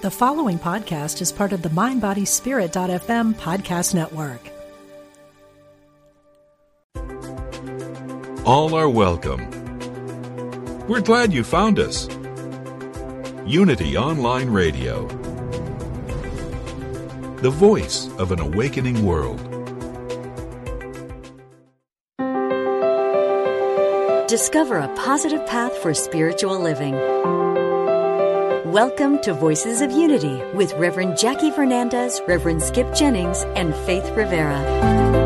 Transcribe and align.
The 0.00 0.12
following 0.12 0.60
podcast 0.60 1.20
is 1.20 1.32
part 1.32 1.52
of 1.52 1.62
the 1.62 1.70
MindBodySpirit.fm 1.70 3.34
podcast 3.34 3.96
network. 3.96 4.38
All 8.46 8.74
are 8.74 8.88
welcome. 8.88 9.50
We're 10.86 11.00
glad 11.00 11.32
you 11.32 11.42
found 11.42 11.80
us. 11.80 12.06
Unity 13.44 13.96
Online 13.96 14.48
Radio, 14.48 15.08
the 17.38 17.50
voice 17.50 18.08
of 18.18 18.30
an 18.30 18.38
awakening 18.38 19.04
world. 19.04 19.38
Discover 24.28 24.78
a 24.78 24.94
positive 24.94 25.44
path 25.48 25.76
for 25.78 25.92
spiritual 25.92 26.60
living. 26.60 26.94
Welcome 28.68 29.18
to 29.22 29.32
Voices 29.32 29.80
of 29.80 29.90
Unity 29.92 30.42
with 30.52 30.74
Reverend 30.74 31.16
Jackie 31.16 31.50
Fernandez, 31.50 32.20
Reverend 32.28 32.62
Skip 32.62 32.94
Jennings, 32.94 33.44
and 33.56 33.74
Faith 33.74 34.04
Rivera. 34.14 35.17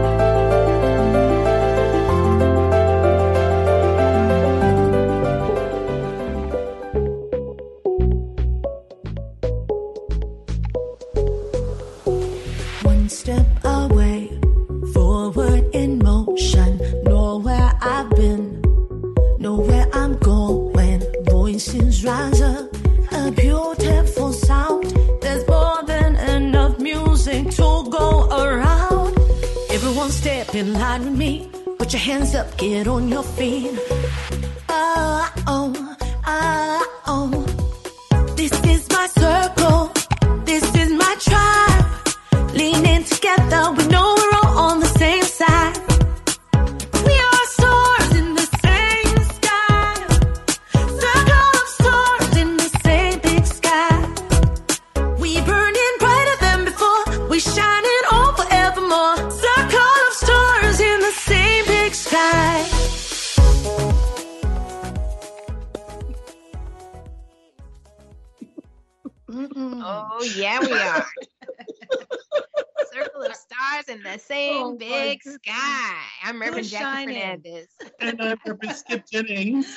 Oh 69.84 70.22
yeah, 70.36 70.60
we 70.60 70.72
are. 70.72 71.06
Circle 72.92 73.22
of 73.22 73.34
stars 73.34 73.88
in 73.88 74.02
the 74.02 74.18
same 74.18 74.62
Oh, 74.66 74.76
big 74.76 75.22
sky. 75.22 75.96
I'm 76.22 76.40
Reverend 76.40 76.68
Jackie. 76.68 77.06
Fernandez. 77.06 77.68
and 78.00 78.20
I'm 78.20 78.38
Reverend 78.46 78.76
Skip 78.76 79.04
Jennings. 79.10 79.76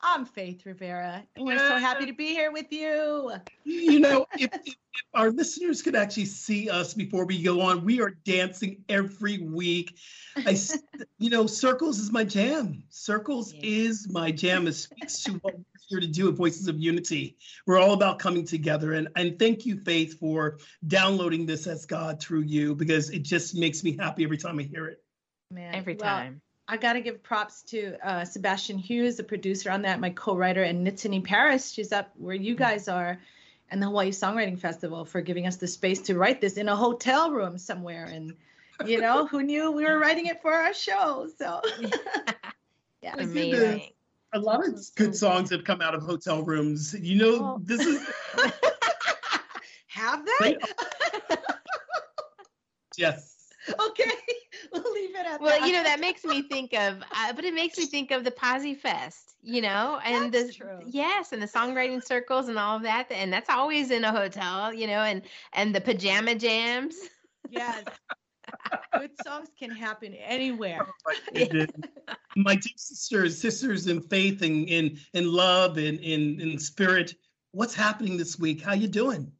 I'm 0.00 0.24
Faith 0.24 0.64
Rivera, 0.64 1.24
and 1.34 1.44
we're 1.44 1.58
so 1.58 1.78
happy 1.78 2.06
to 2.06 2.12
be 2.12 2.28
here 2.28 2.52
with 2.52 2.70
you. 2.70 3.32
You 3.64 3.98
know, 3.98 4.26
if, 4.38 4.50
if, 4.54 4.60
if 4.66 4.76
our 5.14 5.30
listeners 5.30 5.82
could 5.82 5.96
actually 5.96 6.26
see 6.26 6.70
us 6.70 6.94
before 6.94 7.24
we 7.24 7.42
go 7.42 7.60
on, 7.62 7.84
we 7.84 8.00
are 8.00 8.10
dancing 8.24 8.84
every 8.88 9.38
week. 9.38 9.96
I, 10.36 10.56
you 11.18 11.30
know, 11.30 11.46
circles 11.46 11.98
is 11.98 12.12
my 12.12 12.22
jam. 12.22 12.84
Circles 12.90 13.52
Yeah. 13.54 13.60
is 13.64 14.08
my 14.08 14.30
jam. 14.30 14.68
It 14.68 14.74
speaks 14.74 15.22
to 15.24 15.32
what 15.32 15.54
we're 15.54 15.64
here 15.86 16.00
to 16.00 16.06
do 16.06 16.28
at 16.28 16.34
Voices 16.34 16.68
of 16.68 16.78
Unity. 16.78 17.36
We're 17.66 17.78
all 17.78 17.92
about 17.92 18.18
coming 18.18 18.44
together, 18.44 18.92
and 18.92 19.08
and 19.16 19.38
thank 19.38 19.64
you, 19.66 19.76
Faith, 19.78 20.18
for 20.18 20.58
downloading 20.86 21.46
this 21.46 21.66
as 21.66 21.86
God 21.86 22.20
through 22.20 22.42
you 22.42 22.74
because 22.74 23.10
it 23.10 23.22
just 23.22 23.54
makes 23.54 23.82
me 23.82 23.96
happy 23.96 24.24
every 24.24 24.38
time 24.38 24.58
I 24.58 24.62
hear 24.62 24.86
it. 24.86 25.02
Man, 25.50 25.74
Every 25.74 25.94
well, 25.94 26.08
time. 26.10 26.40
I 26.68 26.76
got 26.76 26.94
to 26.94 27.00
give 27.00 27.22
props 27.22 27.62
to 27.64 27.96
uh, 28.02 28.24
Sebastian 28.24 28.78
Hughes, 28.78 29.16
the 29.16 29.24
producer 29.24 29.70
on 29.70 29.82
that, 29.82 30.00
my 30.00 30.10
co-writer, 30.10 30.64
and 30.64 30.84
Nitini 30.84 31.22
Paris. 31.22 31.70
She's 31.70 31.92
up 31.92 32.10
where 32.16 32.34
you 32.34 32.56
guys 32.56 32.88
are, 32.88 33.20
and 33.70 33.80
the 33.80 33.86
Hawaii 33.86 34.10
Songwriting 34.10 34.58
Festival 34.58 35.04
for 35.04 35.20
giving 35.20 35.46
us 35.46 35.56
the 35.56 35.68
space 35.68 36.00
to 36.02 36.18
write 36.18 36.40
this 36.40 36.56
in 36.56 36.68
a 36.68 36.74
hotel 36.74 37.30
room 37.30 37.58
somewhere. 37.58 38.06
And 38.06 38.34
you 38.84 39.00
know, 39.00 39.26
who 39.26 39.44
knew 39.44 39.70
we 39.70 39.84
were 39.84 39.98
writing 39.98 40.26
it 40.26 40.42
for 40.42 40.52
our 40.52 40.74
show? 40.74 41.28
So 41.38 41.62
yeah, 43.02 43.14
Amazing. 43.16 43.90
A 44.32 44.38
lot 44.38 44.66
of 44.66 44.78
good 44.96 45.14
songs 45.14 45.50
have 45.50 45.64
come 45.64 45.80
out 45.80 45.94
of 45.94 46.02
hotel 46.02 46.42
rooms. 46.42 46.94
You 46.98 47.16
know, 47.18 47.34
Oh. 47.40 47.60
this 47.62 47.84
is 47.86 48.06
have 49.88 50.26
they? 50.40 50.56
yes. 52.96 53.34
okay, 53.68 54.10
we'll 54.72 54.92
leave 54.92 55.10
it 55.14 55.18
at 55.18 55.24
that. 55.24 55.40
Well, 55.40 55.58
that. 55.60 55.66
you 55.66 55.72
know 55.72 55.82
that 55.82 56.00
makes 56.00 56.24
me 56.24 56.42
think 56.42 56.72
of, 56.74 57.02
uh, 57.14 57.32
but 57.34 57.44
it 57.44 57.54
makes 57.54 57.78
me 57.78 57.86
think 57.86 58.10
of 58.10 58.24
the 58.24 58.30
Posi 58.30 58.76
Fest, 58.78 59.34
you 59.42 59.62
know, 59.62 59.98
and 60.04 60.32
That's 60.32 60.48
the 60.48 60.52
true. 60.52 60.78
yes, 60.86 61.32
and 61.32 61.40
the 61.40 61.46
songwriting 61.46 62.02
circles 62.04 62.48
and 62.48 62.58
all 62.58 62.76
of 62.76 62.82
that, 62.82 63.10
and 63.10 63.32
that's 63.32 63.50
always 63.50 63.90
in 63.90 64.04
a 64.04 64.12
hotel, 64.12 64.72
you 64.72 64.86
know, 64.86 65.00
and 65.02 65.22
and 65.52 65.74
the 65.74 65.80
pajama 65.80 66.34
jams. 66.34 66.96
Yes. 67.48 67.84
Good 68.98 69.10
songs 69.24 69.48
can 69.58 69.70
happen 69.70 70.14
anywhere. 70.14 70.86
my, 72.36 72.54
two 72.54 72.70
sisters, 72.76 73.40
sisters 73.40 73.86
in 73.86 74.00
faith 74.00 74.42
and 74.42 74.68
in 74.68 74.98
in 75.14 75.30
love 75.32 75.78
and 75.78 75.98
in 76.00 76.40
in 76.40 76.58
spirit. 76.58 77.14
What's 77.52 77.74
happening 77.74 78.16
this 78.16 78.38
week? 78.38 78.62
How 78.62 78.74
you 78.74 78.88
doing? 78.88 79.32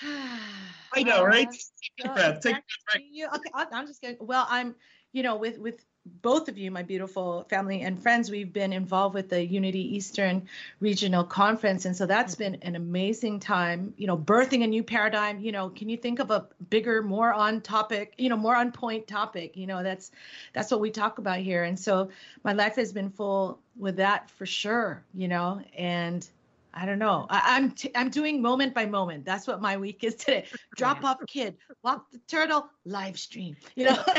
I 0.02 1.02
know, 1.02 1.24
right? 1.24 1.46
Uh, 1.46 1.50
Take 1.52 2.04
a 2.04 2.12
breath. 2.14 2.40
Take 2.40 2.56
a. 2.56 3.00
You- 3.00 3.28
okay, 3.28 3.50
I'm 3.72 3.86
just 3.86 4.02
gonna. 4.02 4.16
Well, 4.20 4.46
I'm, 4.48 4.74
you 5.12 5.22
know, 5.22 5.36
with 5.36 5.58
with 5.58 5.84
both 6.22 6.48
of 6.48 6.56
you, 6.56 6.70
my 6.70 6.82
beautiful 6.82 7.44
family 7.50 7.82
and 7.82 8.02
friends, 8.02 8.30
we've 8.30 8.52
been 8.52 8.72
involved 8.72 9.14
with 9.14 9.28
the 9.28 9.44
Unity 9.44 9.96
Eastern 9.96 10.48
Regional 10.80 11.24
Conference, 11.24 11.84
and 11.84 11.94
so 11.94 12.06
that's 12.06 12.34
been 12.34 12.56
an 12.62 12.74
amazing 12.74 13.38
time. 13.40 13.92
You 13.98 14.06
know, 14.06 14.16
birthing 14.16 14.64
a 14.64 14.66
new 14.66 14.82
paradigm. 14.82 15.40
You 15.40 15.52
know, 15.52 15.68
can 15.68 15.88
you 15.88 15.96
think 15.96 16.18
of 16.18 16.30
a 16.30 16.46
bigger, 16.70 17.02
more 17.02 17.32
on 17.32 17.60
topic, 17.60 18.14
you 18.16 18.30
know, 18.30 18.36
more 18.36 18.56
on 18.56 18.72
point 18.72 19.06
topic? 19.06 19.56
You 19.56 19.66
know, 19.66 19.82
that's 19.82 20.10
that's 20.52 20.70
what 20.70 20.80
we 20.80 20.90
talk 20.90 21.18
about 21.18 21.38
here, 21.38 21.64
and 21.64 21.78
so 21.78 22.10
my 22.44 22.52
life 22.54 22.76
has 22.76 22.92
been 22.92 23.10
full 23.10 23.58
with 23.78 23.96
that 23.96 24.30
for 24.30 24.46
sure. 24.46 25.02
You 25.14 25.28
know, 25.28 25.62
and. 25.76 26.26
I 26.72 26.86
don't 26.86 26.98
know. 26.98 27.26
I, 27.28 27.56
I'm 27.56 27.72
t- 27.72 27.90
I'm 27.94 28.10
doing 28.10 28.40
moment 28.40 28.74
by 28.74 28.86
moment. 28.86 29.24
That's 29.24 29.46
what 29.46 29.60
my 29.60 29.76
week 29.76 30.04
is 30.04 30.14
today. 30.14 30.46
Drop 30.76 31.04
off 31.04 31.18
kid, 31.26 31.56
walk 31.82 32.10
the 32.10 32.18
turtle, 32.28 32.68
live 32.84 33.18
stream. 33.18 33.56
You 33.76 33.86
know, 33.86 34.04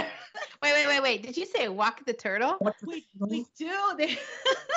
Wait, 0.63 0.73
wait, 0.73 0.87
wait, 0.87 1.01
wait. 1.01 1.23
Did 1.23 1.37
you 1.37 1.45
say 1.45 1.67
walk 1.67 2.05
the 2.05 2.13
turtle? 2.13 2.57
we, 2.85 3.05
we 3.19 3.45
do. 3.57 3.71
They, 3.97 4.17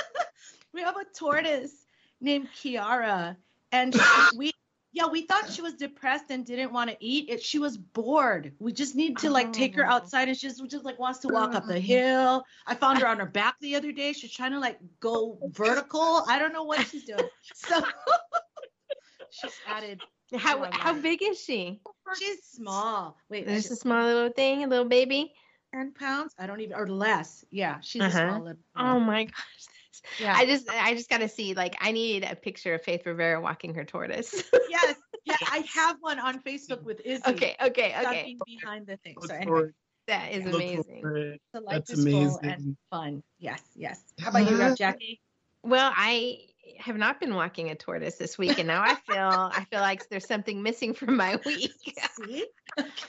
we 0.72 0.80
have 0.82 0.96
a 0.96 1.04
tortoise 1.16 1.84
named 2.20 2.48
Kiara, 2.56 3.36
and 3.70 3.94
she- 3.94 4.36
we 4.38 4.52
yeah 4.94 5.06
we 5.08 5.26
thought 5.26 5.50
she 5.50 5.60
was 5.60 5.74
depressed 5.74 6.26
and 6.30 6.46
didn't 6.46 6.72
want 6.72 6.88
to 6.90 6.96
eat. 7.00 7.28
It 7.28 7.42
she 7.42 7.58
was 7.58 7.76
bored. 7.76 8.52
We 8.60 8.72
just 8.72 8.94
need 8.94 9.18
to 9.18 9.30
like 9.30 9.52
take 9.52 9.74
her 9.76 9.84
Oh. 9.86 9.90
outside, 9.90 10.28
and 10.28 10.36
she 10.36 10.46
just, 10.48 10.64
just 10.70 10.84
like 10.84 10.98
wants 10.98 11.18
to 11.20 11.28
walk 11.28 11.54
up 11.54 11.66
the 11.66 11.78
hill. 11.80 12.44
I 12.66 12.74
found 12.74 13.00
her 13.00 13.06
on 13.06 13.18
her 13.18 13.26
back 13.26 13.56
the 13.60 13.74
other 13.76 13.92
day. 13.92 14.12
She's 14.12 14.32
trying 14.32 14.52
to 14.52 14.60
like 14.60 14.78
go 15.00 15.38
vertical. 15.50 16.24
I 16.28 16.38
don't 16.38 16.52
know 16.52 16.64
what 16.64 16.86
she's 16.86 17.04
doing. 17.04 17.28
So 17.54 17.80
she's 19.30 19.60
added. 19.66 20.00
How 20.36 20.64
Oh, 20.64 20.68
how 20.72 20.94
big 21.00 21.22
is 21.22 21.40
she? 21.40 21.80
She's 22.18 22.42
small. 22.44 23.16
Wait, 23.28 23.46
Just 23.46 23.70
a 23.70 23.76
small 23.76 24.04
little 24.06 24.30
thing, 24.30 24.64
a 24.64 24.66
little 24.68 24.84
baby. 24.84 25.32
ten 25.72 25.92
pounds. 25.92 26.32
I 26.38 26.46
don't 26.46 26.60
even 26.60 26.76
or 26.76 26.86
less. 26.88 27.44
Yeah, 27.50 27.80
she's 27.80 28.02
a 28.02 28.06
Uh-huh. 28.06 28.28
small 28.30 28.44
little. 28.44 28.62
Oh 28.76 28.98
my 29.00 29.24
gosh. 29.24 29.66
Yeah. 30.18 30.34
I 30.36 30.46
just 30.46 30.68
I 30.70 30.94
just 30.94 31.08
gotta 31.08 31.28
see 31.28 31.54
like 31.54 31.76
I 31.80 31.92
need 31.92 32.24
a 32.24 32.34
picture 32.36 32.74
of 32.74 32.82
Faith 32.82 33.06
Rivera 33.06 33.40
walking 33.40 33.74
her 33.74 33.84
tortoise. 33.84 34.42
yes, 34.70 34.96
yeah, 35.24 35.36
I 35.42 35.64
have 35.74 35.96
one 36.00 36.18
on 36.18 36.40
Facebook 36.40 36.82
with 36.82 37.00
Izzy. 37.04 37.22
okay, 37.26 37.56
okay, 37.60 37.94
okay. 37.94 38.02
Ducking 38.02 38.38
behind 38.46 38.86
the 38.86 38.96
thing. 38.98 39.14
Look 39.20 39.30
So 39.30 39.36
anyway, 39.36 39.70
That 40.08 40.32
is 40.32 40.44
look 40.44 40.54
amazing. 40.54 41.38
the 41.52 41.60
life 41.60 41.84
That's 41.86 41.90
is 41.90 42.04
full 42.04 42.38
and 42.38 42.52
amazing. 42.52 42.76
fun. 42.90 43.22
Yes, 43.38 43.62
yes. 43.74 44.02
How 44.20 44.30
about 44.30 44.42
you, 44.50 44.56
uh-huh. 44.56 44.68
Rev 44.68 44.78
Jackie? 44.78 45.20
Well, 45.62 45.90
I 45.96 46.40
have 46.78 46.96
not 46.96 47.20
been 47.20 47.34
walking 47.34 47.70
a 47.70 47.74
tortoise 47.74 48.16
this 48.16 48.36
week, 48.36 48.58
and 48.58 48.66
now 48.66 48.82
I 48.82 48.94
feel 49.06 49.50
I 49.52 49.66
feel 49.70 49.80
like 49.80 50.08
there's 50.08 50.26
something 50.26 50.62
missing 50.62 50.94
from 50.94 51.16
my 51.16 51.38
week. 51.46 51.72
See? 52.26 52.46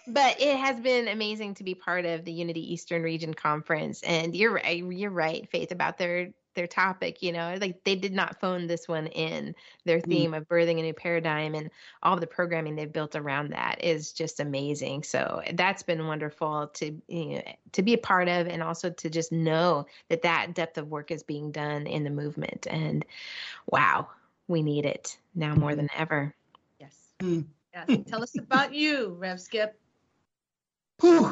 but 0.08 0.40
it 0.40 0.58
has 0.58 0.80
been 0.80 1.08
amazing 1.08 1.56
to 1.56 1.64
be 1.64 1.76
part 1.76 2.06
of 2.06 2.24
the 2.26 2.32
Unity 2.32 2.74
Eastern 2.74 3.02
Region 3.04 3.34
Conference, 3.34 4.04
and 4.04 4.36
you're 4.36 4.60
you're 4.66 5.12
right, 5.12 5.50
Faith, 5.50 5.72
about 5.72 5.98
their 5.98 6.30
their 6.56 6.68
topic 6.68 7.22
you 7.22 7.32
know 7.32 7.56
like 7.60 7.84
they 7.84 7.96
did 7.96 8.14
not 8.14 8.40
phone 8.40 8.68
this 8.68 8.88
one 8.88 9.08
in 9.08 9.54
their 9.84 10.00
theme 10.00 10.32
mm. 10.32 10.38
of 10.38 10.48
birthing 10.48 10.80
a 10.80 10.82
new 10.82 10.94
paradigm 10.94 11.54
and 11.54 11.70
all 12.04 12.18
the 12.18 12.26
programming 12.26 12.76
they've 12.76 12.94
built 12.94 13.16
around 13.16 13.52
that 13.52 13.84
is 13.84 14.12
just 14.12 14.40
amazing 14.40 15.04
so 15.04 15.42
that's 15.54 15.84
been 15.84 16.08
wonderful 16.08 16.68
to 16.74 16.86
you 17.08 17.36
know, 17.36 17.42
to 17.72 17.82
be 17.84 17.94
a 17.94 17.98
part 17.98 18.28
of 18.28 18.48
and 18.48 18.64
also 18.64 18.90
to 18.90 19.10
just 19.10 19.32
know 19.32 19.86
that 20.10 20.22
that 20.22 20.54
depth 20.54 20.78
of 20.78 20.90
work 20.90 21.12
is 21.12 21.24
being 21.24 21.52
done 21.52 21.86
in 21.86 22.04
the 22.04 22.10
movement 22.10 22.66
and 22.70 23.06
wow 23.72 24.08
we 24.48 24.62
need 24.62 24.86
it 24.86 25.18
now 25.36 25.54
more 25.54 25.72
mm-hmm. 25.72 25.78
than 25.78 25.90
ever 25.96 26.34
yes 26.80 26.96
mm. 27.20 27.46
yes 27.74 28.00
tell 28.08 28.24
us 28.24 28.38
about 28.38 28.74
you 28.74 29.16
rev 29.20 29.40
skip 29.40 29.78
Whew. 31.02 31.32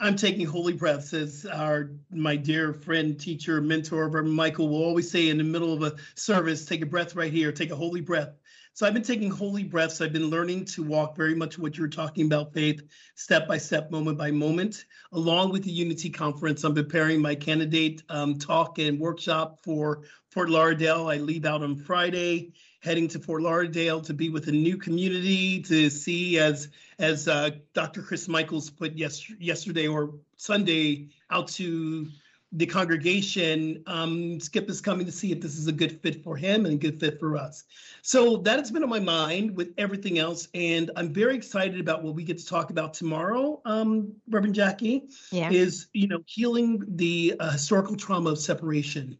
I'm 0.00 0.16
taking 0.16 0.44
holy 0.44 0.72
breaths, 0.72 1.14
as 1.14 1.46
our 1.46 1.90
my 2.10 2.34
dear 2.34 2.72
friend, 2.72 3.18
teacher, 3.18 3.60
mentor, 3.60 4.06
Reverend 4.06 4.34
Michael 4.34 4.68
will 4.68 4.82
always 4.82 5.10
say 5.10 5.28
in 5.28 5.38
the 5.38 5.44
middle 5.44 5.72
of 5.72 5.82
a 5.82 5.94
service, 6.16 6.66
take 6.66 6.82
a 6.82 6.86
breath 6.86 7.14
right 7.14 7.32
here, 7.32 7.52
take 7.52 7.70
a 7.70 7.76
holy 7.76 8.00
breath. 8.00 8.30
So 8.72 8.84
I've 8.84 8.92
been 8.92 9.04
taking 9.04 9.30
holy 9.30 9.62
breaths. 9.62 10.00
I've 10.00 10.12
been 10.12 10.30
learning 10.30 10.64
to 10.66 10.82
walk 10.82 11.16
very 11.16 11.36
much 11.36 11.60
what 11.60 11.78
you're 11.78 11.86
talking 11.86 12.26
about, 12.26 12.52
faith, 12.52 12.82
step 13.14 13.46
by 13.46 13.56
step, 13.56 13.92
moment 13.92 14.18
by 14.18 14.32
moment. 14.32 14.84
Along 15.12 15.52
with 15.52 15.62
the 15.62 15.70
Unity 15.70 16.10
Conference, 16.10 16.64
I'm 16.64 16.74
preparing 16.74 17.22
my 17.22 17.36
candidate 17.36 18.02
um, 18.08 18.36
talk 18.36 18.80
and 18.80 18.98
workshop 18.98 19.60
for 19.62 20.02
Fort 20.30 20.50
Lauderdale. 20.50 21.08
I 21.08 21.18
leave 21.18 21.44
out 21.44 21.62
on 21.62 21.76
Friday 21.76 22.52
heading 22.84 23.08
to 23.08 23.18
Fort 23.18 23.40
Lauderdale 23.40 24.00
to 24.02 24.12
be 24.12 24.28
with 24.28 24.46
a 24.48 24.52
new 24.52 24.76
community 24.76 25.62
to 25.62 25.88
see 25.88 26.38
as 26.38 26.68
as 26.98 27.26
uh, 27.26 27.50
Dr. 27.72 28.02
Chris 28.02 28.28
Michaels 28.28 28.70
put 28.70 28.92
yes, 28.92 29.28
yesterday 29.40 29.88
or 29.88 30.12
Sunday 30.36 31.08
out 31.30 31.48
to 31.48 32.06
the 32.52 32.66
congregation. 32.66 33.82
Um, 33.86 34.38
Skip 34.38 34.68
is 34.70 34.80
coming 34.80 35.06
to 35.06 35.12
see 35.12 35.32
if 35.32 35.40
this 35.40 35.56
is 35.56 35.66
a 35.66 35.72
good 35.72 36.00
fit 36.02 36.22
for 36.22 36.36
him 36.36 36.66
and 36.66 36.74
a 36.74 36.76
good 36.76 37.00
fit 37.00 37.18
for 37.18 37.36
us. 37.36 37.64
So 38.02 38.36
that 38.38 38.58
has 38.60 38.70
been 38.70 38.84
on 38.84 38.88
my 38.90 39.00
mind 39.00 39.56
with 39.56 39.72
everything 39.76 40.18
else, 40.18 40.48
and 40.54 40.90
I'm 40.94 41.12
very 41.12 41.34
excited 41.34 41.80
about 41.80 42.04
what 42.04 42.14
we 42.14 42.22
get 42.22 42.38
to 42.38 42.46
talk 42.46 42.70
about 42.70 42.94
tomorrow, 42.94 43.60
um, 43.64 44.12
Reverend 44.28 44.54
Jackie. 44.54 45.08
Yeah. 45.32 45.50
Is 45.50 45.88
you 45.94 46.06
know 46.06 46.20
healing 46.26 46.84
the 46.86 47.34
uh, 47.40 47.52
historical 47.52 47.96
trauma 47.96 48.30
of 48.30 48.38
separation. 48.38 49.18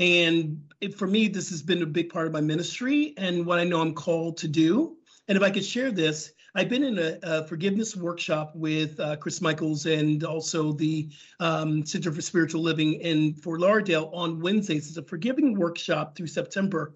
And 0.00 0.62
it, 0.80 0.94
for 0.94 1.06
me, 1.06 1.28
this 1.28 1.50
has 1.50 1.62
been 1.62 1.82
a 1.82 1.86
big 1.86 2.08
part 2.08 2.26
of 2.26 2.32
my 2.32 2.40
ministry 2.40 3.12
and 3.18 3.44
what 3.44 3.58
I 3.58 3.64
know 3.64 3.82
I'm 3.82 3.94
called 3.94 4.38
to 4.38 4.48
do. 4.48 4.96
And 5.28 5.36
if 5.36 5.44
I 5.44 5.50
could 5.50 5.64
share 5.64 5.90
this, 5.90 6.32
I've 6.54 6.70
been 6.70 6.82
in 6.82 6.98
a, 6.98 7.18
a 7.22 7.46
forgiveness 7.46 7.94
workshop 7.94 8.52
with 8.56 8.98
uh, 8.98 9.16
Chris 9.16 9.40
Michaels 9.40 9.86
and 9.86 10.24
also 10.24 10.72
the 10.72 11.10
um, 11.38 11.84
Center 11.84 12.10
for 12.10 12.22
Spiritual 12.22 12.62
Living 12.62 12.94
in 12.94 13.34
Fort 13.34 13.60
Lauderdale 13.60 14.10
on 14.14 14.40
Wednesdays. 14.40 14.88
It's 14.88 14.96
a 14.96 15.02
forgiving 15.02 15.54
workshop 15.54 16.16
through 16.16 16.26
September. 16.28 16.94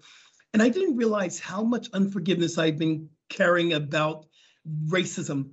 And 0.53 0.61
I 0.63 0.69
didn't 0.69 0.97
realize 0.97 1.39
how 1.39 1.63
much 1.63 1.87
unforgiveness 1.93 2.57
I've 2.57 2.79
been 2.79 3.07
carrying 3.29 3.73
about 3.73 4.25
racism 4.87 5.51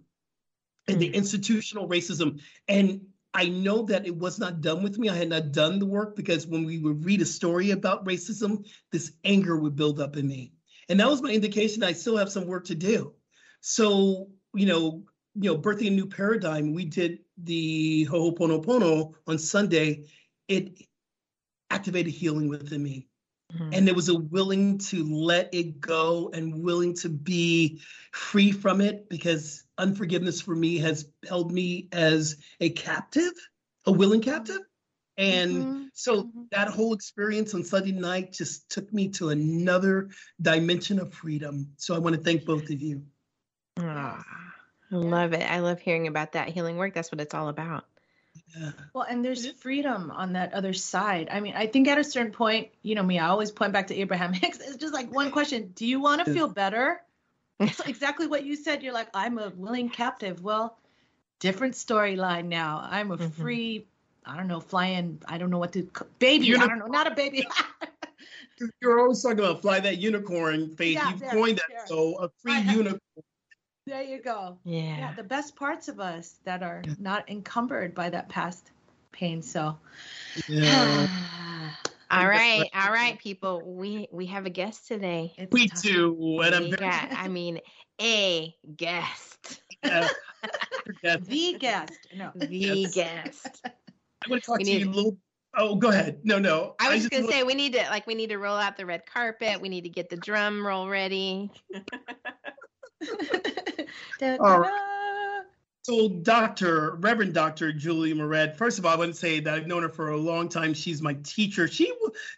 and 0.88 0.98
the 0.98 1.10
mm. 1.10 1.14
institutional 1.14 1.88
racism. 1.88 2.40
And 2.66 3.02
I 3.34 3.48
know 3.48 3.82
that 3.84 4.06
it 4.06 4.16
was 4.16 4.38
not 4.38 4.60
done 4.60 4.82
with 4.82 4.98
me. 4.98 5.08
I 5.08 5.16
had 5.16 5.30
not 5.30 5.52
done 5.52 5.78
the 5.78 5.86
work 5.86 6.16
because 6.16 6.46
when 6.46 6.64
we 6.64 6.78
would 6.78 7.04
read 7.04 7.22
a 7.22 7.26
story 7.26 7.70
about 7.70 8.04
racism, 8.04 8.66
this 8.90 9.12
anger 9.24 9.56
would 9.56 9.74
build 9.74 10.00
up 10.00 10.16
in 10.16 10.26
me. 10.26 10.52
And 10.88 11.00
that 11.00 11.08
was 11.08 11.22
my 11.22 11.30
indication 11.30 11.82
I 11.82 11.92
still 11.92 12.16
have 12.18 12.30
some 12.30 12.46
work 12.46 12.66
to 12.66 12.74
do. 12.74 13.14
So, 13.60 14.28
you 14.54 14.66
know, 14.66 15.04
you 15.34 15.50
know, 15.50 15.58
birthing 15.58 15.86
a 15.86 15.90
new 15.90 16.06
paradigm, 16.06 16.74
we 16.74 16.84
did 16.84 17.20
the 17.42 18.06
Ho'oponopono 18.10 19.14
on 19.26 19.38
Sunday. 19.38 20.04
It 20.48 20.78
activated 21.70 22.12
healing 22.12 22.48
within 22.48 22.82
me. 22.82 23.08
Mm-hmm. 23.54 23.70
And 23.72 23.86
there 23.86 23.94
was 23.94 24.08
a 24.08 24.14
willing 24.14 24.78
to 24.78 25.04
let 25.04 25.52
it 25.52 25.80
go 25.80 26.30
and 26.32 26.62
willing 26.62 26.94
to 26.96 27.08
be 27.08 27.80
free 28.12 28.52
from 28.52 28.80
it 28.80 29.08
because 29.08 29.64
unforgiveness 29.78 30.40
for 30.40 30.54
me 30.54 30.78
has 30.78 31.06
held 31.28 31.52
me 31.52 31.88
as 31.92 32.36
a 32.60 32.70
captive, 32.70 33.32
a 33.86 33.92
willing 33.92 34.22
captive. 34.22 34.60
And 35.18 35.52
mm-hmm. 35.52 35.82
so 35.92 36.24
mm-hmm. 36.24 36.42
that 36.52 36.68
whole 36.68 36.94
experience 36.94 37.54
on 37.54 37.64
Sunday 37.64 37.92
night 37.92 38.32
just 38.32 38.70
took 38.70 38.92
me 38.92 39.08
to 39.10 39.28
another 39.28 40.08
dimension 40.40 40.98
of 40.98 41.12
freedom. 41.12 41.68
So 41.76 41.94
I 41.94 41.98
want 41.98 42.16
to 42.16 42.22
thank 42.22 42.44
both 42.44 42.70
of 42.70 42.80
you. 42.80 43.02
Oh, 43.78 43.84
I 43.84 44.22
love 44.90 45.32
it. 45.32 45.42
I 45.42 45.60
love 45.60 45.80
hearing 45.80 46.06
about 46.06 46.32
that 46.32 46.48
healing 46.48 46.76
work. 46.76 46.94
That's 46.94 47.12
what 47.12 47.20
it's 47.20 47.34
all 47.34 47.48
about. 47.48 47.84
Well, 48.92 49.06
and 49.08 49.24
there's 49.24 49.50
freedom 49.52 50.10
on 50.10 50.34
that 50.34 50.52
other 50.52 50.72
side. 50.72 51.28
I 51.30 51.40
mean, 51.40 51.54
I 51.56 51.66
think 51.66 51.88
at 51.88 51.98
a 51.98 52.04
certain 52.04 52.32
point, 52.32 52.68
you 52.82 52.94
know 52.94 53.02
me, 53.02 53.18
I 53.18 53.28
always 53.28 53.50
point 53.50 53.72
back 53.72 53.88
to 53.88 53.94
Abraham 53.94 54.32
Hicks. 54.32 54.58
It's 54.58 54.76
just 54.76 54.94
like 54.94 55.12
one 55.12 55.30
question 55.30 55.72
Do 55.74 55.86
you 55.86 56.00
want 56.00 56.24
to 56.24 56.32
feel 56.32 56.48
better? 56.48 57.00
It's 57.60 57.78
exactly 57.80 58.26
what 58.26 58.44
you 58.44 58.56
said. 58.56 58.82
You're 58.82 58.94
like, 58.94 59.06
I'm 59.14 59.38
a 59.38 59.50
willing 59.50 59.88
captive. 59.88 60.42
Well, 60.42 60.76
different 61.38 61.74
storyline 61.74 62.46
now. 62.46 62.84
I'm 62.90 63.12
a 63.12 63.16
mm-hmm. 63.16 63.28
free, 63.28 63.86
I 64.26 64.36
don't 64.36 64.48
know, 64.48 64.58
flying, 64.58 65.22
I 65.28 65.38
don't 65.38 65.50
know 65.50 65.58
what 65.58 65.72
to, 65.74 65.88
baby. 66.18 66.46
Uni- 66.46 66.60
I 66.60 66.66
don't 66.66 66.80
know, 66.80 66.86
not 66.86 67.06
a 67.06 67.14
baby. 67.14 67.46
You're 68.80 68.98
always 68.98 69.22
talking 69.22 69.38
about 69.38 69.62
fly 69.62 69.78
that 69.78 69.98
unicorn, 69.98 70.74
Faith. 70.74 70.94
Yeah, 70.94 71.10
You've 71.10 71.22
coined 71.30 71.58
that. 71.58 71.88
So 71.88 72.16
a 72.16 72.30
free 72.42 72.58
unicorn 72.58 73.00
there 73.86 74.02
you 74.02 74.22
go. 74.22 74.58
Yeah. 74.64 74.80
yeah. 74.80 75.14
The 75.14 75.22
best 75.22 75.56
parts 75.56 75.88
of 75.88 76.00
us 76.00 76.38
that 76.44 76.62
are 76.62 76.82
not 76.98 77.28
encumbered 77.28 77.94
by 77.94 78.10
that 78.10 78.28
past 78.28 78.70
pain. 79.12 79.42
So. 79.42 79.76
Yeah. 80.48 81.08
all 82.10 82.26
right, 82.26 82.68
all 82.74 82.92
right, 82.92 83.18
people. 83.18 83.62
We 83.64 84.08
we 84.12 84.26
have 84.26 84.46
a 84.46 84.50
guest 84.50 84.88
today. 84.88 85.34
It's 85.36 85.52
we 85.52 85.66
do, 85.66 86.40
and 86.42 86.54
I'm 86.54 86.70
very... 86.70 86.86
I 86.86 87.28
mean, 87.28 87.60
a 88.00 88.54
guest. 88.76 89.62
Yeah. 91.02 91.16
the 91.16 91.56
guest. 91.58 91.92
No. 92.16 92.30
The 92.34 92.46
yes. 92.50 92.94
guest. 92.94 93.60
I'm 93.64 94.28
going 94.28 94.40
to 94.40 94.46
talk 94.46 94.58
we 94.58 94.64
to 94.64 94.70
need... 94.70 94.82
you 94.82 94.90
a 94.90 94.90
little 94.90 95.16
Oh, 95.54 95.76
go 95.76 95.88
ahead. 95.88 96.20
No, 96.24 96.38
no. 96.38 96.74
I 96.80 96.88
was 96.88 97.04
I 97.04 97.08
just 97.08 97.10
gonna 97.10 97.28
say 97.28 97.42
we 97.42 97.54
need 97.54 97.74
to 97.74 97.82
like 97.90 98.06
we 98.06 98.14
need 98.14 98.30
to 98.30 98.38
roll 98.38 98.56
out 98.56 98.76
the 98.76 98.86
red 98.86 99.04
carpet. 99.04 99.60
We 99.60 99.68
need 99.68 99.82
to 99.82 99.90
get 99.90 100.08
the 100.08 100.16
drum 100.16 100.66
roll 100.66 100.88
ready. 100.88 101.50
So, 105.84 106.08
Dr. 106.08 106.94
Reverend 107.00 107.34
Dr. 107.34 107.72
Julie 107.72 108.14
Moret, 108.14 108.56
first 108.56 108.78
of 108.78 108.86
all, 108.86 108.92
I 108.92 108.96
want 108.96 109.14
to 109.14 109.18
say 109.18 109.40
that 109.40 109.52
I've 109.52 109.66
known 109.66 109.82
her 109.82 109.88
for 109.88 110.10
a 110.10 110.16
long 110.16 110.48
time. 110.48 110.74
She's 110.74 111.02
my 111.02 111.14
teacher. 111.24 111.66
She, 111.66 111.92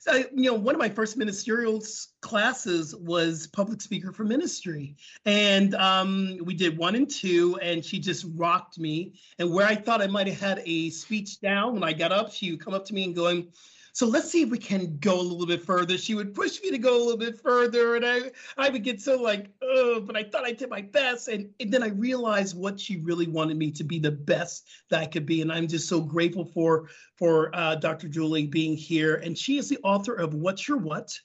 uh, 0.07 0.21
you 0.33 0.51
know, 0.51 0.55
one 0.55 0.75
of 0.75 0.79
my 0.79 0.89
first 0.89 1.19
ministerial 1.19 1.85
classes 2.23 2.97
was 2.97 3.47
public 3.49 3.83
speaker 3.83 4.13
for 4.13 4.25
ministry. 4.25 4.97
And 5.27 5.75
um, 5.75 6.39
we 6.43 6.55
did 6.55 6.79
one 6.79 6.95
and 6.95 7.11
two, 7.11 7.59
and 7.61 7.85
she 7.85 7.99
just 7.99 8.25
rocked 8.35 8.79
me. 8.79 9.13
And 9.39 9.53
where 9.53 9.67
I 9.67 9.75
thought 9.75 10.01
I 10.01 10.07
might 10.07 10.27
have 10.27 10.41
had 10.41 10.63
a 10.65 10.89
speech 10.89 11.43
down, 11.43 11.75
when 11.75 11.85
I 11.85 11.93
got 11.93 12.13
up, 12.13 12.33
she 12.33 12.53
would 12.53 12.65
come 12.65 12.73
up 12.73 12.87
to 12.87 12.95
me 12.95 13.05
and 13.05 13.15
going, 13.15 13.49
so 13.95 14.09
let's 14.09 14.29
see 14.29 14.43
if 14.43 14.51
we 14.51 14.59
can 14.59 14.99
go 14.99 15.21
a 15.21 15.23
little 15.23 15.47
bit 15.47 15.65
further. 15.65 15.97
She 15.97 16.17
would 16.17 16.35
push 16.35 16.61
me 16.61 16.73
to 16.73 16.79
go 16.79 16.97
a 16.97 17.03
little 17.03 17.17
bit 17.17 17.41
further, 17.41 17.95
and 17.95 18.05
I 18.05 18.33
I 18.59 18.69
would 18.69 18.83
get 18.83 19.01
so 19.01 19.23
like, 19.23 19.51
oh, 19.63 20.01
but 20.01 20.17
I 20.17 20.25
thought 20.25 20.45
I 20.45 20.51
did 20.51 20.69
my 20.69 20.83
best, 20.83 21.29
and, 21.29 21.49
and 21.61 21.73
then 21.73 21.85
I 21.85 21.89
realized 21.89 22.59
what 22.59 22.79
she 22.79 22.97
really 22.97 23.29
wanted 23.29 23.57
me 23.57 23.71
to 23.71 23.85
be 23.85 24.01
the 24.01 24.11
best 24.11 24.69
that 24.91 25.01
I 25.01 25.07
could 25.07 25.27
be, 25.27 25.43
and 25.43 25.53
I'm 25.53 25.69
just 25.69 25.89
so 25.89 26.01
grateful 26.01 26.45
for 26.45 26.89
for 27.15 27.55
uh, 27.55 27.77
Dr. 27.77 28.09
Julie 28.09 28.49
being 28.49 28.77
here, 28.77 29.15
and 29.15 29.39
she 29.39 29.59
is 29.59 29.69
the 29.69 29.79
author 29.85 30.15
of 30.15 30.35
What's 30.35 30.67
Your 30.67 30.79
What, 30.79 31.17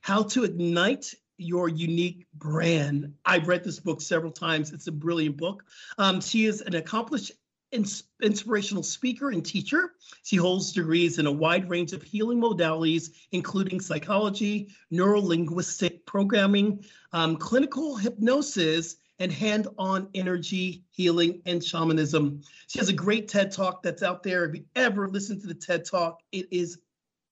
How 0.00 0.22
to 0.22 0.44
Ignite 0.44 1.12
your 1.38 1.68
unique 1.68 2.26
brand. 2.34 3.14
I've 3.24 3.48
read 3.48 3.64
this 3.64 3.80
book 3.80 4.00
several 4.00 4.30
times. 4.30 4.72
It's 4.72 4.86
a 4.86 4.92
brilliant 4.92 5.36
book. 5.36 5.64
Um, 5.98 6.20
she 6.20 6.44
is 6.44 6.60
an 6.60 6.76
accomplished 6.76 7.32
inspirational 7.72 8.82
speaker 8.82 9.30
and 9.30 9.44
teacher. 9.44 9.92
She 10.22 10.36
holds 10.36 10.72
degrees 10.72 11.18
in 11.18 11.26
a 11.26 11.32
wide 11.32 11.68
range 11.68 11.92
of 11.92 12.02
healing 12.02 12.40
modalities, 12.40 13.10
including 13.32 13.80
psychology, 13.80 14.68
neurolinguistic 14.92 16.04
programming, 16.06 16.84
um, 17.12 17.36
clinical 17.36 17.96
hypnosis, 17.96 18.96
and 19.18 19.32
hand 19.32 19.68
on 19.78 20.08
energy 20.14 20.84
healing 20.90 21.40
and 21.46 21.62
shamanism. 21.62 22.42
She 22.66 22.78
has 22.78 22.88
a 22.88 22.92
great 22.92 23.28
TED 23.28 23.52
Talk 23.52 23.82
that's 23.82 24.02
out 24.02 24.22
there. 24.22 24.44
If 24.44 24.56
you 24.56 24.64
ever 24.74 25.08
listen 25.08 25.40
to 25.40 25.46
the 25.46 25.54
TED 25.54 25.84
Talk, 25.84 26.20
it 26.32 26.48
is 26.50 26.80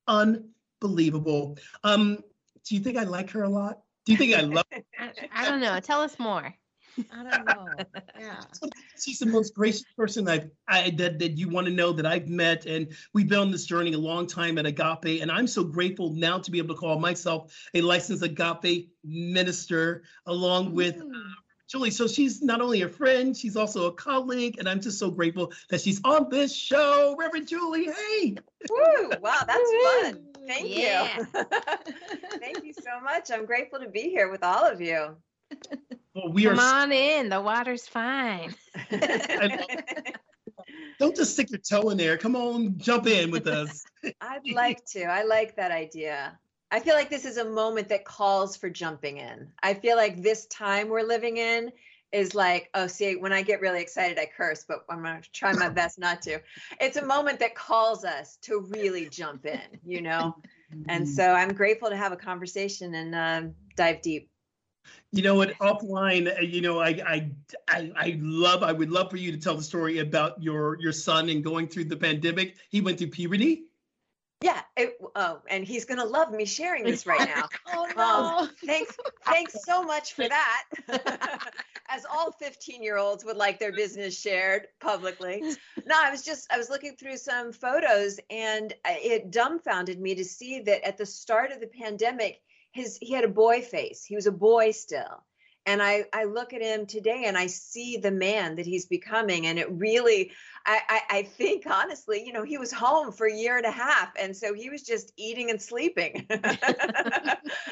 unbelievable. 0.06 1.58
Um, 1.82 2.18
do 2.64 2.74
you 2.74 2.80
think 2.80 2.96
I 2.96 3.04
like 3.04 3.30
her 3.30 3.42
a 3.42 3.48
lot? 3.48 3.80
Do 4.04 4.12
you 4.12 4.18
think 4.18 4.36
I 4.36 4.42
love 4.42 4.66
her? 4.72 5.12
I 5.32 5.48
don't 5.48 5.60
know. 5.60 5.80
Tell 5.80 6.00
us 6.00 6.18
more. 6.18 6.54
I 7.12 7.22
don't 7.22 7.46
know. 7.46 7.76
Yeah. 8.18 8.40
She's 9.00 9.18
the 9.18 9.26
most 9.26 9.54
gracious 9.54 9.84
person 9.96 10.28
I've 10.28 10.50
I, 10.68 10.90
that 10.90 11.18
that 11.18 11.38
you 11.38 11.48
want 11.48 11.66
to 11.66 11.72
know 11.72 11.92
that 11.92 12.06
I've 12.06 12.28
met, 12.28 12.66
and 12.66 12.92
we've 13.14 13.28
been 13.28 13.38
on 13.38 13.50
this 13.50 13.64
journey 13.64 13.92
a 13.92 13.98
long 13.98 14.26
time 14.26 14.58
at 14.58 14.66
Agape, 14.66 15.22
and 15.22 15.30
I'm 15.30 15.46
so 15.46 15.64
grateful 15.64 16.12
now 16.12 16.38
to 16.38 16.50
be 16.50 16.58
able 16.58 16.74
to 16.74 16.80
call 16.80 16.98
myself 16.98 17.54
a 17.74 17.80
licensed 17.80 18.22
Agape 18.22 18.90
minister, 19.04 20.02
along 20.26 20.74
with. 20.74 20.96
Uh, 21.00 21.04
Julie, 21.68 21.92
so 21.92 22.08
she's 22.08 22.42
not 22.42 22.60
only 22.60 22.82
a 22.82 22.88
friend, 22.88 23.36
she's 23.36 23.54
also 23.56 23.86
a 23.86 23.92
colleague, 23.92 24.56
and 24.58 24.68
I'm 24.68 24.80
just 24.80 24.98
so 24.98 25.08
grateful 25.08 25.52
that 25.68 25.80
she's 25.80 26.00
on 26.02 26.28
this 26.28 26.52
show. 26.52 27.14
Reverend 27.16 27.46
Julie, 27.46 27.84
hey. 27.84 28.36
Woo, 28.68 29.10
wow, 29.20 29.38
that's 29.46 29.70
fun. 30.02 30.26
Thank 30.48 30.76
Yeah. 30.76 31.16
you. 31.16 31.44
Thank 32.40 32.64
you 32.64 32.72
so 32.72 33.00
much. 33.00 33.30
I'm 33.30 33.46
grateful 33.46 33.78
to 33.78 33.88
be 33.88 34.10
here 34.10 34.32
with 34.32 34.42
all 34.42 34.66
of 34.66 34.80
you. 34.80 35.14
Well, 36.22 36.32
we 36.32 36.44
Come 36.44 36.58
are. 36.58 36.82
on 36.82 36.92
in. 36.92 37.28
The 37.28 37.40
water's 37.40 37.86
fine. 37.86 38.54
Don't 40.98 41.16
just 41.16 41.32
stick 41.32 41.50
your 41.50 41.60
toe 41.60 41.88
in 41.90 41.96
there. 41.96 42.18
Come 42.18 42.36
on, 42.36 42.76
jump 42.76 43.06
in 43.06 43.30
with 43.30 43.46
us. 43.46 43.84
I'd 44.20 44.46
like 44.52 44.84
to. 44.92 45.04
I 45.04 45.22
like 45.24 45.56
that 45.56 45.70
idea. 45.70 46.38
I 46.70 46.80
feel 46.80 46.94
like 46.94 47.08
this 47.10 47.24
is 47.24 47.38
a 47.38 47.44
moment 47.44 47.88
that 47.88 48.04
calls 48.04 48.56
for 48.56 48.68
jumping 48.68 49.16
in. 49.16 49.48
I 49.62 49.74
feel 49.74 49.96
like 49.96 50.22
this 50.22 50.46
time 50.46 50.88
we're 50.88 51.02
living 51.02 51.38
in 51.38 51.72
is 52.12 52.34
like, 52.34 52.68
oh, 52.74 52.86
see, 52.86 53.16
when 53.16 53.32
I 53.32 53.42
get 53.42 53.60
really 53.60 53.80
excited, 53.80 54.18
I 54.18 54.26
curse, 54.26 54.64
but 54.68 54.84
I'm 54.90 55.02
going 55.02 55.22
to 55.22 55.32
try 55.32 55.52
my 55.54 55.68
best 55.68 55.98
not 55.98 56.22
to. 56.22 56.40
It's 56.80 56.96
a 56.96 57.04
moment 57.04 57.38
that 57.40 57.54
calls 57.54 58.04
us 58.04 58.36
to 58.42 58.66
really 58.68 59.08
jump 59.08 59.46
in, 59.46 59.80
you 59.84 60.02
know? 60.02 60.36
And 60.88 61.08
so 61.08 61.32
I'm 61.32 61.52
grateful 61.52 61.88
to 61.88 61.96
have 61.96 62.12
a 62.12 62.16
conversation 62.16 62.94
and 62.94 63.14
um, 63.14 63.54
dive 63.76 64.02
deep. 64.02 64.29
You 65.12 65.22
know 65.22 65.34
what? 65.34 65.58
Offline, 65.58 66.36
uh, 66.38 66.40
you 66.40 66.60
know, 66.60 66.78
I, 66.78 66.88
I, 66.88 67.30
I, 67.68 67.92
I 67.96 68.18
love. 68.20 68.62
I 68.62 68.72
would 68.72 68.90
love 68.90 69.10
for 69.10 69.16
you 69.16 69.32
to 69.32 69.38
tell 69.38 69.56
the 69.56 69.62
story 69.62 69.98
about 69.98 70.42
your 70.42 70.78
your 70.80 70.92
son 70.92 71.28
and 71.28 71.42
going 71.42 71.68
through 71.68 71.84
the 71.84 71.96
pandemic. 71.96 72.56
He 72.68 72.80
went 72.80 72.98
through 72.98 73.08
puberty. 73.08 73.64
Yeah. 74.42 74.62
It, 74.76 74.96
oh, 75.16 75.42
and 75.50 75.64
he's 75.64 75.84
going 75.84 75.98
to 75.98 76.06
love 76.06 76.32
me 76.32 76.46
sharing 76.46 76.84
this 76.84 77.06
right 77.06 77.28
now. 77.28 77.48
Oh 77.72 78.38
Um, 78.40 78.50
thanks, 78.64 78.96
thanks 79.26 79.56
so 79.64 79.82
much 79.82 80.14
for 80.14 80.26
that. 80.28 80.64
As 81.88 82.06
all 82.10 82.32
15 82.32 82.82
year 82.82 82.96
olds 82.96 83.24
would 83.24 83.36
like 83.36 83.58
their 83.58 83.72
business 83.72 84.18
shared 84.18 84.68
publicly. 84.80 85.42
No, 85.86 85.94
I 85.96 86.10
was 86.10 86.22
just, 86.22 86.50
I 86.52 86.56
was 86.56 86.70
looking 86.70 86.96
through 86.96 87.18
some 87.18 87.52
photos 87.52 88.18
and 88.30 88.72
it 88.86 89.30
dumbfounded 89.30 90.00
me 90.00 90.14
to 90.14 90.24
see 90.24 90.60
that 90.60 90.86
at 90.86 90.96
the 90.96 91.06
start 91.06 91.52
of 91.52 91.60
the 91.60 91.66
pandemic, 91.66 92.40
his, 92.72 92.98
he 93.00 93.12
had 93.12 93.24
a 93.24 93.28
boy 93.28 93.62
face. 93.62 94.04
He 94.04 94.14
was 94.14 94.26
a 94.26 94.32
boy 94.32 94.70
still. 94.70 95.24
And 95.66 95.82
I, 95.82 96.04
I 96.12 96.24
look 96.24 96.52
at 96.52 96.62
him 96.62 96.86
today 96.86 97.24
and 97.26 97.36
I 97.36 97.46
see 97.46 97.98
the 97.98 98.10
man 98.10 98.56
that 98.56 98.66
he's 98.66 98.86
becoming. 98.86 99.46
And 99.46 99.58
it 99.58 99.70
really, 99.70 100.32
I, 100.64 100.80
I, 100.88 101.18
I 101.18 101.22
think 101.22 101.66
honestly, 101.66 102.24
you 102.24 102.32
know, 102.32 102.42
he 102.42 102.56
was 102.56 102.72
home 102.72 103.12
for 103.12 103.26
a 103.26 103.34
year 103.34 103.56
and 103.58 103.66
a 103.66 103.70
half. 103.70 104.12
And 104.18 104.34
so 104.34 104.54
he 104.54 104.70
was 104.70 104.82
just 104.82 105.12
eating 105.16 105.50
and 105.50 105.60
sleeping. 105.60 106.26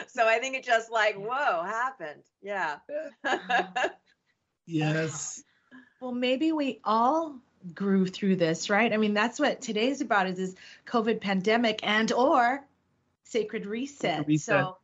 so 0.07 0.29
I 0.29 0.39
think 0.39 0.55
it 0.55 0.65
just 0.65 0.93
like, 0.93 1.17
whoa, 1.17 1.63
happened. 1.63 2.23
Yeah. 2.43 2.77
Yes. 4.71 5.43
well 5.99 6.13
maybe 6.13 6.53
we 6.53 6.79
all 6.85 7.39
grew 7.75 8.07
through 8.07 8.37
this 8.37 8.69
right 8.69 8.93
i 8.93 8.99
mean 8.99 9.15
that's 9.15 9.41
what 9.41 9.63
today's 9.63 10.03
about 10.03 10.27
is 10.27 10.37
this 10.37 10.55
covid 10.87 11.23
pandemic 11.23 11.81
and 11.83 12.13
or 12.13 12.63
sacred 13.25 13.67
reset, 13.67 14.27
reset. 14.27 14.61
so 14.61 14.77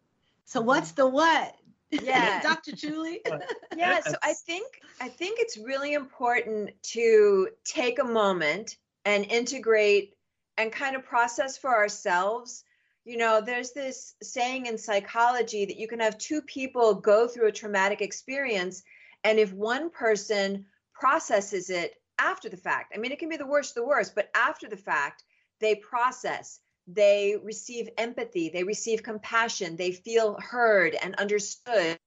so 0.44 0.60
what's 0.60 0.92
the 0.92 1.06
what? 1.06 1.54
Yeah. 1.90 2.40
dr 2.42 2.72
julie? 2.72 3.20
Yeah 3.76 4.00
so 4.00 4.14
i 4.22 4.32
think 4.32 4.66
i 5.00 5.08
think 5.08 5.38
it's 5.40 5.56
really 5.56 5.94
important 5.94 6.70
to 6.94 7.48
take 7.64 7.98
a 7.98 8.04
moment 8.04 8.76
and 9.04 9.24
integrate 9.26 10.14
and 10.56 10.72
kind 10.72 10.96
of 10.96 11.04
process 11.04 11.58
for 11.58 11.74
ourselves. 11.74 12.64
You 13.04 13.18
know 13.18 13.42
there's 13.42 13.72
this 13.72 14.14
saying 14.22 14.64
in 14.64 14.78
psychology 14.78 15.66
that 15.66 15.76
you 15.76 15.86
can 15.88 16.00
have 16.00 16.16
two 16.16 16.40
people 16.40 16.94
go 16.94 17.28
through 17.28 17.48
a 17.48 17.52
traumatic 17.52 18.00
experience 18.00 18.82
and 19.24 19.38
if 19.38 19.52
one 19.52 19.90
person 19.90 20.64
processes 20.94 21.68
it 21.68 21.94
after 22.18 22.48
the 22.48 22.56
fact 22.56 22.94
i 22.94 22.98
mean 22.98 23.12
it 23.12 23.18
can 23.18 23.28
be 23.28 23.36
the 23.36 23.46
worst 23.46 23.74
the 23.74 23.84
worst 23.84 24.14
but 24.14 24.30
after 24.34 24.68
the 24.68 24.76
fact 24.76 25.22
they 25.60 25.74
process 25.74 26.60
they 26.86 27.36
receive 27.42 27.88
empathy 27.96 28.50
they 28.50 28.62
receive 28.62 29.02
compassion 29.02 29.76
they 29.76 29.92
feel 29.92 30.38
heard 30.40 30.94
and 30.94 31.14
understood 31.16 31.98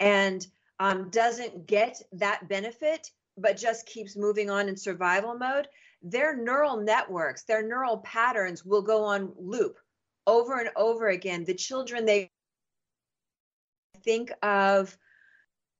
and 0.00 0.46
um, 0.80 1.10
doesn't 1.10 1.66
get 1.66 2.00
that 2.12 2.48
benefit, 2.48 3.10
but 3.36 3.56
just 3.56 3.86
keeps 3.86 4.16
moving 4.16 4.50
on 4.50 4.68
in 4.68 4.76
survival 4.76 5.34
mode, 5.34 5.68
their 6.02 6.36
neural 6.36 6.76
networks, 6.76 7.44
their 7.44 7.66
neural 7.66 7.98
patterns 7.98 8.64
will 8.64 8.82
go 8.82 9.04
on 9.04 9.32
loop 9.38 9.78
over 10.26 10.58
and 10.58 10.70
over 10.76 11.08
again. 11.08 11.44
The 11.44 11.54
children 11.54 12.04
they 12.04 12.30
think 14.04 14.32
of, 14.42 14.96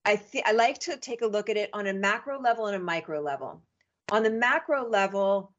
I 0.05 0.17
think 0.17 0.47
I 0.47 0.53
like 0.53 0.79
to 0.81 0.97
take 0.97 1.23
a 1.23 1.27
look 1.27 1.51
at 1.51 1.57
it 1.57 1.71
on 1.73 1.87
a 1.87 1.93
macro 1.93 2.41
level 2.41 2.67
and 2.67 2.77
a 2.77 2.81
micro 2.81 3.21
level. 3.21 3.63
On 4.11 4.23
the 4.23 4.31
macro 4.31 4.89
level, 4.89 5.53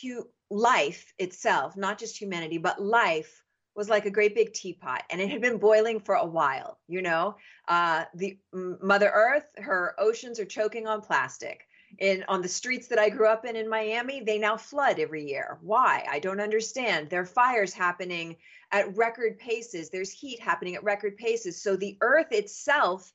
hu- 0.00 0.28
life 0.50 1.12
itself, 1.18 1.76
not 1.76 1.98
just 1.98 2.18
humanity, 2.18 2.58
but 2.58 2.82
life 2.82 3.42
was 3.78 3.88
like 3.88 4.06
a 4.06 4.10
great 4.10 4.34
big 4.34 4.52
teapot 4.52 5.04
and 5.08 5.20
it 5.20 5.30
had 5.30 5.40
been 5.40 5.56
boiling 5.56 6.00
for 6.00 6.16
a 6.16 6.26
while 6.26 6.78
you 6.88 7.00
know? 7.00 7.36
Uh, 7.68 8.04
the 8.14 8.36
mother 8.52 9.10
earth 9.14 9.44
her 9.56 9.94
oceans 9.98 10.40
are 10.40 10.44
choking 10.44 10.86
on 10.86 11.00
plastic. 11.00 11.64
In 11.98 12.24
on 12.28 12.42
the 12.42 12.48
streets 12.48 12.88
that 12.88 12.98
i 12.98 13.08
grew 13.08 13.28
up 13.28 13.46
in 13.46 13.56
in 13.56 13.68
miami 13.68 14.20
they 14.20 14.38
now 14.38 14.56
flood 14.56 14.98
every 14.98 15.24
year. 15.24 15.58
Why? 15.62 16.04
I 16.10 16.18
don't 16.18 16.40
understand. 16.40 17.08
There 17.08 17.20
are 17.20 17.26
fires 17.26 17.72
happening 17.72 18.36
at 18.72 18.94
record 18.96 19.38
paces. 19.38 19.88
There's 19.88 20.10
heat 20.10 20.40
happening 20.40 20.74
at 20.74 20.84
record 20.84 21.16
paces. 21.16 21.62
So 21.62 21.76
the 21.76 21.96
earth 22.00 22.32
itself 22.32 23.12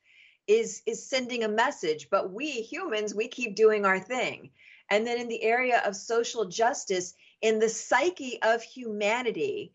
is 0.48 0.82
is 0.86 1.10
sending 1.10 1.44
a 1.44 1.50
message 1.50 2.10
but 2.10 2.32
we 2.32 2.50
humans 2.52 3.14
we 3.14 3.28
keep 3.28 3.56
doing 3.56 3.86
our 3.86 4.00
thing. 4.00 4.50
And 4.90 5.06
then 5.06 5.20
in 5.20 5.28
the 5.28 5.44
area 5.44 5.82
of 5.86 5.96
social 5.96 6.46
justice 6.46 7.16
in 7.44 7.60
the 7.60 7.70
psyche 7.70 8.42
of 8.42 8.64
humanity 8.64 9.74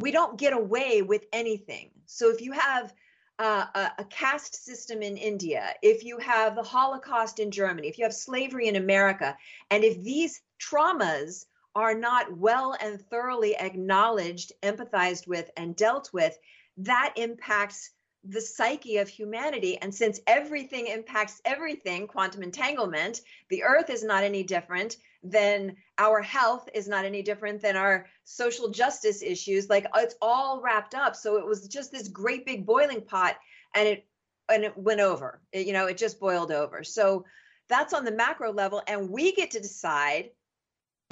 we 0.00 0.10
don't 0.10 0.38
get 0.38 0.52
away 0.52 1.02
with 1.02 1.24
anything. 1.32 1.90
So 2.06 2.30
if 2.30 2.40
you 2.40 2.52
have 2.52 2.92
uh, 3.38 3.66
a, 3.74 3.90
a 3.98 4.04
caste 4.04 4.64
system 4.64 5.02
in 5.02 5.16
India, 5.16 5.74
if 5.82 6.04
you 6.04 6.18
have 6.18 6.54
the 6.54 6.62
Holocaust 6.62 7.38
in 7.38 7.50
Germany, 7.50 7.88
if 7.88 7.98
you 7.98 8.04
have 8.04 8.14
slavery 8.14 8.68
in 8.68 8.76
America, 8.76 9.36
and 9.70 9.84
if 9.84 10.02
these 10.02 10.40
traumas 10.60 11.46
are 11.74 11.94
not 11.94 12.36
well 12.36 12.76
and 12.80 13.00
thoroughly 13.00 13.56
acknowledged, 13.56 14.52
empathized 14.62 15.26
with, 15.26 15.50
and 15.56 15.76
dealt 15.76 16.12
with, 16.12 16.36
that 16.76 17.12
impacts 17.16 17.90
the 18.24 18.40
psyche 18.40 18.98
of 18.98 19.08
humanity. 19.08 19.78
And 19.80 19.94
since 19.94 20.20
everything 20.26 20.86
impacts 20.86 21.40
everything, 21.44 22.06
quantum 22.06 22.42
entanglement, 22.42 23.20
the 23.48 23.62
earth 23.62 23.90
is 23.90 24.02
not 24.02 24.24
any 24.24 24.42
different, 24.42 24.96
than 25.22 25.76
our 25.98 26.22
health 26.22 26.68
is 26.74 26.86
not 26.86 27.04
any 27.04 27.22
different 27.22 27.60
than 27.60 27.76
our 27.76 28.06
social 28.24 28.68
justice 28.68 29.22
issues. 29.22 29.68
Like 29.68 29.86
it's 29.96 30.14
all 30.22 30.60
wrapped 30.60 30.94
up. 30.94 31.16
So 31.16 31.36
it 31.36 31.46
was 31.46 31.66
just 31.68 31.90
this 31.90 32.08
great 32.08 32.46
big 32.46 32.64
boiling 32.64 33.02
pot 33.02 33.36
and 33.74 33.88
it 33.88 34.06
and 34.50 34.64
it 34.64 34.78
went 34.78 35.00
over. 35.00 35.40
It, 35.52 35.66
you 35.66 35.72
know, 35.72 35.86
it 35.86 35.98
just 35.98 36.20
boiled 36.20 36.52
over. 36.52 36.82
So 36.82 37.24
that's 37.68 37.92
on 37.92 38.04
the 38.04 38.12
macro 38.12 38.52
level. 38.52 38.82
And 38.86 39.10
we 39.10 39.32
get 39.32 39.50
to 39.52 39.60
decide 39.60 40.30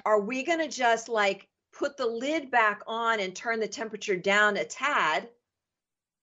are 0.05 0.21
we 0.21 0.43
going 0.43 0.61
to 0.61 0.69
just 0.69 1.09
like 1.09 1.49
put 1.73 1.97
the 1.97 2.07
lid 2.07 2.51
back 2.51 2.81
on 2.87 3.21
and 3.21 3.35
turn 3.35 3.61
the 3.61 3.69
temperature 3.69 4.17
down 4.17 4.57
a 4.57 4.65
tad 4.65 5.29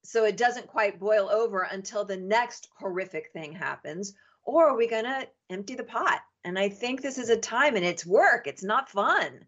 so 0.03 0.25
it 0.25 0.37
doesn't 0.37 0.67
quite 0.67 0.99
boil 0.99 1.29
over 1.29 1.61
until 1.61 2.05
the 2.05 2.17
next 2.17 2.69
horrific 2.77 3.31
thing 3.31 3.53
happens? 3.53 4.13
Or 4.43 4.69
are 4.69 4.77
we 4.77 4.87
going 4.87 5.05
to 5.05 5.27
empty 5.49 5.75
the 5.75 5.83
pot? 5.83 6.21
And 6.43 6.59
I 6.59 6.69
think 6.69 7.01
this 7.01 7.17
is 7.17 7.29
a 7.29 7.37
time 7.37 7.75
and 7.75 7.85
it's 7.85 8.05
work, 8.05 8.47
it's 8.47 8.63
not 8.63 8.89
fun. 8.89 9.45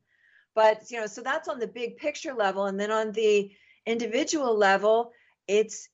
But, 0.53 0.89
you 0.89 1.01
know, 1.01 1.07
so 1.07 1.21
that's 1.21 1.49
on 1.49 1.59
the 1.59 1.67
big 1.67 1.97
picture 1.97 2.33
level. 2.33 2.65
And 2.65 2.79
then 2.79 2.91
on 2.91 3.11
the 3.11 3.51
individual 3.85 4.57
level, 4.57 5.11
it's 5.47 5.89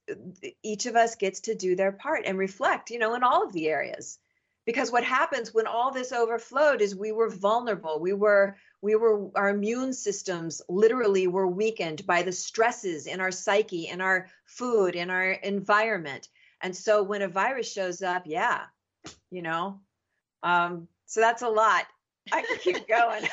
each 0.61 0.85
of 0.85 0.95
us 0.95 1.15
gets 1.15 1.41
to 1.41 1.55
do 1.55 1.75
their 1.75 1.91
part 1.91 2.23
and 2.25 2.37
reflect, 2.37 2.91
you 2.91 2.99
know, 2.99 3.15
in 3.15 3.23
all 3.23 3.43
of 3.43 3.53
the 3.53 3.67
areas. 3.67 4.19
Because 4.65 4.91
what 4.91 5.03
happens 5.03 5.53
when 5.53 5.65
all 5.65 5.91
this 5.91 6.11
overflowed 6.11 6.81
is 6.81 6.95
we 6.95 7.11
were 7.11 7.29
vulnerable. 7.29 7.99
We 7.99 8.13
were 8.13 8.57
we 8.81 8.95
were 8.95 9.29
our 9.35 9.49
immune 9.49 9.93
systems 9.93 10.61
literally 10.69 11.27
were 11.27 11.47
weakened 11.47 12.05
by 12.05 12.21
the 12.23 12.31
stresses 12.31 13.07
in 13.07 13.19
our 13.19 13.31
psyche, 13.31 13.87
in 13.87 14.01
our 14.01 14.27
food, 14.45 14.95
in 14.95 15.09
our 15.09 15.31
environment. 15.31 16.27
And 16.61 16.75
so 16.75 17.01
when 17.01 17.23
a 17.23 17.27
virus 17.27 17.71
shows 17.71 18.01
up, 18.01 18.23
yeah, 18.25 18.65
you 19.31 19.41
know, 19.41 19.79
um, 20.43 20.87
so 21.05 21.21
that's 21.21 21.41
a 21.41 21.49
lot. 21.49 21.85
I 22.31 22.41
can 22.43 22.57
keep 22.59 22.87
going. 22.87 23.27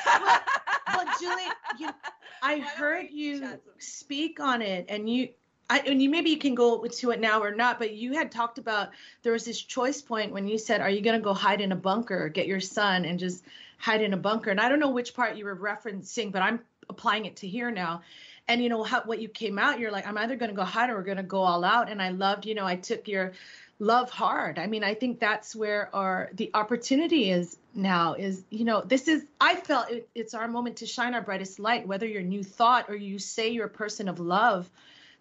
well 0.95 1.05
julie 1.19 1.43
you, 1.79 1.89
i 2.43 2.59
heard 2.59 3.07
you 3.11 3.59
speak 3.77 4.39
on 4.39 4.61
it 4.61 4.85
and 4.89 5.09
you 5.09 5.29
I, 5.69 5.79
and 5.79 6.01
you 6.01 6.09
maybe 6.09 6.31
you 6.31 6.37
can 6.37 6.55
go 6.55 6.83
to 6.83 7.11
it 7.11 7.19
now 7.19 7.41
or 7.43 7.53
not, 7.53 7.77
but 7.77 7.93
you 7.93 8.13
had 8.13 8.31
talked 8.31 8.57
about 8.57 8.89
there 9.21 9.33
was 9.33 9.45
this 9.45 9.61
choice 9.61 10.01
point 10.01 10.31
when 10.31 10.47
you 10.47 10.57
said, 10.57 10.81
"Are 10.81 10.89
you 10.89 11.01
going 11.01 11.19
to 11.19 11.23
go 11.23 11.33
hide 11.33 11.61
in 11.61 11.71
a 11.71 11.75
bunker, 11.75 12.27
get 12.29 12.47
your 12.47 12.59
son, 12.59 13.05
and 13.05 13.19
just 13.19 13.43
hide 13.77 14.01
in 14.01 14.13
a 14.13 14.17
bunker?" 14.17 14.49
And 14.49 14.59
I 14.59 14.67
don't 14.67 14.79
know 14.79 14.89
which 14.89 15.13
part 15.13 15.35
you 15.37 15.45
were 15.45 15.55
referencing, 15.55 16.31
but 16.31 16.41
I'm 16.41 16.59
applying 16.89 17.25
it 17.25 17.37
to 17.37 17.47
here 17.47 17.69
now. 17.69 18.01
And 18.47 18.63
you 18.63 18.69
know 18.69 18.81
how 18.81 19.03
what 19.03 19.21
you 19.21 19.29
came 19.29 19.59
out, 19.59 19.79
you're 19.79 19.91
like, 19.91 20.07
"I'm 20.07 20.17
either 20.17 20.35
going 20.35 20.49
to 20.49 20.55
go 20.55 20.63
hide 20.63 20.89
or 20.89 20.95
we're 20.95 21.03
going 21.03 21.17
to 21.17 21.23
go 21.23 21.41
all 21.41 21.63
out." 21.63 21.89
And 21.89 22.01
I 22.01 22.09
loved, 22.09 22.47
you 22.47 22.55
know, 22.55 22.65
I 22.65 22.75
took 22.75 23.07
your 23.07 23.33
love 23.77 24.09
hard. 24.09 24.57
I 24.57 24.65
mean, 24.65 24.83
I 24.83 24.95
think 24.95 25.19
that's 25.19 25.55
where 25.55 25.93
our 25.95 26.31
the 26.33 26.49
opportunity 26.55 27.29
is 27.29 27.57
now 27.75 28.15
is, 28.15 28.43
you 28.49 28.65
know, 28.65 28.81
this 28.81 29.07
is 29.07 29.23
I 29.39 29.55
felt 29.55 29.91
it, 29.91 30.09
it's 30.15 30.33
our 30.33 30.47
moment 30.47 30.77
to 30.77 30.87
shine 30.87 31.13
our 31.13 31.21
brightest 31.21 31.59
light 31.59 31.87
whether 31.87 32.07
you're 32.07 32.23
new 32.23 32.43
thought 32.43 32.89
or 32.89 32.95
you 32.95 33.19
say 33.19 33.49
you're 33.49 33.67
a 33.67 33.69
person 33.69 34.09
of 34.09 34.19
love 34.19 34.67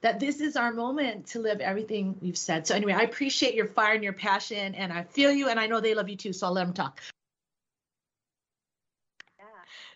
that 0.01 0.21
this 0.21 0.41
is 0.41 0.57
our 0.57 0.73
moment 0.73 1.27
to 1.29 1.41
live 1.41 1.61
everything 1.61 2.17
we've 2.21 2.39
said. 2.39 2.67
So 2.67 2.75
anyway, 2.75 2.93
I 2.93 3.03
appreciate 3.03 3.55
your 3.55 3.67
fire 3.67 3.95
and 3.95 4.05
your 4.05 4.13
passion 4.13 4.75
and 4.75 4.93
I 4.93 5.03
feel 5.03 5.33
you 5.33 5.49
and 5.49 5.59
I 5.59 5.67
know 5.67 5.81
they 5.81 5.95
love 5.95 6.09
you 6.09 6.17
too, 6.17 6.33
so 6.33 6.47
I'll 6.47 6.53
let 6.53 6.65
them 6.65 6.75
talk. 6.75 7.01
Yeah. 9.39 9.45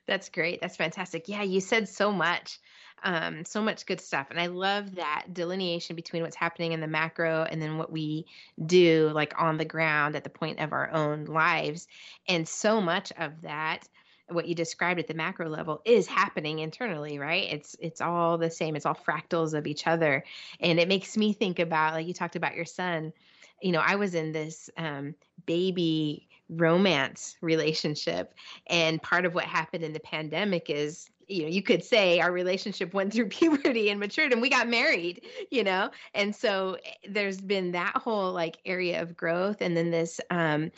That's 0.07 0.29
great. 0.29 0.61
That's 0.61 0.77
fantastic. 0.77 1.29
Yeah, 1.29 1.43
you 1.43 1.61
said 1.61 1.89
so 1.89 2.13
much. 2.13 2.59
Um, 3.05 3.45
so 3.45 3.61
much 3.61 3.87
good 3.87 4.01
stuff. 4.01 4.29
And 4.31 4.39
I 4.39 4.47
love 4.47 4.95
that 4.95 5.27
delineation 5.33 5.97
between 5.97 6.23
what's 6.23 6.37
happening 6.37 6.71
in 6.71 6.79
the 6.79 6.87
macro 6.87 7.43
and 7.43 7.61
then 7.61 7.77
what 7.77 7.91
we 7.91 8.27
do 8.65 9.11
like 9.13 9.35
on 9.43 9.57
the 9.57 9.65
ground 9.65 10.15
at 10.15 10.23
the 10.23 10.31
point 10.31 10.61
of 10.61 10.73
our 10.73 10.89
own 10.93 11.25
lives. 11.25 11.89
And 12.29 12.47
so 12.47 12.81
much 12.81 13.13
of 13.19 13.43
that 13.43 13.89
what 14.29 14.47
you 14.47 14.55
described 14.55 14.99
at 14.99 15.07
the 15.09 15.15
macro 15.15 15.49
level 15.49 15.83
is 15.85 16.07
happening 16.07 16.61
internally 16.61 17.19
right 17.19 17.53
it's 17.53 17.77
it's 17.81 18.01
all 18.01 18.39
the 18.39 18.51
same 18.51 18.77
it's 18.77 18.87
all 18.87 18.95
fractals 18.95 19.53
of 19.53 19.67
each 19.67 19.87
other 19.87 20.25
and 20.61 20.79
it 20.79 20.89
makes 20.89 21.17
me 21.17 21.33
think 21.33 21.59
about 21.59 21.95
like 21.95 22.07
you 22.07 22.15
talked 22.15 22.37
about 22.37 22.55
your 22.55 22.65
son 22.65 23.13
you 23.61 23.73
know 23.73 23.83
i 23.85 23.97
was 23.97 24.15
in 24.15 24.33
this 24.33 24.71
um, 24.77 25.15
baby 25.47 26.29
romance 26.57 27.37
relationship. 27.41 28.35
And 28.67 29.03
part 29.03 29.25
of 29.25 29.35
what 29.35 29.45
happened 29.45 29.85
in 29.85 29.93
the 29.93 30.01
pandemic 30.01 30.71
is, 30.71 31.09
you 31.29 31.43
know, 31.43 31.49
you 31.49 31.63
could 31.63 31.85
say 31.85 32.21
our 32.21 32.33
relationship 32.33 32.93
went 32.95 33.13
through 33.13 33.29
puberty 33.29 33.91
and 33.91 33.99
matured 34.01 34.33
and 34.33 34.43
we 34.43 34.51
got 34.51 34.69
married, 34.69 35.25
you 35.51 35.65
know? 35.65 35.91
And 36.15 36.35
so 36.35 36.77
eh, 36.85 36.91
there's 37.09 37.41
been 37.41 37.73
that 37.73 37.97
whole 37.97 38.33
like 38.33 38.59
area 38.65 39.01
of 39.03 39.17
growth. 39.17 39.61
And 39.61 39.77
then 39.77 39.91
this, 39.91 40.21
um, 40.31 40.71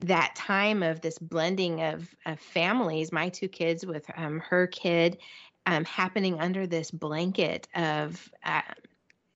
that 0.00 0.34
time 0.34 0.82
of 0.82 1.00
this 1.00 1.18
blending 1.18 1.82
of, 1.82 2.08
of 2.26 2.40
families, 2.40 3.12
my 3.12 3.28
two 3.28 3.48
kids 3.48 3.84
with 3.84 4.06
um, 4.16 4.40
her 4.40 4.66
kid, 4.66 5.18
um, 5.66 5.84
happening 5.84 6.40
under 6.40 6.66
this 6.66 6.90
blanket 6.90 7.68
of 7.74 8.30
uh, 8.44 8.62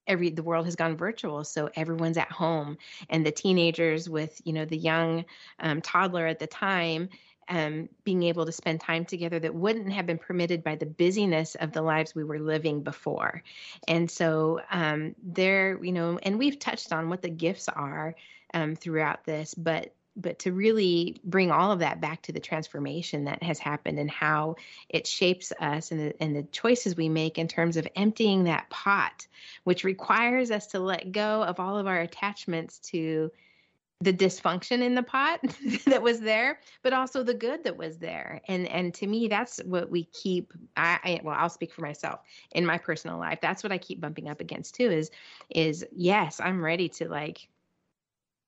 every 0.07 0.31
the 0.31 0.43
world 0.43 0.65
has 0.67 0.77
gone 0.77 0.97
virtual 0.97 1.45
so 1.45 1.71
everyone's 1.75 2.17
at 2.17 2.31
home. 2.31 2.79
And 3.09 3.25
the 3.25 3.33
teenagers 3.33 4.09
with 4.09 4.41
you 4.45 4.53
know 4.53 4.65
the 4.65 4.77
young 4.77 5.25
um, 5.59 5.81
toddler 5.81 6.27
at 6.27 6.39
the 6.39 6.47
time 6.47 7.09
um, 7.49 7.91
being 8.05 8.23
able 8.23 8.47
to 8.47 8.53
spend 8.53 8.81
time 8.81 9.05
together 9.05 9.39
that 9.39 9.55
wouldn't 9.55 9.93
have 9.93 10.07
been 10.07 10.19
permitted 10.19 10.65
by 10.65 10.77
the 10.77 10.87
busyness 10.87 11.57
of 11.57 11.73
the 11.73 11.83
lives 11.83 12.15
we 12.15 12.25
were 12.25 12.39
living 12.39 12.83
before. 12.83 13.43
And 13.87 14.11
so 14.11 14.61
um, 14.71 15.15
there 15.23 15.83
you 15.83 15.93
know 15.93 16.19
and 16.23 16.39
we've 16.39 16.59
touched 16.59 16.93
on 16.93 17.11
what 17.11 17.23
the 17.23 17.31
gifts 17.31 17.69
are 17.69 18.15
um, 18.53 18.77
throughout 18.77 19.25
this 19.25 19.55
but 19.55 19.93
but 20.17 20.39
to 20.41 20.53
really 20.53 21.21
bring 21.25 21.51
all 21.51 21.73
of 21.73 21.81
that 21.81 22.01
back 22.01 22.23
to 22.23 22.33
the 22.33 22.41
transformation 22.41 23.25
that 23.25 23.43
has 23.43 23.59
happened 23.59 23.99
and 23.99 24.11
how 24.11 24.57
it 24.89 25.07
shapes 25.07 25.53
us 25.61 25.91
and 25.91 26.01
the, 26.01 26.23
and 26.23 26.37
the 26.37 26.45
choices 26.45 26.97
we 26.97 27.09
make 27.09 27.39
in 27.39 27.49
terms 27.49 27.77
of 27.77 27.89
emptying 27.97 28.45
that 28.45 28.69
pot, 28.71 29.27
which 29.65 29.85
requires 29.85 30.51
us 30.51 30.69
to 30.69 30.79
let 30.79 31.13
go 31.13 31.43
of 31.43 31.59
all 31.59 31.79
of 31.79 31.87
our 31.87 32.01
attachments 32.01 32.79
to 32.79 33.31
the 34.01 34.13
dysfunction 34.13 34.83
in 34.83 34.95
the 34.95 35.03
pot 35.03 35.41
that 35.87 36.03
was 36.03 36.21
there, 36.21 36.61
but 36.83 36.93
also 36.93 37.23
the 37.23 37.35
good 37.35 37.65
that 37.65 37.77
was 37.77 37.99
there. 37.99 38.41
And 38.49 38.67
and 38.69 38.93
to 38.95 39.07
me, 39.07 39.29
that's 39.29 39.59
what 39.65 39.91
we 39.91 40.05
keep. 40.05 40.53
I, 40.77 40.99
I, 41.03 41.21
well, 41.23 41.37
I'll 41.39 41.49
speak 41.49 41.73
for 41.73 41.83
myself 41.83 42.21
in 42.53 42.67
my 42.67 42.79
personal 42.79 43.19
life. 43.19 43.39
That's 43.41 43.63
what 43.63 43.73
I 43.73 43.79
keep 43.79 44.01
bumping 44.01 44.29
up 44.29 44.41
against 44.41 44.75
too. 44.75 44.91
Is 44.91 45.11
is 45.49 45.87
yes, 45.93 46.41
I'm 46.41 46.63
ready 46.63 46.89
to 46.91 47.09
like 47.09 47.49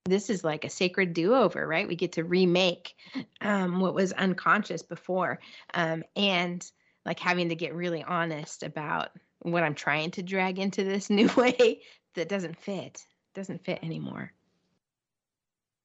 this 0.09 0.31
is 0.31 0.45
like 0.45 0.65
a 0.65 0.71
sacred 0.71 1.13
do-over 1.13 1.67
right? 1.67 1.89
We 1.89 1.97
get 1.97 2.13
to 2.13 2.25
remake 2.25 2.95
um, 3.41 3.81
what 3.81 3.95
was 3.95 4.13
unconscious 4.13 4.83
before 4.83 5.41
um, 5.75 6.05
and 6.15 6.69
like 7.05 7.21
having 7.21 7.51
to 7.51 7.55
get 7.55 7.75
really 7.75 8.03
honest 8.03 8.63
about 8.63 9.11
what 9.41 9.63
i'm 9.63 9.75
trying 9.75 10.11
to 10.11 10.23
drag 10.23 10.59
into 10.59 10.83
this 10.83 11.09
new 11.19 11.29
way 11.37 11.83
that 12.15 12.29
doesn't 12.29 12.57
fit 12.57 13.07
doesn't 13.37 13.65
fit 13.65 13.79
anymore. 13.83 14.33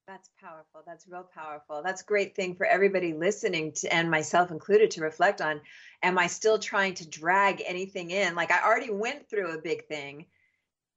That's 0.07 0.29
powerful. 0.41 0.81
That's 0.85 1.07
real 1.07 1.27
powerful. 1.33 1.83
That's 1.83 2.01
great 2.01 2.35
thing 2.35 2.55
for 2.55 2.65
everybody 2.65 3.13
listening 3.13 3.73
to 3.73 3.93
and 3.93 4.09
myself 4.09 4.49
included 4.49 4.91
to 4.91 5.01
reflect 5.01 5.41
on. 5.41 5.61
Am 6.01 6.17
i 6.17 6.27
still 6.27 6.57
trying 6.57 6.95
to 6.95 7.07
drag 7.07 7.61
anything 7.65 8.09
in? 8.09 8.33
Like 8.33 8.51
i 8.51 8.65
already 8.65 8.89
went 8.89 9.29
through 9.29 9.51
a 9.51 9.61
big 9.61 9.85
thing 9.85 10.25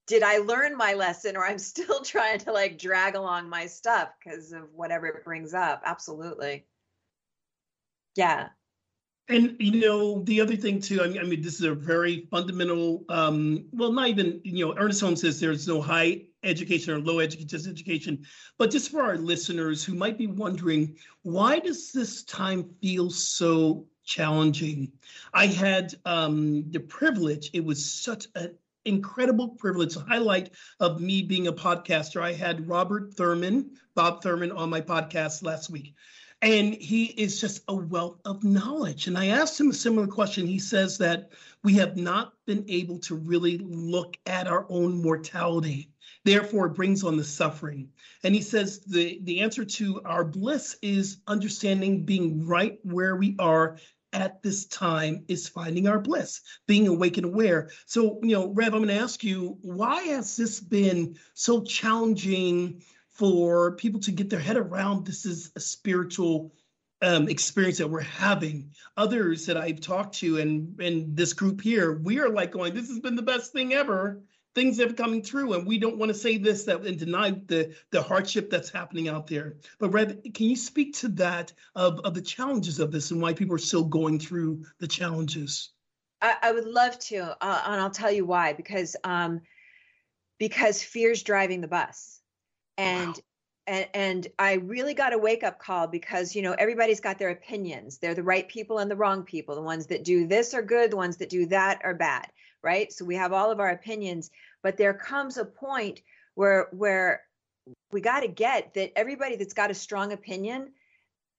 did 0.06 0.22
I 0.22 0.38
learn 0.38 0.76
my 0.76 0.94
lesson 0.94 1.36
or 1.36 1.44
I'm 1.44 1.58
still 1.72 2.00
trying 2.00 2.38
to 2.40 2.52
like 2.52 2.78
drag 2.78 3.14
along 3.14 3.48
my 3.48 3.66
stuff 3.66 4.10
because 4.22 4.52
of 4.52 4.72
whatever 4.74 5.06
it 5.06 5.24
brings 5.24 5.54
up? 5.54 5.82
Absolutely. 5.84 6.66
Yeah. 8.16 8.48
And 9.28 9.56
you 9.58 9.80
know 9.80 10.22
the 10.24 10.42
other 10.42 10.54
thing 10.54 10.80
too. 10.82 11.02
I 11.02 11.06
mean, 11.06 11.18
I 11.18 11.22
mean, 11.22 11.40
this 11.40 11.54
is 11.54 11.62
a 11.62 11.74
very 11.74 12.28
fundamental. 12.30 13.04
Um, 13.08 13.64
well, 13.72 13.90
not 13.90 14.08
even 14.08 14.42
you 14.44 14.66
know. 14.66 14.74
Ernest 14.76 15.00
Holmes 15.00 15.22
says 15.22 15.40
there's 15.40 15.66
no 15.66 15.80
high 15.80 16.24
education 16.42 16.92
or 16.92 16.98
low 16.98 17.20
education, 17.20 17.48
just 17.48 17.66
education. 17.66 18.26
But 18.58 18.70
just 18.70 18.90
for 18.90 19.02
our 19.02 19.16
listeners 19.16 19.82
who 19.82 19.94
might 19.94 20.18
be 20.18 20.26
wondering, 20.26 20.98
why 21.22 21.58
does 21.58 21.90
this 21.90 22.22
time 22.24 22.68
feel 22.82 23.08
so 23.08 23.86
challenging? 24.04 24.92
I 25.32 25.46
had 25.46 25.94
um, 26.04 26.70
the 26.70 26.80
privilege. 26.80 27.48
It 27.54 27.64
was 27.64 27.82
such 27.82 28.26
an 28.34 28.54
incredible 28.84 29.48
privilege, 29.48 29.96
highlight 29.96 30.50
of 30.80 31.00
me 31.00 31.22
being 31.22 31.46
a 31.46 31.52
podcaster. 31.52 32.22
I 32.22 32.32
had 32.32 32.68
Robert 32.68 33.14
Thurman, 33.14 33.70
Bob 33.94 34.22
Thurman, 34.22 34.52
on 34.52 34.70
my 34.70 34.80
podcast 34.80 35.42
last 35.42 35.70
week. 35.70 35.94
And 36.42 36.74
he 36.74 37.06
is 37.06 37.40
just 37.40 37.62
a 37.68 37.74
wealth 37.74 38.20
of 38.26 38.44
knowledge. 38.44 39.06
And 39.06 39.16
I 39.16 39.28
asked 39.28 39.58
him 39.58 39.70
a 39.70 39.74
similar 39.74 40.06
question. 40.06 40.46
He 40.46 40.58
says 40.58 40.98
that 40.98 41.32
we 41.62 41.74
have 41.74 41.96
not 41.96 42.34
been 42.44 42.66
able 42.68 42.98
to 43.00 43.14
really 43.14 43.58
look 43.58 44.18
at 44.26 44.46
our 44.46 44.66
own 44.68 45.00
mortality. 45.00 45.90
Therefore, 46.24 46.66
it 46.66 46.74
brings 46.74 47.02
on 47.02 47.16
the 47.16 47.24
suffering. 47.24 47.88
And 48.24 48.34
he 48.34 48.42
says 48.42 48.80
the, 48.80 49.20
the 49.22 49.40
answer 49.40 49.64
to 49.64 50.02
our 50.04 50.24
bliss 50.24 50.76
is 50.82 51.18
understanding 51.26 52.04
being 52.04 52.46
right 52.46 52.78
where 52.82 53.16
we 53.16 53.36
are 53.38 53.78
at 54.14 54.42
this 54.42 54.64
time 54.66 55.24
is 55.28 55.48
finding 55.48 55.88
our 55.88 55.98
bliss, 55.98 56.40
being 56.66 56.86
awake 56.86 57.18
and 57.18 57.26
aware. 57.26 57.70
So, 57.84 58.20
you 58.22 58.34
know, 58.34 58.48
Rev, 58.48 58.72
I'm 58.72 58.84
going 58.84 58.96
to 58.96 59.02
ask 59.02 59.24
you, 59.24 59.58
why 59.60 60.02
has 60.04 60.36
this 60.36 60.60
been 60.60 61.16
so 61.34 61.62
challenging 61.62 62.82
for 63.10 63.72
people 63.72 64.00
to 64.00 64.12
get 64.12 64.30
their 64.30 64.40
head 64.40 64.56
around? 64.56 65.04
This 65.04 65.26
is 65.26 65.50
a 65.56 65.60
spiritual 65.60 66.54
um, 67.02 67.28
experience 67.28 67.78
that 67.78 67.90
we're 67.90 68.00
having. 68.00 68.70
Others 68.96 69.46
that 69.46 69.56
I've 69.56 69.80
talked 69.80 70.14
to 70.16 70.38
and 70.38 70.80
and 70.80 71.16
this 71.16 71.32
group 71.32 71.60
here, 71.60 71.98
we 71.98 72.20
are 72.20 72.30
like 72.30 72.52
going, 72.52 72.72
this 72.72 72.88
has 72.88 73.00
been 73.00 73.16
the 73.16 73.22
best 73.22 73.52
thing 73.52 73.74
ever 73.74 74.22
things 74.54 74.76
that 74.76 74.90
are 74.90 74.94
coming 74.94 75.22
through 75.22 75.54
and 75.54 75.66
we 75.66 75.78
don't 75.78 75.96
want 75.96 76.10
to 76.10 76.18
say 76.18 76.36
this 76.36 76.64
that 76.64 76.80
and 76.82 76.98
deny 76.98 77.30
the 77.30 77.74
the 77.90 78.02
hardship 78.02 78.50
that's 78.50 78.70
happening 78.70 79.08
out 79.08 79.26
there 79.26 79.56
but 79.78 79.90
Rev, 79.90 80.22
can 80.32 80.46
you 80.46 80.56
speak 80.56 80.94
to 80.98 81.08
that 81.08 81.52
of, 81.74 82.00
of 82.00 82.14
the 82.14 82.22
challenges 82.22 82.78
of 82.78 82.92
this 82.92 83.10
and 83.10 83.20
why 83.20 83.32
people 83.32 83.54
are 83.54 83.58
still 83.58 83.84
going 83.84 84.18
through 84.18 84.64
the 84.78 84.86
challenges 84.86 85.70
i, 86.22 86.36
I 86.42 86.52
would 86.52 86.66
love 86.66 86.98
to 87.00 87.36
uh, 87.40 87.62
and 87.66 87.80
i'll 87.80 87.90
tell 87.90 88.12
you 88.12 88.24
why 88.24 88.52
because 88.52 88.96
um 89.04 89.40
because 90.38 90.82
fear's 90.82 91.22
driving 91.22 91.60
the 91.60 91.68
bus 91.68 92.20
and 92.76 93.08
wow. 93.08 93.14
And, 93.66 93.88
and 93.94 94.26
I 94.38 94.54
really 94.56 94.92
got 94.92 95.14
a 95.14 95.18
wake 95.18 95.42
up 95.42 95.58
call 95.58 95.86
because 95.86 96.36
you 96.36 96.42
know 96.42 96.52
everybody's 96.52 97.00
got 97.00 97.18
their 97.18 97.30
opinions. 97.30 97.96
They're 97.96 98.14
the 98.14 98.22
right 98.22 98.46
people 98.46 98.76
and 98.76 98.90
the 98.90 98.96
wrong 98.96 99.22
people. 99.22 99.54
The 99.54 99.62
ones 99.62 99.86
that 99.86 100.04
do 100.04 100.26
this 100.26 100.52
are 100.52 100.60
good. 100.60 100.90
The 100.90 100.98
ones 100.98 101.16
that 101.16 101.30
do 101.30 101.46
that 101.46 101.80
are 101.82 101.94
bad 101.94 102.26
right? 102.64 102.92
So 102.92 103.04
we 103.04 103.16
have 103.16 103.32
all 103.32 103.50
of 103.50 103.60
our 103.60 103.70
opinions, 103.70 104.30
but 104.62 104.76
there 104.76 104.94
comes 104.94 105.36
a 105.36 105.44
point 105.44 106.00
where 106.34 106.68
where 106.72 107.22
we 107.92 108.00
got 108.00 108.20
to 108.20 108.28
get 108.28 108.74
that 108.74 108.98
everybody 108.98 109.36
that's 109.36 109.54
got 109.54 109.70
a 109.70 109.74
strong 109.74 110.12
opinion, 110.12 110.72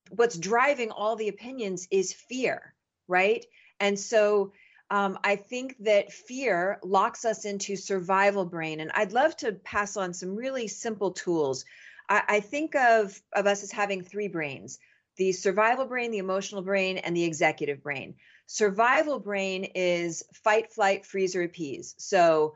what's 0.09 0.37
driving 0.37 0.91
all 0.91 1.15
the 1.15 1.27
opinions 1.27 1.87
is 1.91 2.13
fear, 2.13 2.73
right? 3.07 3.45
And 3.79 3.99
so 3.99 4.53
um, 4.89 5.17
I 5.23 5.35
think 5.35 5.75
that 5.79 6.13
fear 6.13 6.79
locks 6.83 7.25
us 7.25 7.45
into 7.45 7.75
survival 7.75 8.45
brain. 8.45 8.79
And 8.79 8.91
I'd 8.93 9.11
love 9.11 9.35
to 9.37 9.51
pass 9.51 9.97
on 9.97 10.13
some 10.13 10.35
really 10.35 10.67
simple 10.67 11.11
tools. 11.11 11.65
I, 12.07 12.23
I 12.27 12.39
think 12.39 12.75
of, 12.75 13.19
of 13.33 13.47
us 13.47 13.63
as 13.63 13.71
having 13.71 14.03
three 14.03 14.27
brains 14.27 14.79
the 15.17 15.31
survival 15.31 15.85
brain, 15.85 16.11
the 16.11 16.17
emotional 16.17 16.61
brain, 16.61 16.97
and 16.97 17.15
the 17.15 17.23
executive 17.23 17.81
brain. 17.81 18.15
Survival 18.47 19.19
brain 19.19 19.63
is 19.75 20.23
fight, 20.33 20.71
flight, 20.71 21.05
freeze, 21.05 21.35
or 21.35 21.43
appease. 21.43 21.95
So 21.97 22.55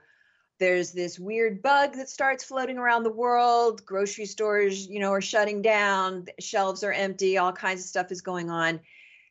there's 0.60 0.92
this 0.92 1.18
weird 1.18 1.62
bug 1.62 1.96
that 1.96 2.10
starts 2.10 2.44
floating 2.44 2.78
around 2.78 3.04
the 3.04 3.12
world. 3.12 3.86
Grocery 3.86 4.26
stores, 4.26 4.88
you 4.88 5.00
know, 5.00 5.14
are 5.14 5.22
shutting 5.22 5.62
down. 5.62 6.26
Shelves 6.40 6.84
are 6.84 6.92
empty. 6.92 7.38
All 7.38 7.54
kinds 7.54 7.82
of 7.82 7.88
stuff 7.88 8.12
is 8.12 8.22
going 8.22 8.50
on. 8.50 8.82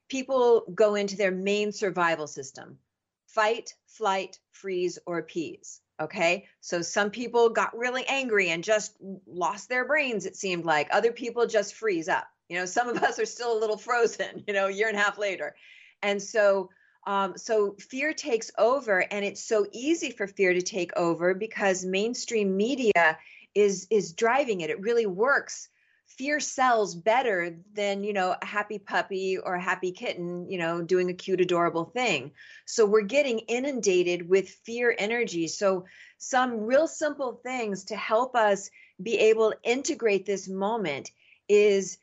People 0.09 0.65
go 0.75 0.95
into 0.95 1.17
their 1.17 1.31
main 1.31 1.71
survival 1.71 2.27
system: 2.27 2.79
fight, 3.27 3.75
flight, 3.87 4.39
freeze, 4.53 4.99
or 5.07 5.19
appease. 5.19 5.81
Okay. 6.01 6.47
So 6.61 6.81
some 6.81 7.11
people 7.11 7.51
got 7.51 7.77
really 7.77 8.07
angry 8.07 8.51
and 8.51 8.65
just 8.65 8.97
lost 9.27 9.69
their 9.69 9.85
brains, 9.85 10.27
it 10.27 10.37
seemed 10.37 10.65
like. 10.65 10.89
Other 10.93 11.13
people 11.13 11.47
just 11.47 11.75
freeze 11.75 12.09
up. 12.09 12.27
You 12.49 12.59
know, 12.59 12.67
some 12.67 12.89
of 12.89 13.03
us 13.03 13.19
are 13.19 13.27
still 13.27 13.57
a 13.57 13.61
little 13.61 13.77
frozen, 13.77 14.45
you 14.49 14.55
know, 14.55 14.69
a 14.69 14.73
year 14.73 14.89
and 14.89 14.97
a 14.97 15.01
half 15.01 15.19
later. 15.19 15.55
And 16.03 16.23
so, 16.23 16.71
um, 17.07 17.37
so 17.37 17.77
fear 17.79 18.13
takes 18.13 18.51
over, 18.59 19.01
and 19.11 19.25
it's 19.25 19.43
so 19.43 19.67
easy 19.73 20.11
for 20.11 20.27
fear 20.27 20.53
to 20.53 20.63
take 20.63 20.97
over 20.97 21.35
because 21.35 21.85
mainstream 21.85 22.57
media 22.57 23.19
is 23.55 23.87
is 23.91 24.13
driving 24.13 24.61
it. 24.61 24.71
It 24.71 24.81
really 24.81 25.07
works. 25.07 25.69
Fear 26.07 26.41
sells 26.41 26.95
better 26.95 27.59
than 27.75 28.05
you 28.05 28.13
know 28.13 28.35
a 28.41 28.45
happy 28.45 28.79
puppy 28.79 29.39
or 29.39 29.55
a 29.55 29.63
happy 29.63 29.93
kitten 29.93 30.51
you 30.51 30.59
know 30.59 30.83
doing 30.83 31.11
a 31.11 31.15
cute 31.15 31.41
adorable 31.41 31.85
thing. 31.85 32.33
So 32.67 32.87
we're 32.87 33.03
getting 33.03 33.41
inundated 33.41 34.29
with 34.29 34.49
fear 34.49 34.95
energy. 34.99 35.49
So 35.49 35.87
some 36.19 36.61
real 36.61 36.89
simple 36.89 37.41
things 37.43 37.85
to 37.85 37.97
help 37.97 38.35
us 38.37 38.71
be 39.03 39.19
able 39.19 39.53
to 39.53 39.59
integrate 39.63 40.27
this 40.27 40.49
moment 40.49 41.11
is 41.49 41.99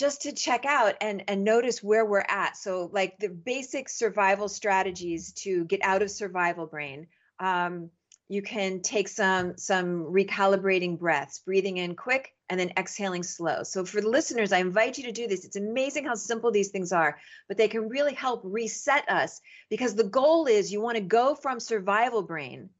just 0.00 0.22
to 0.22 0.32
check 0.32 0.64
out 0.64 0.94
and 1.02 1.22
and 1.28 1.44
notice 1.44 1.82
where 1.82 2.06
we're 2.06 2.24
at. 2.26 2.56
So 2.56 2.88
like 2.90 3.18
the 3.18 3.28
basic 3.28 3.90
survival 3.90 4.48
strategies 4.48 5.32
to 5.44 5.66
get 5.66 5.80
out 5.82 6.00
of 6.00 6.10
survival 6.10 6.66
brain 6.66 7.06
um, 7.38 7.90
you 8.26 8.40
can 8.40 8.80
take 8.80 9.08
some 9.08 9.58
some 9.58 10.04
recalibrating 10.04 10.98
breaths 10.98 11.40
breathing 11.40 11.76
in 11.76 11.94
quick 11.94 12.32
and 12.48 12.58
then 12.58 12.72
exhaling 12.78 13.22
slow. 13.22 13.62
So 13.62 13.84
for 13.84 14.00
the 14.00 14.08
listeners 14.08 14.52
i 14.52 14.58
invite 14.58 14.96
you 14.96 15.04
to 15.04 15.12
do 15.12 15.28
this. 15.28 15.44
It's 15.44 15.56
amazing 15.56 16.06
how 16.06 16.14
simple 16.14 16.50
these 16.50 16.70
things 16.70 16.92
are 16.92 17.18
but 17.46 17.58
they 17.58 17.68
can 17.68 17.90
really 17.90 18.14
help 18.14 18.40
reset 18.42 19.06
us 19.06 19.42
because 19.68 19.94
the 19.94 20.10
goal 20.20 20.46
is 20.46 20.72
you 20.72 20.80
want 20.80 20.96
to 20.96 21.02
go 21.18 21.34
from 21.34 21.60
survival 21.60 22.22
brain 22.22 22.70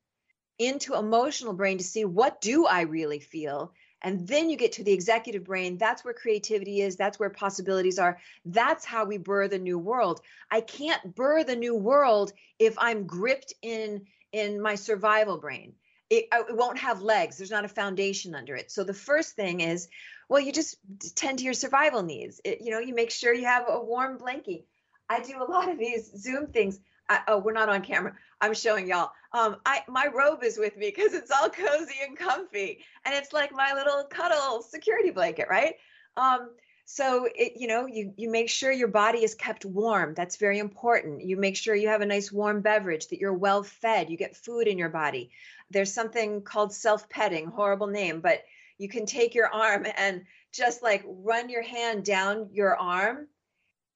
into 0.59 0.95
emotional 0.95 1.53
brain 1.53 1.77
to 1.79 1.85
see 1.85 2.05
what 2.05 2.41
do 2.41 2.67
i 2.67 2.83
really 2.83 3.21
feel 3.21 3.73
and 4.03 4.27
then 4.27 4.49
you 4.49 4.57
get 4.57 4.73
to 4.73 4.85
the 4.85 4.93
executive 4.93 5.45
brain 5.45 5.79
that's 5.79 6.05
where 6.05 6.15
creativity 6.15 6.81
is 6.81 6.97
that's 6.97 7.19
where 7.19 7.31
possibilities 7.31 7.99
are 7.99 8.19
that's 8.47 8.85
how 8.85 9.05
we 9.05 9.19
birth 9.19 9.53
a 9.53 9.59
new 9.59 9.79
world 9.79 10.21
i 10.51 10.61
can't 10.61 11.15
birth 11.15 11.49
a 11.49 11.57
new 11.57 11.75
world 11.75 12.33
if 12.59 12.75
i'm 12.79 13.07
gripped 13.07 13.55
in 13.63 14.03
in 14.33 14.61
my 14.61 14.75
survival 14.75 15.39
brain. 15.39 15.75
It, 16.09 16.27
uh, 16.33 16.43
it, 16.49 16.57
won't 16.57 16.79
have 16.79 17.03
legs. 17.03 17.39
There's 17.39 17.51
not 17.51 17.65
a 17.65 17.69
foundation 17.69 18.35
under 18.35 18.57
it. 18.57 18.71
So 18.71 18.83
the 18.83 18.95
first 18.95 19.37
thing 19.37 19.61
is, 19.61 19.89
well, 20.29 20.41
you 20.41 20.53
just 20.53 20.77
tend 21.15 21.39
to 21.39 21.45
your 21.45 21.55
survival 21.55 22.03
needs. 22.03 22.41
It, 22.45 22.61
you 22.61 22.71
know, 22.71 22.81
you 22.81 22.95
make 22.95 23.11
sure 23.11 23.33
you 23.33 23.47
have 23.47 23.67
a 23.69 23.81
warm 23.81 24.19
blankie. 24.19 24.65
I 25.09 25.21
do 25.21 25.43
a 25.43 25.51
lot 25.51 25.69
of 25.69 25.79
these 25.79 26.11
Zoom 26.17 26.49
things. 26.49 26.81
I, 27.11 27.21
oh, 27.27 27.39
we're 27.39 27.53
not 27.53 27.69
on 27.69 27.83
camera. 27.83 28.15
I'm 28.41 28.55
showing 28.55 28.87
y'all. 28.87 29.11
Um, 29.33 29.57
I 29.67 29.83
my 29.89 30.07
robe 30.07 30.45
is 30.45 30.57
with 30.57 30.77
me 30.77 30.93
because 30.95 31.13
it's 31.13 31.31
all 31.31 31.51
cozy 31.51 31.97
and 32.07 32.17
comfy, 32.17 32.85
and 33.05 33.15
it's 33.15 33.33
like 33.33 33.53
my 33.53 33.75
little 33.75 34.05
cuddle 34.05 34.63
security 34.63 35.11
blanket, 35.11 35.49
right? 35.51 35.75
Um, 36.17 36.51
so 36.85 37.29
it 37.37 37.53
you 37.57 37.69
know 37.69 37.87
you 37.87 38.13
you 38.17 38.31
make 38.31 38.49
sure 38.49 38.73
your 38.73 38.89
body 38.89 39.23
is 39.23 39.37
kept 39.37 39.65
warm 39.65 40.13
that's 40.13 40.37
very 40.37 40.59
important 40.59 41.23
you 41.25 41.37
make 41.37 41.57
sure 41.57 41.73
you 41.73 41.87
have 41.87 42.01
a 42.01 42.07
nice 42.07 42.33
warm 42.33 42.63
beverage 42.63 43.07
that 43.09 43.21
you're 43.21 43.33
well 43.33 43.63
fed 43.63 44.11
you 44.11 44.17
get 44.17 44.35
food 44.35 44.67
in 44.67 44.77
your 44.77 44.89
body 44.89 45.31
there's 45.71 45.93
something 45.93 46.43
called 46.43 46.73
self 46.73 47.09
petting 47.09 47.47
horrible 47.47 47.87
name 47.87 48.21
but 48.21 48.43
you 48.77 48.89
can 48.89 49.07
take 49.07 49.37
your 49.37 49.47
arm 49.47 49.87
and 49.99 50.25
just 50.53 50.83
like 50.83 51.05
run 51.07 51.49
your 51.49 51.63
hand 51.63 52.05
down 52.05 52.49
your 52.51 52.77
arm 52.77 53.29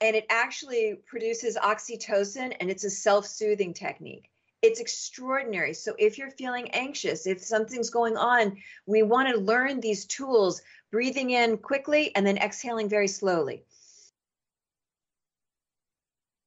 and 0.05 0.14
it 0.14 0.27
actually 0.29 0.97
produces 1.07 1.57
oxytocin 1.57 2.55
and 2.61 2.71
it's 2.71 2.85
a 2.85 2.90
self-soothing 2.90 3.73
technique 3.73 4.31
it's 4.64 4.81
extraordinary. 4.81 5.75
So 5.75 5.95
if 5.99 6.17
you're 6.17 6.31
feeling 6.31 6.71
anxious, 6.71 7.27
if 7.27 7.43
something's 7.43 7.90
going 7.90 8.17
on, 8.17 8.57
we 8.87 9.03
want 9.03 9.29
to 9.29 9.37
learn 9.37 9.79
these 9.79 10.07
tools, 10.07 10.62
breathing 10.90 11.33
in 11.33 11.59
quickly 11.59 12.17
and 12.17 12.27
then 12.27 12.38
exhaling 12.38 12.88
very 12.88 13.09
slowly. 13.09 13.62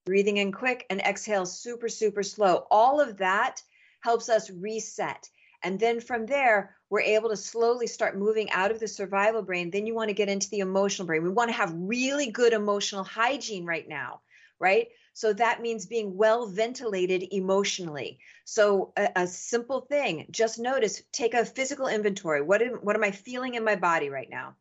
Breathing 0.08 0.38
in 0.38 0.52
quick 0.52 0.88
and 0.90 1.00
exhale 1.00 1.46
super, 1.46 1.90
super 1.90 2.24
slow. 2.24 2.66
All 2.72 3.00
of 3.00 3.18
that 3.18 3.62
helps 4.00 4.30
us 4.30 4.50
reset. 4.50 5.30
And 5.64 5.80
then 5.80 6.00
from 6.00 6.26
there, 6.26 6.76
we're 6.90 7.02
able 7.02 7.30
to 7.30 7.38
slowly 7.38 7.88
start 7.88 8.18
moving 8.18 8.50
out 8.52 8.72
of 8.72 8.80
the 8.80 8.88
survival 8.88 9.42
brain. 9.42 9.72
Then 9.72 9.86
you 9.86 9.94
want 9.94 10.10
to 10.10 10.14
get 10.14 10.30
into 10.30 10.50
the 10.50 10.60
emotional 10.60 11.06
brain. 11.06 11.24
We 11.24 11.30
want 11.30 11.50
to 11.50 11.58
have 11.58 11.74
really 11.76 12.32
good 12.32 12.54
emotional 12.54 13.04
hygiene 13.04 13.66
right 13.66 13.88
now, 13.88 14.22
right? 14.60 14.88
So 15.14 15.34
that 15.34 15.62
means 15.62 15.88
being 15.88 16.16
well 16.16 16.46
ventilated 16.46 17.28
emotionally. 17.32 18.20
So 18.46 18.94
a, 18.96 19.10
a, 19.16 19.28
simple 19.28 19.82
thing, 19.82 20.28
just 20.30 20.60
notice, 20.60 21.02
take 21.12 21.34
a 21.34 21.44
physical 21.44 21.88
inventory. 21.88 22.44
What 22.44 22.62
am, 22.62 22.74
what 22.76 22.96
am 22.96 23.04
I 23.04 23.12
feeling 23.12 23.56
in 23.56 23.64
my 23.64 23.76
body 23.76 24.10
right 24.10 24.30
now? 24.30 24.56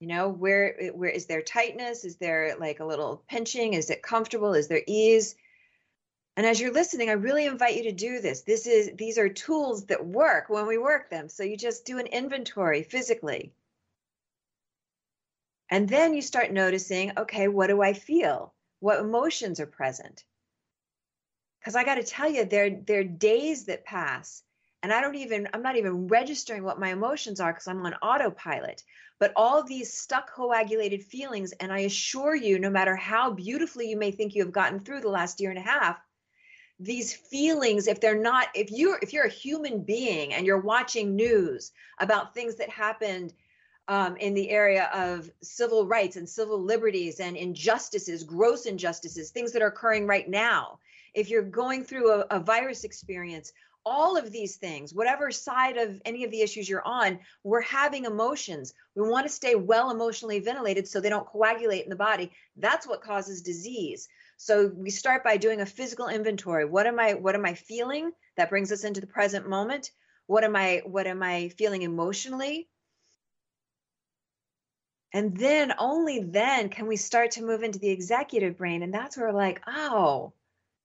You 0.00 0.08
know, 0.08 0.28
where 0.28 0.90
where 0.94 1.10
is 1.10 1.26
there 1.26 1.40
tightness? 1.40 2.04
Is 2.04 2.16
there 2.16 2.56
like 2.58 2.80
a 2.80 2.84
little 2.84 3.22
pinching? 3.28 3.74
Is 3.74 3.90
it 3.90 4.02
comfortable? 4.02 4.54
Is 4.54 4.68
there 4.68 4.82
ease? 4.86 5.36
And 6.36 6.46
as 6.46 6.60
you're 6.60 6.72
listening, 6.72 7.10
I 7.10 7.12
really 7.12 7.46
invite 7.46 7.76
you 7.76 7.84
to 7.84 7.92
do 7.92 8.20
this. 8.20 8.42
This 8.42 8.66
is 8.66 8.90
these 8.96 9.18
are 9.18 9.28
tools 9.28 9.86
that 9.86 10.04
work 10.04 10.48
when 10.48 10.66
we 10.66 10.78
work 10.78 11.10
them. 11.10 11.28
So 11.28 11.44
you 11.44 11.56
just 11.56 11.84
do 11.84 11.98
an 11.98 12.06
inventory 12.06 12.82
physically. 12.82 13.52
And 15.70 15.88
then 15.88 16.14
you 16.14 16.22
start 16.22 16.52
noticing, 16.52 17.12
okay, 17.16 17.48
what 17.48 17.68
do 17.68 17.82
I 17.82 17.92
feel? 17.92 18.54
what 18.84 19.00
emotions 19.00 19.60
are 19.60 19.66
present 19.66 20.24
because 21.58 21.74
i 21.74 21.84
got 21.84 21.94
to 21.94 22.02
tell 22.02 22.30
you 22.30 22.44
there 22.44 22.68
there 22.86 23.00
are 23.00 23.04
days 23.04 23.64
that 23.64 23.82
pass 23.86 24.42
and 24.82 24.92
i 24.92 25.00
don't 25.00 25.14
even 25.14 25.48
i'm 25.54 25.62
not 25.62 25.78
even 25.78 26.06
registering 26.06 26.62
what 26.62 26.78
my 26.78 26.90
emotions 26.90 27.40
are 27.40 27.50
because 27.50 27.66
i'm 27.66 27.86
on 27.86 27.94
autopilot 28.02 28.82
but 29.18 29.32
all 29.36 29.64
these 29.64 29.90
stuck 29.90 30.30
coagulated 30.34 31.02
feelings 31.02 31.52
and 31.52 31.72
i 31.72 31.78
assure 31.78 32.34
you 32.34 32.58
no 32.58 32.68
matter 32.68 32.94
how 32.94 33.30
beautifully 33.30 33.88
you 33.88 33.96
may 33.96 34.10
think 34.10 34.34
you 34.34 34.42
have 34.42 34.52
gotten 34.52 34.80
through 34.80 35.00
the 35.00 35.08
last 35.08 35.40
year 35.40 35.48
and 35.48 35.58
a 35.58 35.62
half 35.62 35.96
these 36.80 37.14
feelings 37.14 37.86
if 37.86 38.00
they're 38.00 38.20
not 38.20 38.48
if 38.54 38.70
you're 38.70 38.98
if 39.00 39.12
you're 39.12 39.26
a 39.26 39.30
human 39.30 39.82
being 39.82 40.34
and 40.34 40.44
you're 40.44 40.60
watching 40.60 41.14
news 41.14 41.70
about 42.00 42.34
things 42.34 42.56
that 42.56 42.68
happened 42.68 43.32
um, 43.88 44.16
in 44.16 44.34
the 44.34 44.50
area 44.50 44.90
of 44.94 45.30
civil 45.42 45.86
rights 45.86 46.16
and 46.16 46.28
civil 46.28 46.60
liberties 46.60 47.20
and 47.20 47.36
injustices, 47.36 48.24
gross 48.24 48.66
injustices, 48.66 49.30
things 49.30 49.52
that 49.52 49.62
are 49.62 49.68
occurring 49.68 50.06
right 50.06 50.28
now. 50.28 50.78
If 51.12 51.28
you're 51.28 51.42
going 51.42 51.84
through 51.84 52.10
a, 52.10 52.20
a 52.30 52.40
virus 52.40 52.84
experience, 52.84 53.52
all 53.86 54.16
of 54.16 54.32
these 54.32 54.56
things, 54.56 54.94
whatever 54.94 55.30
side 55.30 55.76
of 55.76 56.00
any 56.06 56.24
of 56.24 56.30
the 56.30 56.40
issues 56.40 56.68
you're 56.68 56.86
on, 56.86 57.18
we're 57.42 57.60
having 57.60 58.06
emotions. 58.06 58.72
We 58.94 59.06
want 59.08 59.26
to 59.26 59.32
stay 59.32 59.54
well 59.54 59.90
emotionally 59.90 60.40
ventilated 60.40 60.88
so 60.88 61.00
they 61.00 61.10
don't 61.10 61.26
coagulate 61.26 61.84
in 61.84 61.90
the 61.90 61.96
body. 61.96 62.30
That's 62.56 62.88
what 62.88 63.02
causes 63.02 63.42
disease. 63.42 64.08
So 64.36 64.66
we 64.74 64.90
start 64.90 65.24
by 65.24 65.36
doing 65.36 65.60
a 65.60 65.66
physical 65.66 66.08
inventory. 66.08 66.64
What 66.64 66.86
am 66.86 66.98
I 66.98 67.14
what 67.14 67.34
am 67.34 67.44
I 67.44 67.54
feeling? 67.54 68.12
That 68.36 68.50
brings 68.50 68.72
us 68.72 68.84
into 68.84 69.00
the 69.00 69.06
present 69.06 69.48
moment. 69.48 69.90
What 70.26 70.44
am 70.44 70.56
I 70.56 70.82
what 70.84 71.06
am 71.06 71.22
I 71.22 71.50
feeling 71.50 71.82
emotionally? 71.82 72.68
And 75.12 75.36
then 75.36 75.72
only 75.78 76.18
then 76.20 76.68
can 76.68 76.88
we 76.88 76.96
start 76.96 77.32
to 77.32 77.44
move 77.44 77.62
into 77.62 77.78
the 77.78 77.90
executive 77.90 78.58
brain. 78.58 78.82
And 78.82 78.92
that's 78.92 79.16
where 79.16 79.32
like, 79.32 79.62
oh, 79.66 80.32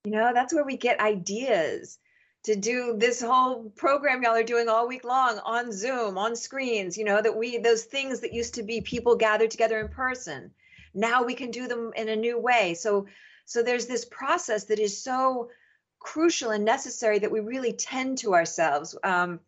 you 0.03 0.11
know, 0.11 0.31
that's 0.33 0.53
where 0.53 0.63
we 0.63 0.77
get 0.77 0.99
ideas 0.99 1.97
to 2.43 2.55
do 2.55 2.95
this 2.97 3.21
whole 3.21 3.71
program 3.75 4.23
y'all 4.23 4.35
are 4.35 4.43
doing 4.43 4.69
all 4.69 4.87
week 4.87 5.03
long 5.03 5.39
on 5.39 5.71
Zoom, 5.71 6.17
on 6.17 6.35
screens, 6.35 6.97
you 6.97 7.03
know, 7.03 7.21
that 7.21 7.35
we, 7.35 7.57
those 7.57 7.83
things 7.83 8.21
that 8.21 8.33
used 8.33 8.53
to 8.53 8.63
be 8.63 8.81
people 8.81 9.15
gathered 9.15 9.51
together 9.51 9.79
in 9.79 9.89
person. 9.89 10.51
Now 10.93 11.23
we 11.23 11.33
can 11.33 11.51
do 11.51 11.67
them 11.67 11.91
in 11.95 12.07
a 12.07 12.15
new 12.15 12.39
way. 12.39 12.75
So, 12.75 13.07
so 13.49 13.63
there's 13.63 13.87
this 13.87 14.05
process 14.05 14.65
that 14.65 14.77
is 14.77 15.01
so 15.01 15.49
crucial 15.97 16.51
and 16.51 16.63
necessary 16.63 17.17
that 17.17 17.31
we 17.31 17.39
really 17.39 17.73
tend 17.73 18.19
to 18.19 18.35
ourselves. 18.35 18.95
Um, 19.03 19.39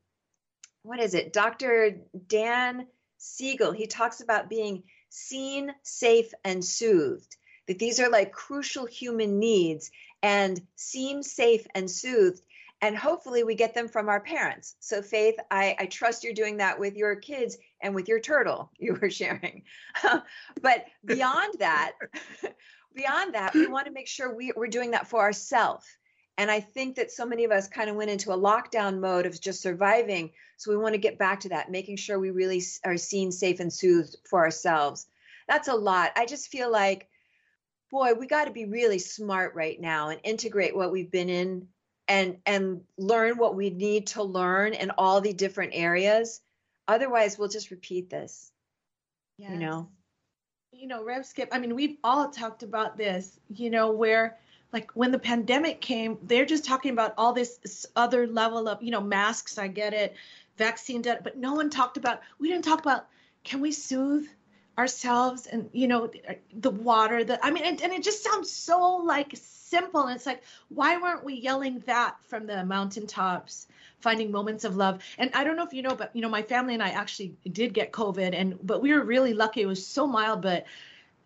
what 0.82 1.00
is 1.00 1.14
it? 1.14 1.32
Dr. 1.32 2.00
Dan 2.26 2.88
Siegel, 3.20 3.72
he 3.72 3.86
talks 3.86 4.20
about 4.20 4.50
being 4.50 4.82
seen, 5.10 5.72
safe, 5.84 6.34
and 6.44 6.66
soothed. 6.66 7.38
That 7.68 7.78
these 7.78 8.00
are 8.00 8.10
like 8.10 8.32
crucial 8.32 8.88
human 8.88 9.38
needs 9.38 9.92
and 10.24 10.60
seen, 10.76 11.22
safe, 11.22 11.68
and 11.76 11.90
soothed. 11.90 12.42
And 12.82 12.98
hopefully 12.98 13.44
we 13.44 13.54
get 13.54 13.76
them 13.76 13.88
from 13.88 14.10
our 14.10 14.20
parents. 14.20 14.76
So, 14.80 15.04
Faith, 15.04 15.36
I, 15.52 15.76
I 15.78 15.86
trust 15.86 16.24
you're 16.24 16.34
doing 16.34 16.58
that 16.58 16.80
with 16.80 16.96
your 16.96 17.16
kids 17.18 17.56
and 17.84 17.94
with 17.94 18.08
your 18.08 18.20
turtle 18.20 18.72
you 18.80 18.98
were 19.00 19.10
sharing. 19.12 19.62
but 20.64 20.86
beyond 21.06 21.54
that, 21.60 21.92
beyond 22.96 23.36
that, 23.36 23.54
we 23.54 23.68
want 23.68 23.88
to 23.88 23.92
make 23.92 24.08
sure 24.08 24.34
we, 24.34 24.52
we're 24.56 24.68
doing 24.68 24.92
that 24.92 25.08
for 25.08 25.20
ourselves 25.20 25.86
and 26.38 26.50
I 26.50 26.60
think 26.60 26.96
that 26.96 27.12
so 27.12 27.26
many 27.26 27.44
of 27.44 27.52
us 27.52 27.68
kind 27.68 27.90
of 27.90 27.96
went 27.96 28.10
into 28.10 28.32
a 28.32 28.38
lockdown 28.38 29.00
mode 29.00 29.26
of 29.26 29.40
just 29.40 29.62
surviving. 29.62 30.32
So 30.58 30.72
we 30.72 30.78
want 30.78 30.94
to 30.96 31.00
get 31.00 31.20
back 31.20 31.42
to 31.42 31.50
that, 31.50 31.70
making 31.70 31.98
sure 31.98 32.18
we 32.18 32.32
really 32.32 32.64
are 32.84 32.98
seen 32.98 33.32
safe 33.32 33.60
and 33.60 33.72
soothed 33.72 34.16
for 34.28 34.40
ourselves. 34.40 35.06
That's 35.48 35.68
a 35.68 35.76
lot. 35.76 36.12
I 36.16 36.26
just 36.26 36.48
feel 36.48 36.72
like, 36.72 37.08
boy, 37.92 38.14
we 38.14 38.26
got 38.26 38.46
to 38.46 38.52
be 38.52 38.66
really 38.66 38.98
smart 38.98 39.54
right 39.54 39.80
now 39.80 40.10
and 40.10 40.20
integrate 40.24 40.76
what 40.76 40.92
we've 40.92 41.12
been 41.12 41.30
in 41.30 41.68
and 42.08 42.38
and 42.48 42.82
learn 42.98 43.38
what 43.38 43.56
we 43.56 43.70
need 43.70 44.08
to 44.08 44.24
learn 44.24 44.74
in 44.74 44.92
all 44.98 45.22
the 45.22 45.34
different 45.34 45.74
areas 45.76 46.42
otherwise 46.88 47.38
we'll 47.38 47.48
just 47.48 47.70
repeat 47.70 48.10
this 48.10 48.52
you 49.52 49.60
know 49.60 49.88
you 50.74 50.88
know 50.88 51.04
rev 51.04 51.26
skip 51.26 51.50
i 51.52 51.60
mean 51.60 51.76
we've 51.76 51.98
all 52.04 52.30
talked 52.30 52.64
about 52.64 52.98
this 52.98 53.40
you 53.56 53.70
know 53.70 53.92
where 53.92 54.38
like 54.72 54.90
when 54.92 55.12
the 55.12 55.20
pandemic 55.20 55.82
came 55.82 56.18
they're 56.24 56.46
just 56.46 56.64
talking 56.64 56.92
about 56.92 57.14
all 57.18 57.34
this 57.34 57.86
other 57.96 58.26
level 58.26 58.68
of 58.68 58.82
you 58.82 58.90
know 58.92 59.02
masks 59.02 59.58
i 59.58 59.68
get 59.68 59.94
it 59.94 60.16
vaccine 60.58 61.02
but 61.02 61.38
no 61.38 61.54
one 61.54 61.70
talked 61.70 61.98
about 61.98 62.22
we 62.40 62.48
didn't 62.48 62.64
talk 62.64 62.80
about 62.80 63.08
can 63.44 63.60
we 63.60 63.72
soothe 63.72 64.28
ourselves 64.78 65.48
and 65.48 65.70
you 65.74 65.88
know 65.88 66.06
uh, 66.28 66.34
the 66.54 66.72
water 66.72 67.24
the 67.24 67.44
i 67.46 67.52
mean 67.52 67.64
and, 67.64 67.82
and 67.82 67.92
it 67.92 68.04
just 68.04 68.24
sounds 68.24 68.50
so 68.50 68.98
like 68.98 69.34
simple 69.36 70.04
and 70.04 70.16
it's 70.16 70.26
like 70.26 70.44
why 70.70 70.98
weren't 70.98 71.26
we 71.26 71.34
yelling 71.34 71.84
that 71.86 72.16
from 72.28 72.48
the 72.48 72.64
mountaintops 72.64 73.68
finding 74.00 74.32
moments 74.32 74.64
of 74.64 74.78
love 74.78 75.04
and 75.18 75.30
i 75.34 75.44
don't 75.44 75.58
know 75.58 75.66
if 75.66 75.74
you 75.74 75.82
know 75.82 75.96
but 75.96 76.10
you 76.16 76.22
know 76.22 76.30
my 76.30 76.42
family 76.42 76.74
and 76.74 76.82
i 76.82 76.90
actually 76.90 77.36
did 77.52 77.74
get 77.74 77.92
covid 77.92 78.34
and 78.34 78.58
but 78.64 78.82
we 78.82 78.94
were 78.94 79.04
really 79.04 79.34
lucky 79.34 79.62
it 79.62 79.68
was 79.68 79.86
so 79.86 80.08
mild 80.08 80.42
but 80.42 80.66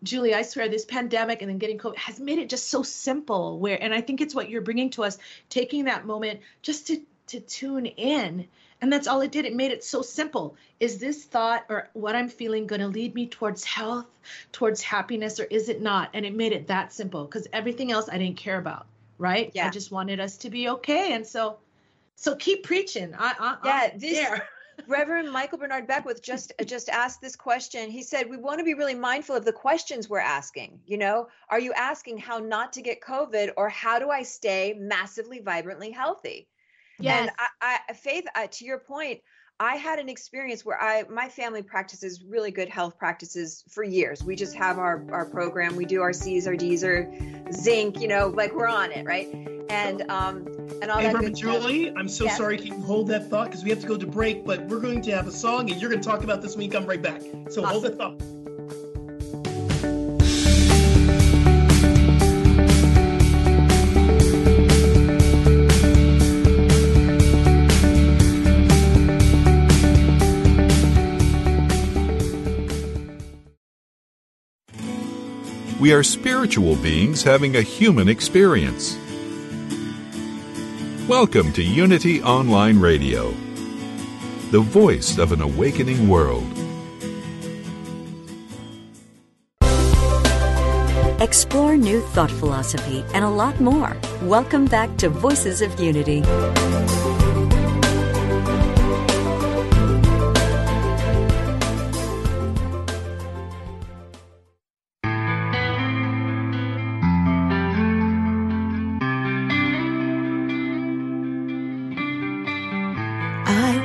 Julie, 0.02 0.34
I 0.34 0.42
swear 0.42 0.68
this 0.68 0.84
pandemic 0.84 1.40
and 1.40 1.50
then 1.50 1.56
getting 1.56 1.78
COVID 1.78 1.96
has 1.96 2.20
made 2.20 2.38
it 2.38 2.50
just 2.50 2.68
so 2.68 2.82
simple. 2.82 3.58
Where, 3.58 3.82
and 3.82 3.94
I 3.94 4.02
think 4.02 4.20
it's 4.20 4.34
what 4.34 4.50
you're 4.50 4.60
bringing 4.60 4.90
to 4.90 5.04
us, 5.04 5.16
taking 5.48 5.86
that 5.86 6.04
moment 6.04 6.40
just 6.60 6.86
to 6.88 7.00
to 7.28 7.40
tune 7.40 7.86
in 7.86 8.46
and 8.80 8.92
that's 8.92 9.06
all 9.06 9.20
it 9.22 9.32
did. 9.32 9.44
It 9.44 9.54
made 9.54 9.72
it 9.72 9.82
so 9.82 10.02
simple. 10.02 10.56
Is 10.80 10.98
this 10.98 11.24
thought 11.24 11.64
or 11.68 11.88
what 11.94 12.14
I'm 12.14 12.28
feeling 12.28 12.66
going 12.66 12.80
to 12.80 12.88
lead 12.88 13.14
me 13.14 13.26
towards 13.26 13.64
health, 13.64 14.06
towards 14.52 14.82
happiness, 14.82 15.40
or 15.40 15.44
is 15.44 15.68
it 15.68 15.80
not? 15.80 16.10
And 16.12 16.26
it 16.26 16.34
made 16.34 16.52
it 16.52 16.66
that 16.68 16.92
simple 16.92 17.24
because 17.24 17.46
everything 17.52 17.90
else 17.90 18.08
I 18.10 18.18
didn't 18.18 18.36
care 18.36 18.58
about. 18.58 18.86
Right. 19.18 19.50
Yeah. 19.54 19.68
I 19.68 19.70
just 19.70 19.90
wanted 19.90 20.20
us 20.20 20.36
to 20.38 20.50
be 20.50 20.68
okay. 20.68 21.14
And 21.14 21.26
so, 21.26 21.56
so 22.16 22.36
keep 22.36 22.64
preaching. 22.64 23.14
I, 23.18 23.34
I, 23.38 23.56
yeah. 23.64 23.90
I'm 23.92 23.98
this, 23.98 24.18
there. 24.18 24.48
Reverend 24.86 25.32
Michael 25.32 25.56
Bernard 25.56 25.86
Beckwith 25.86 26.22
just 26.22 26.52
uh, 26.60 26.64
just 26.64 26.90
asked 26.90 27.22
this 27.22 27.34
question. 27.34 27.90
He 27.90 28.02
said, 28.02 28.28
"We 28.28 28.36
want 28.36 28.58
to 28.58 28.64
be 28.64 28.74
really 28.74 28.94
mindful 28.94 29.34
of 29.34 29.46
the 29.46 29.52
questions 29.52 30.10
we're 30.10 30.18
asking. 30.18 30.78
You 30.86 30.98
know, 30.98 31.28
are 31.48 31.58
you 31.58 31.72
asking 31.72 32.18
how 32.18 32.40
not 32.40 32.74
to 32.74 32.82
get 32.82 33.00
COVID, 33.00 33.52
or 33.56 33.70
how 33.70 33.98
do 33.98 34.10
I 34.10 34.22
stay 34.22 34.74
massively, 34.78 35.40
vibrantly 35.40 35.92
healthy?" 35.92 36.46
Yes. 37.00 37.28
And 37.28 37.30
I, 37.60 37.78
I 37.88 37.92
Faith, 37.92 38.24
uh, 38.34 38.46
to 38.50 38.64
your 38.64 38.78
point, 38.78 39.20
I 39.58 39.76
had 39.76 39.98
an 39.98 40.08
experience 40.08 40.64
where 40.64 40.80
I 40.80 41.04
my 41.08 41.28
family 41.28 41.62
practices 41.62 42.22
really 42.22 42.50
good 42.50 42.68
health 42.68 42.98
practices 42.98 43.64
for 43.70 43.82
years. 43.82 44.22
We 44.22 44.36
just 44.36 44.54
have 44.56 44.78
our 44.78 45.02
our 45.10 45.24
program. 45.24 45.76
We 45.76 45.86
do 45.86 46.02
our 46.02 46.12
C's, 46.12 46.46
our 46.46 46.56
D's, 46.56 46.84
our 46.84 47.10
zinc. 47.52 48.00
You 48.00 48.08
know, 48.08 48.28
like 48.28 48.54
we're 48.54 48.68
on 48.68 48.92
it, 48.92 49.06
right? 49.06 49.26
And 49.70 50.02
um 50.10 50.46
and 50.82 50.90
all 50.90 50.98
Hey, 50.98 51.06
that 51.06 51.14
Reverend 51.14 51.26
good 51.26 51.38
stuff. 51.38 51.62
Julie, 51.62 51.90
I'm 51.96 52.08
so 52.08 52.24
Yes. 52.24 52.36
sorry. 52.36 52.58
Can 52.58 52.66
you 52.66 52.82
hold 52.82 53.08
that 53.08 53.30
thought? 53.30 53.46
Because 53.46 53.64
we 53.64 53.70
have 53.70 53.80
to 53.80 53.86
go 53.86 53.96
to 53.96 54.06
break, 54.06 54.44
but 54.44 54.66
we're 54.66 54.80
going 54.80 55.00
to 55.02 55.10
have 55.12 55.26
a 55.26 55.32
song 55.32 55.70
and 55.70 55.80
you're 55.80 55.90
going 55.90 56.02
to 56.02 56.08
talk 56.08 56.22
about 56.22 56.42
this 56.42 56.54
when 56.54 56.66
you 56.66 56.70
come 56.70 56.84
right 56.84 57.00
back. 57.00 57.22
So 57.48 57.64
hold 57.64 57.84
that 57.84 57.96
thought. 57.96 58.20
We 75.86 75.92
are 75.92 76.02
spiritual 76.02 76.74
beings 76.74 77.22
having 77.22 77.54
a 77.54 77.62
human 77.62 78.08
experience. 78.08 78.98
Welcome 81.06 81.52
to 81.52 81.62
Unity 81.62 82.20
Online 82.24 82.80
Radio, 82.80 83.30
the 84.50 84.58
voice 84.58 85.16
of 85.16 85.30
an 85.30 85.40
awakening 85.42 86.08
world. 86.08 86.42
Explore 91.20 91.76
new 91.76 92.00
thought 92.00 92.32
philosophy 92.32 93.04
and 93.14 93.24
a 93.24 93.30
lot 93.30 93.60
more. 93.60 93.96
Welcome 94.22 94.64
back 94.64 94.96
to 94.96 95.08
Voices 95.08 95.62
of 95.62 95.78
Unity. 95.78 96.24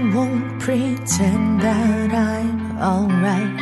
Won't 0.10 0.60
pretend 0.60 1.62
that 1.62 2.14
I'm 2.14 2.78
alright. 2.78 3.60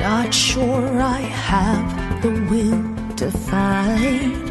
Not 0.00 0.32
sure 0.32 1.00
I 1.00 1.20
have 1.20 2.22
the 2.22 2.32
will 2.50 2.82
to 3.16 3.30
fight. 3.30 4.46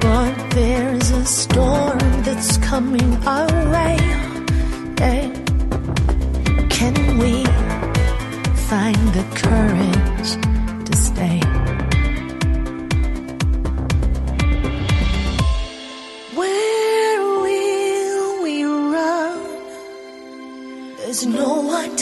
But 0.00 0.34
there's 0.50 1.10
a 1.10 1.24
storm 1.24 2.22
that's 2.22 2.56
coming 2.58 3.16
our 3.26 3.52
way. 3.74 3.96
Hey, 4.98 5.32
can 6.70 7.18
we 7.18 7.44
find 8.68 9.02
the 9.18 9.24
courage 9.34 10.53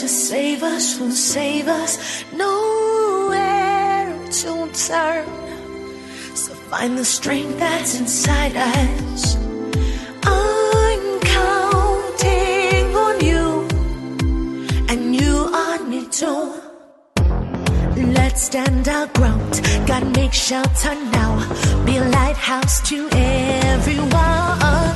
to 0.02 0.08
save 0.08 0.64
us, 0.64 0.98
who'll 0.98 1.12
save 1.12 1.68
us, 1.68 2.24
nowhere 2.32 4.06
to 4.32 4.68
turn. 4.88 5.28
So 6.34 6.52
find 6.70 6.98
the 6.98 7.04
strength 7.04 7.56
that's 7.60 8.00
inside 8.00 8.56
us. 8.56 9.36
I'm 10.24 11.20
counting 11.20 12.96
on 13.06 13.24
you, 13.30 13.68
and 14.90 15.14
you 15.14 15.34
on 15.54 15.88
me 15.88 16.08
too. 16.08 16.52
Let's 18.18 18.42
stand 18.42 18.88
our 18.88 19.06
ground. 19.06 19.60
God 19.86 20.04
make 20.16 20.32
shelter 20.32 20.96
now. 21.12 21.32
Be 21.84 21.98
a 21.98 22.04
lighthouse 22.08 22.80
to 22.88 23.08
everyone. 23.12 24.91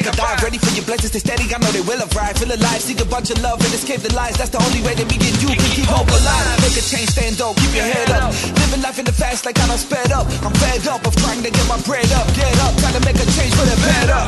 Take 0.00 0.12
a 0.12 0.16
dive. 0.16 0.42
Ready 0.42 0.58
for 0.58 0.72
your 0.72 0.84
blessings, 0.84 1.12
stay 1.12 1.20
steady. 1.20 1.44
I 1.52 1.58
know 1.58 1.70
they 1.72 1.84
will 1.84 2.00
arrive. 2.00 2.36
Feel 2.38 2.52
alive, 2.52 2.80
seek 2.80 3.00
a 3.00 3.04
bunch 3.04 3.30
of 3.30 3.40
love 3.42 3.60
and 3.60 3.72
escape 3.72 4.00
the 4.00 4.12
lies. 4.14 4.36
That's 4.36 4.50
the 4.50 4.62
only 4.62 4.80
way 4.82 4.94
that 4.94 5.06
me 5.08 5.16
and 5.20 5.36
you 5.42 5.48
can 5.52 5.70
keep 5.76 5.88
hope 5.88 6.08
alive. 6.08 6.46
Make 6.64 6.76
a 6.76 6.84
change, 6.84 7.10
stand 7.10 7.36
dope, 7.36 7.56
keep 7.56 7.74
your 7.74 7.84
head 7.84 8.10
up. 8.10 8.32
Living 8.32 8.82
life 8.82 8.98
in 8.98 9.04
the 9.04 9.12
fast 9.12 9.44
like 9.44 9.58
I 9.58 9.66
done 9.66 9.78
sped 9.78 10.12
up. 10.12 10.26
I'm 10.44 10.54
fed 10.56 10.86
up 10.88 11.04
of 11.06 11.14
trying 11.16 11.42
to 11.42 11.50
get 11.50 11.66
my 11.68 11.80
bread 11.82 12.10
up. 12.12 12.26
Get 12.34 12.56
up, 12.64 12.72
trying 12.80 12.96
to 12.96 13.04
make 13.04 13.16
a 13.16 13.26
change 13.36 13.52
for 13.54 13.66
the 13.68 13.78
better. 13.84 14.22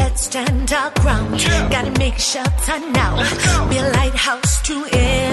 Let's 0.00 0.22
stand 0.24 0.72
our 0.72 0.90
ground. 1.02 1.42
Yeah. 1.42 1.68
Gotta 1.68 1.92
make 1.98 2.18
shelter 2.18 2.78
now. 2.90 3.20
Be 3.68 3.78
a 3.78 3.88
lighthouse 3.90 4.62
to 4.62 4.74
everyone 4.92 5.25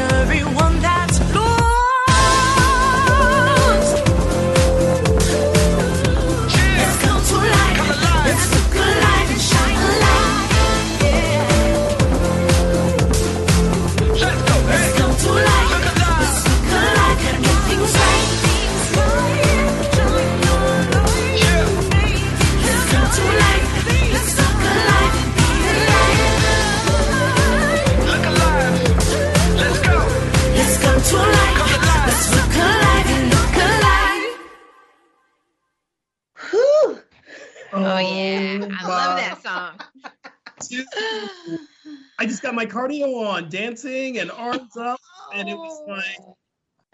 I 42.19 42.25
just 42.25 42.41
got 42.41 42.55
my 42.55 42.65
cardio 42.65 43.25
on, 43.27 43.49
dancing 43.49 44.19
and 44.19 44.31
arms 44.31 44.77
up, 44.77 44.99
and 45.33 45.49
it 45.49 45.55
was 45.57 45.81
Oh. 45.87 45.91
like, 45.91 46.35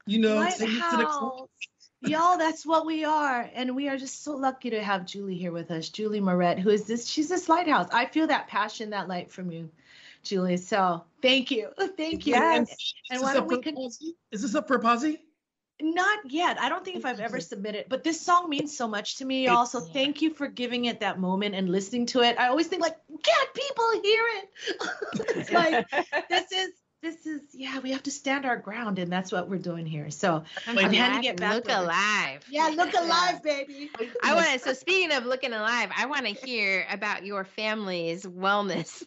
you 0.06 0.20
know, 0.20 0.44
take 0.50 0.58
to 0.70 0.98
the 0.98 1.06
club. 1.06 1.48
Y'all, 2.02 2.38
that's 2.38 2.66
what 2.66 2.86
we 2.86 3.04
are. 3.04 3.50
And 3.54 3.76
we 3.76 3.90
are 3.90 3.98
just 3.98 4.24
so 4.24 4.32
lucky 4.34 4.70
to 4.70 4.82
have 4.82 5.06
Julie 5.06 5.36
here 5.36 5.52
with 5.52 5.70
us. 5.70 5.90
Julie 5.90 6.22
Moret, 6.22 6.58
who 6.58 6.70
is 6.70 6.86
this? 6.86 7.06
She's 7.06 7.28
this 7.28 7.50
lighthouse. 7.50 7.90
I 7.92 8.06
feel 8.06 8.26
that 8.28 8.48
passion, 8.48 8.92
that 8.92 9.10
light 9.10 9.30
from 9.30 9.52
you, 9.52 9.70
Julie. 10.24 10.56
So 10.58 11.04
thank 11.22 11.52
you. 11.52 11.70
Thank 11.98 12.26
you. 12.26 12.34
Yes. 12.36 12.58
And, 12.58 12.68
Is 12.70 12.94
and 13.12 13.20
this 13.20 13.24
why 13.24 13.32
up 13.32 13.36
don't 13.36 13.48
we 13.50 13.56
for 13.58 13.62
con-? 13.64 13.90
Is 14.32 14.42
this 14.42 14.56
up 14.56 14.68
for 14.68 14.80
Posi? 14.80 15.20
Not 15.82 16.20
yet. 16.32 16.60
I 16.60 16.70
don't 16.70 16.84
think 16.84 16.98
if 16.98 17.06
I've 17.06 17.20
ever 17.20 17.40
submitted, 17.40 17.86
but 17.90 18.04
this 18.04 18.20
song 18.22 18.50
means 18.50 18.76
so 18.76 18.88
much 18.88 19.18
to 19.18 19.26
me. 19.26 19.46
y'all. 19.46 19.66
So 19.66 19.80
thank 19.80 20.22
you 20.22 20.34
for 20.34 20.48
giving 20.48 20.86
it 20.86 21.00
that 21.02 21.20
moment 21.20 21.56
and 21.56 21.70
listening 21.70 22.06
to 22.08 22.22
it. 22.22 22.38
I 22.40 22.48
always 22.50 22.68
think 22.68 22.82
like, 22.82 22.98
can't 23.24 23.54
people 23.54 23.92
hear 24.04 24.24
it? 24.38 24.50
it's 25.36 25.50
like 25.54 25.86
this 26.30 26.52
is 26.52 26.70
this 27.02 27.26
is 27.26 27.42
yeah, 27.54 27.80
we 27.80 27.92
have 27.92 28.04
to 28.04 28.12
stand 28.12 28.46
our 28.46 28.58
ground, 28.58 29.00
and 29.00 29.12
that's 29.12 29.32
what 29.32 29.48
we're 29.50 29.58
doing 29.58 29.86
here. 29.86 30.10
So 30.12 30.44
Come 30.66 30.78
I'm 30.78 30.92
back 30.92 30.94
handing 30.94 31.32
it 31.32 31.40
back 31.40 31.56
Look 31.56 31.70
over. 31.70 31.84
alive. 31.84 32.46
yeah, 32.50 32.72
look 32.76 32.94
alive, 32.94 33.42
baby. 33.44 33.90
I 34.24 34.36
want 34.36 34.52
to. 34.52 34.60
So 34.60 34.74
speaking 34.74 35.12
of 35.14 35.26
looking 35.26 35.54
alive, 35.54 35.90
I 35.96 36.08
want 36.08 36.26
to 36.26 36.34
hear 36.34 36.86
about 36.92 37.26
your 37.26 37.46
family's 37.46 38.26
wellness. 38.26 39.04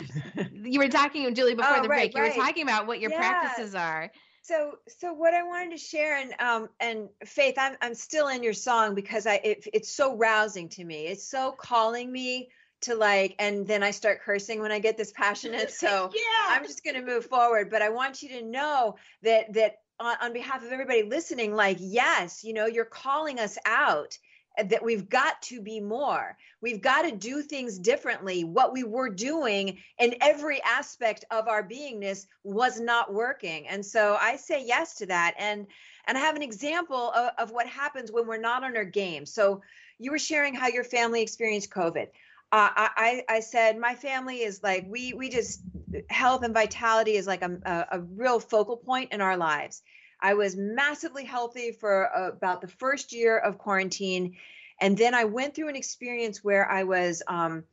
you 0.52 0.80
were 0.80 0.88
talking, 0.88 1.32
Julie, 1.34 1.54
before 1.54 1.78
Oh, 1.78 1.82
the 1.82 1.88
right, 1.88 2.12
break. 2.12 2.16
You 2.16 2.22
were 2.22 2.44
talking 2.44 2.62
about 2.64 2.86
what 2.86 3.00
your 3.00 3.10
Yeah. 3.10 3.18
practices 3.18 3.74
are. 3.74 4.10
So 4.48 4.78
so 4.98 5.12
what 5.12 5.34
i 5.34 5.42
wanted 5.42 5.70
to 5.70 5.76
share 5.76 6.16
and 6.16 6.34
um 6.40 6.68
and 6.80 7.08
faith 7.24 7.54
i'm 7.58 7.76
i'm 7.82 7.94
still 7.94 8.28
in 8.28 8.42
your 8.42 8.54
song 8.54 8.94
because 8.94 9.26
i 9.26 9.34
it, 9.44 9.68
it's 9.74 9.94
so 9.94 10.16
rousing 10.16 10.68
to 10.70 10.84
me. 10.84 11.06
It's 11.06 11.28
so 11.28 11.52
calling 11.52 12.10
me 12.10 12.48
to 12.82 12.94
like 12.94 13.34
and 13.38 13.66
then 13.66 13.82
i 13.82 13.90
start 13.90 14.22
cursing 14.22 14.60
when 14.60 14.72
i 14.72 14.78
get 14.78 14.96
this 14.96 15.12
passionate. 15.12 15.70
So 15.78 16.10
yeah. 16.14 16.46
i'm 16.48 16.64
just 16.64 16.82
going 16.82 16.96
to 16.96 17.04
move 17.04 17.26
forward 17.26 17.70
but 17.70 17.82
i 17.82 17.90
want 17.90 18.22
you 18.22 18.30
to 18.30 18.42
know 18.42 18.96
that 19.22 19.52
that 19.52 19.76
on, 20.00 20.16
on 20.22 20.32
behalf 20.32 20.64
of 20.64 20.72
everybody 20.72 21.02
listening 21.02 21.54
like 21.54 21.76
yes 21.80 22.42
you 22.42 22.54
know 22.54 22.66
you're 22.66 22.84
calling 22.84 23.38
us 23.38 23.58
out 23.66 24.16
that 24.64 24.82
we've 24.82 25.08
got 25.08 25.40
to 25.42 25.60
be 25.60 25.80
more. 25.80 26.36
We've 26.60 26.80
got 26.80 27.02
to 27.02 27.12
do 27.12 27.42
things 27.42 27.78
differently. 27.78 28.44
What 28.44 28.72
we 28.72 28.82
were 28.82 29.08
doing 29.08 29.78
in 29.98 30.16
every 30.20 30.62
aspect 30.62 31.24
of 31.30 31.48
our 31.48 31.62
beingness 31.62 32.26
was 32.42 32.80
not 32.80 33.12
working. 33.12 33.68
And 33.68 33.84
so 33.84 34.16
i 34.20 34.36
say 34.36 34.64
yes 34.64 34.94
to 34.96 35.06
that. 35.06 35.34
And 35.38 35.66
and 36.06 36.16
i 36.16 36.20
have 36.20 36.36
an 36.36 36.42
example 36.42 37.12
of, 37.12 37.32
of 37.38 37.50
what 37.50 37.66
happens 37.66 38.10
when 38.10 38.26
we're 38.26 38.38
not 38.38 38.64
on 38.64 38.76
our 38.76 38.84
game. 38.84 39.24
So 39.26 39.62
you 39.98 40.10
were 40.10 40.18
sharing 40.18 40.54
how 40.54 40.68
your 40.68 40.84
family 40.84 41.22
experienced 41.22 41.70
covid. 41.70 42.08
Uh, 42.50 42.70
I, 42.72 43.24
I 43.28 43.40
said 43.40 43.78
my 43.78 43.94
family 43.94 44.36
is 44.36 44.62
like 44.62 44.86
we 44.88 45.12
we 45.12 45.28
just 45.28 45.60
health 46.08 46.42
and 46.42 46.54
vitality 46.54 47.16
is 47.16 47.26
like 47.26 47.42
a, 47.42 47.58
a, 47.66 47.98
a 47.98 48.00
real 48.00 48.40
focal 48.40 48.76
point 48.76 49.12
in 49.12 49.20
our 49.20 49.36
lives. 49.36 49.82
I 50.20 50.34
was 50.34 50.56
massively 50.56 51.24
healthy 51.24 51.72
for 51.72 52.14
uh, 52.14 52.28
about 52.28 52.60
the 52.60 52.68
first 52.68 53.12
year 53.12 53.38
of 53.38 53.58
quarantine, 53.58 54.36
and 54.80 54.96
then 54.96 55.14
I 55.14 55.24
went 55.24 55.54
through 55.54 55.68
an 55.68 55.76
experience 55.76 56.42
where 56.42 56.70
I 56.70 56.84
was 56.84 57.22
um, 57.26 57.64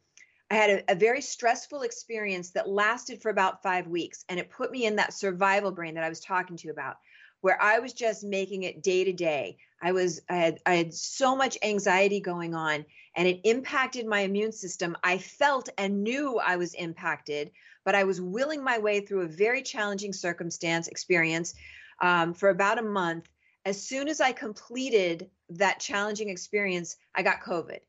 I 0.50 0.56
had 0.56 0.70
a, 0.70 0.92
a 0.92 0.96
very 0.96 1.22
stressful 1.22 1.82
experience 1.82 2.52
that 2.52 2.70
lasted 2.70 3.22
for 3.22 3.30
about 3.30 3.64
five 3.64 3.88
weeks, 3.88 4.26
and 4.30 4.40
it 4.40 4.52
put 4.52 4.72
me 4.72 4.86
in 4.86 4.98
that 4.98 5.14
survival 5.14 5.72
brain 5.72 5.96
that 5.96 6.04
I 6.04 6.10
was 6.10 6.20
talking 6.20 6.56
to 6.58 6.68
you 6.68 6.72
about, 6.72 6.98
where 7.42 7.62
I 7.62 7.80
was 7.80 7.94
just 7.94 8.24
making 8.24 8.64
it 8.64 8.84
day 8.84 9.04
to 9.04 9.14
day. 9.14 9.58
I 9.82 9.92
was 9.92 10.22
I 10.30 10.36
had 10.36 10.60
I 10.66 10.76
had 10.76 10.94
so 10.94 11.36
much 11.36 11.58
anxiety 11.62 12.20
going 12.20 12.56
on 12.56 12.86
and 13.16 13.28
it 13.28 13.42
impacted 13.44 14.06
my 14.06 14.22
immune 14.22 14.52
system. 14.52 14.96
I 15.04 15.18
felt 15.18 15.70
and 15.78 16.04
knew 16.04 16.40
I 16.40 16.58
was 16.58 16.74
impacted, 16.74 17.52
but 17.84 17.96
I 17.96 18.04
was 18.04 18.20
willing 18.20 18.64
my 18.64 18.80
way 18.80 19.02
through 19.02 19.22
a 19.22 19.28
very 19.28 19.62
challenging 19.62 20.12
circumstance 20.12 20.88
experience 20.88 21.54
um, 22.02 22.34
for 22.34 22.50
about 22.50 22.80
a 22.80 22.84
month. 22.84 23.30
As 23.66 23.82
soon 23.82 24.08
as 24.08 24.22
I 24.22 24.32
completed 24.32 25.30
that 25.50 25.80
challenging 25.80 26.30
experience, 26.30 26.98
I 27.16 27.24
got 27.24 27.42
COVID, 27.42 27.80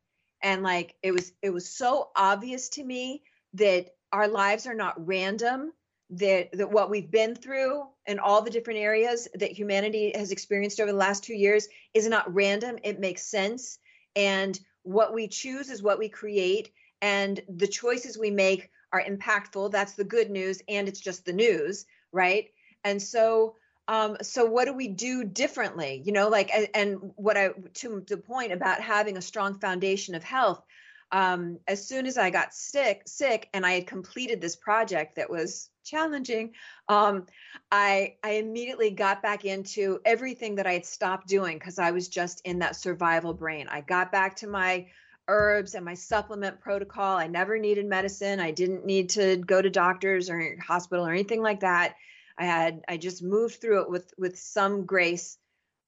and 0.41 0.63
like 0.63 0.95
it 1.03 1.11
was 1.11 1.33
it 1.41 1.51
was 1.51 1.69
so 1.69 2.09
obvious 2.15 2.69
to 2.69 2.83
me 2.83 3.23
that 3.53 3.89
our 4.11 4.27
lives 4.27 4.65
are 4.67 4.75
not 4.75 5.05
random. 5.05 5.73
That, 6.11 6.53
that 6.53 6.71
what 6.71 6.89
we've 6.89 7.11
been 7.11 7.35
through 7.35 7.85
in 8.05 8.17
all 8.17 8.41
the 8.41 8.49
different 8.49 8.79
areas 8.79 9.27
that 9.33 9.51
humanity 9.51 10.13
has 10.15 10.31
experienced 10.31 10.79
over 10.79 10.89
the 10.89 10.97
last 10.97 11.21
two 11.21 11.33
years 11.33 11.67
is 11.93 12.07
not 12.07 12.33
random. 12.33 12.77
It 12.81 13.01
makes 13.01 13.23
sense. 13.23 13.77
And 14.15 14.57
what 14.83 15.13
we 15.13 15.27
choose 15.27 15.69
is 15.69 15.83
what 15.83 15.99
we 15.99 16.07
create 16.07 16.71
and 17.01 17.41
the 17.49 17.67
choices 17.67 18.17
we 18.17 18.31
make 18.31 18.69
are 18.93 19.03
impactful 19.03 19.71
that's 19.71 19.93
the 19.93 20.03
good 20.03 20.29
news 20.29 20.61
and 20.69 20.87
it's 20.87 20.99
just 20.99 21.25
the 21.25 21.33
news 21.33 21.85
right 22.11 22.49
and 22.83 23.01
so 23.01 23.55
um 23.87 24.17
so 24.21 24.45
what 24.45 24.65
do 24.65 24.73
we 24.73 24.87
do 24.87 25.23
differently 25.23 26.01
you 26.05 26.11
know 26.11 26.29
like 26.29 26.51
and, 26.73 26.97
what 27.15 27.37
i 27.37 27.49
to 27.73 28.03
the 28.07 28.17
point 28.17 28.51
about 28.51 28.81
having 28.81 29.17
a 29.17 29.21
strong 29.21 29.59
foundation 29.59 30.15
of 30.15 30.23
health 30.23 30.63
um 31.11 31.57
as 31.67 31.87
soon 31.87 32.05
as 32.05 32.17
i 32.17 32.29
got 32.29 32.53
sick 32.53 33.01
sick 33.05 33.49
and 33.53 33.65
i 33.65 33.71
had 33.73 33.87
completed 33.87 34.41
this 34.41 34.55
project 34.55 35.15
that 35.15 35.29
was 35.29 35.69
challenging 35.83 36.51
um 36.89 37.25
i 37.71 38.15
i 38.23 38.31
immediately 38.31 38.91
got 38.91 39.21
back 39.21 39.45
into 39.45 39.99
everything 40.03 40.55
that 40.55 40.67
i 40.67 40.73
had 40.73 40.85
stopped 40.85 41.27
doing 41.27 41.57
because 41.57 41.79
i 41.79 41.91
was 41.91 42.09
just 42.09 42.41
in 42.43 42.59
that 42.59 42.75
survival 42.75 43.33
brain 43.33 43.67
i 43.69 43.79
got 43.79 44.11
back 44.11 44.35
to 44.35 44.47
my 44.47 44.85
herbs 45.27 45.75
and 45.75 45.83
my 45.83 45.93
supplement 45.93 46.59
protocol. 46.61 47.17
I 47.17 47.27
never 47.27 47.59
needed 47.59 47.85
medicine. 47.85 48.39
I 48.39 48.51
didn't 48.51 48.85
need 48.85 49.09
to 49.11 49.37
go 49.37 49.61
to 49.61 49.69
doctors 49.69 50.29
or 50.29 50.57
hospital 50.65 51.05
or 51.05 51.11
anything 51.11 51.41
like 51.41 51.59
that. 51.61 51.95
I 52.37 52.45
had 52.45 52.83
I 52.87 52.97
just 52.97 53.23
moved 53.23 53.61
through 53.61 53.81
it 53.81 53.89
with 53.89 54.13
with 54.17 54.37
some 54.37 54.85
grace. 54.85 55.37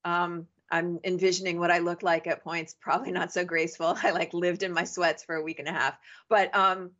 Um, 0.05 0.47
I'm 0.71 0.99
envisioning 1.03 1.59
what 1.59 1.71
I 1.71 1.79
looked 1.79 2.03
like 2.03 2.27
at 2.27 2.43
points, 2.43 2.75
probably 2.79 3.11
not 3.11 3.33
so 3.33 3.43
graceful. 3.43 3.97
I 4.03 4.11
like 4.11 4.33
lived 4.33 4.63
in 4.63 4.73
my 4.73 4.83
sweats 4.83 5.23
for 5.23 5.35
a 5.35 5.43
week 5.43 5.59
and 5.59 5.67
a 5.67 5.73
half, 5.73 5.97
but 6.29 6.55
um, 6.55 6.91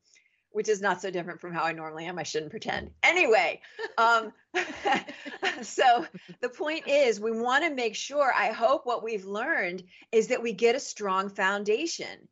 which 0.52 0.70
is 0.70 0.82
not 0.82 1.02
so 1.02 1.12
different 1.12 1.40
from 1.40 1.54
how 1.54 1.64
I 1.64 1.74
normally 1.74 2.06
am. 2.06 2.18
I 2.18 2.24
shouldn't 2.24 2.52
pretend. 2.52 2.92
Anyway, 3.04 3.62
um, 3.98 4.34
so 5.62 6.06
the 6.42 6.50
point 6.50 6.88
is, 6.88 7.20
we 7.20 7.32
want 7.32 7.64
to 7.64 7.74
make 7.74 7.96
sure, 7.96 8.34
I 8.36 8.48
hope 8.48 8.86
what 8.86 9.04
we've 9.04 9.26
learned 9.26 9.84
is 10.12 10.28
that 10.28 10.42
we 10.42 10.54
get 10.54 10.76
a 10.76 10.80
strong 10.80 11.30
foundation, 11.30 12.28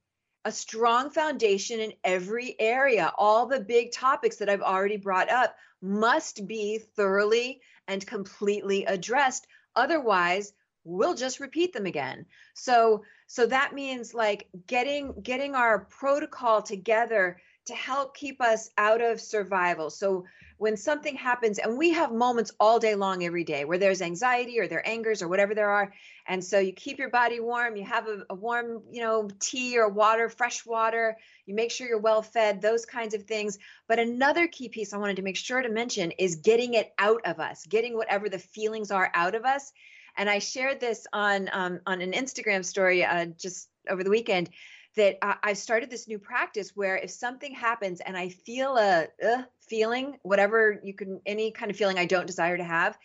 a 0.45 0.51
strong 0.51 1.11
foundation 1.11 1.79
in 1.79 1.93
every 2.03 2.55
area. 2.59 3.13
All 3.17 3.45
the 3.45 3.59
big 3.59 3.91
topics 3.91 4.37
that 4.37 4.49
I've 4.49 4.61
already 4.61 4.97
brought 4.97 5.29
up 5.29 5.55
must 5.81 6.47
be 6.47 6.79
thoroughly 6.95 7.61
and 7.87 8.05
completely 8.05 8.85
addressed. 8.85 9.47
Otherwise, 9.75 10.53
we'll 10.87 11.15
just 11.15 11.41
repeat 11.41 11.73
them 11.73 11.85
again 11.85 12.25
so 12.53 13.03
so 13.27 13.45
that 13.45 13.73
means 13.73 14.13
like 14.13 14.47
getting 14.67 15.13
getting 15.21 15.53
our 15.53 15.79
protocol 15.85 16.61
together 16.61 17.37
to 17.67 17.75
help 17.75 18.15
keep 18.15 18.41
us 18.41 18.69
out 18.77 19.01
of 19.01 19.21
survival. 19.21 19.89
So 19.89 20.25
when 20.57 20.75
something 20.75 21.15
happens, 21.15 21.59
and 21.59 21.77
we 21.77 21.91
have 21.91 22.11
moments 22.11 22.51
all 22.59 22.79
day 22.79 22.95
long, 22.95 23.23
every 23.23 23.43
day, 23.43 23.63
where 23.63 23.77
there's 23.77 24.01
anxiety 24.01 24.59
or 24.59 24.67
there 24.67 24.79
are 24.79 24.87
angers 24.87 25.21
or 25.21 25.27
whatever 25.27 25.53
there 25.53 25.69
are, 25.69 25.93
and 26.25 26.43
so 26.43 26.59
you 26.59 26.73
keep 26.73 26.97
your 26.97 27.09
body 27.09 27.39
warm. 27.39 27.75
You 27.75 27.85
have 27.85 28.07
a, 28.07 28.23
a 28.29 28.35
warm, 28.35 28.81
you 28.91 29.01
know, 29.01 29.29
tea 29.39 29.77
or 29.77 29.87
water, 29.87 30.29
fresh 30.29 30.65
water. 30.65 31.17
You 31.45 31.53
make 31.53 31.71
sure 31.71 31.87
you're 31.87 31.99
well 31.99 32.21
fed. 32.21 32.61
Those 32.61 32.85
kinds 32.85 33.13
of 33.13 33.23
things. 33.23 33.59
But 33.87 33.99
another 33.99 34.47
key 34.47 34.67
piece 34.67 34.93
I 34.93 34.97
wanted 34.97 35.17
to 35.17 35.21
make 35.21 35.37
sure 35.37 35.61
to 35.61 35.69
mention 35.69 36.11
is 36.11 36.37
getting 36.37 36.73
it 36.73 36.91
out 36.97 37.21
of 37.25 37.39
us, 37.39 37.65
getting 37.67 37.95
whatever 37.95 38.27
the 38.27 38.39
feelings 38.39 38.91
are 38.91 39.11
out 39.13 39.35
of 39.35 39.45
us. 39.45 39.71
And 40.17 40.29
I 40.29 40.39
shared 40.39 40.79
this 40.79 41.05
on 41.13 41.49
um, 41.53 41.79
on 41.85 42.01
an 42.01 42.13
Instagram 42.13 42.65
story 42.65 43.05
uh, 43.05 43.25
just 43.25 43.69
over 43.87 44.03
the 44.03 44.09
weekend 44.09 44.49
that 44.95 45.17
I, 45.21 45.35
I 45.43 45.53
started 45.53 45.89
this 45.89 46.07
new 46.07 46.19
practice 46.19 46.71
where 46.75 46.97
if 46.97 47.11
something 47.11 47.53
happens 47.53 47.99
and 47.99 48.17
I 48.17 48.29
feel 48.29 48.77
a 48.77 49.07
uh, 49.23 49.43
feeling, 49.67 50.17
whatever 50.23 50.79
you 50.83 50.93
can, 50.93 51.21
any 51.25 51.51
kind 51.51 51.69
of 51.69 51.77
feeling 51.77 51.97
I 51.97 52.05
don't 52.05 52.27
desire 52.27 52.57
to 52.57 52.63
have, 52.63 52.97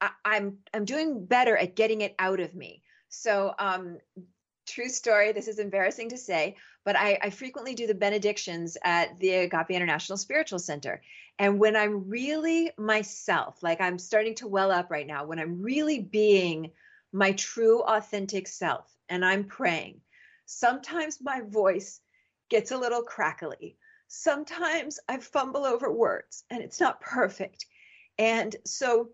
I, 0.00 0.10
I'm 0.24 0.58
I'm 0.74 0.84
doing 0.84 1.24
better 1.24 1.56
at 1.56 1.76
getting 1.76 2.00
it 2.00 2.14
out 2.18 2.40
of 2.40 2.54
me. 2.54 2.82
So 3.08 3.54
um, 3.58 3.98
true 4.66 4.88
story. 4.88 5.32
This 5.32 5.48
is 5.48 5.58
embarrassing 5.58 6.10
to 6.10 6.18
say, 6.18 6.56
but 6.84 6.96
I, 6.96 7.18
I, 7.22 7.30
frequently 7.30 7.74
do 7.74 7.86
the 7.86 7.94
benedictions 7.94 8.76
at 8.84 9.18
the 9.18 9.30
Agape 9.30 9.70
International 9.70 10.16
Spiritual 10.16 10.58
Center. 10.58 11.02
And 11.38 11.58
when 11.58 11.76
I'm 11.76 12.08
really 12.08 12.70
myself, 12.78 13.62
like 13.62 13.80
I'm 13.80 13.98
starting 13.98 14.34
to 14.36 14.46
well 14.46 14.70
up 14.70 14.90
right 14.90 15.06
now, 15.06 15.24
when 15.24 15.38
I'm 15.38 15.60
really 15.60 16.00
being 16.00 16.70
my 17.12 17.32
true, 17.32 17.82
authentic 17.82 18.48
self, 18.48 18.90
and 19.08 19.24
I'm 19.24 19.44
praying, 19.44 20.00
Sometimes 20.58 21.18
my 21.20 21.40
voice 21.40 22.00
gets 22.50 22.70
a 22.70 22.78
little 22.78 23.02
crackly. 23.02 23.76
Sometimes 24.08 25.00
I 25.08 25.18
fumble 25.18 25.64
over 25.64 25.90
words 25.90 26.44
and 26.50 26.62
it's 26.62 26.80
not 26.80 27.00
perfect. 27.00 27.66
And 28.18 28.54
so, 28.66 29.10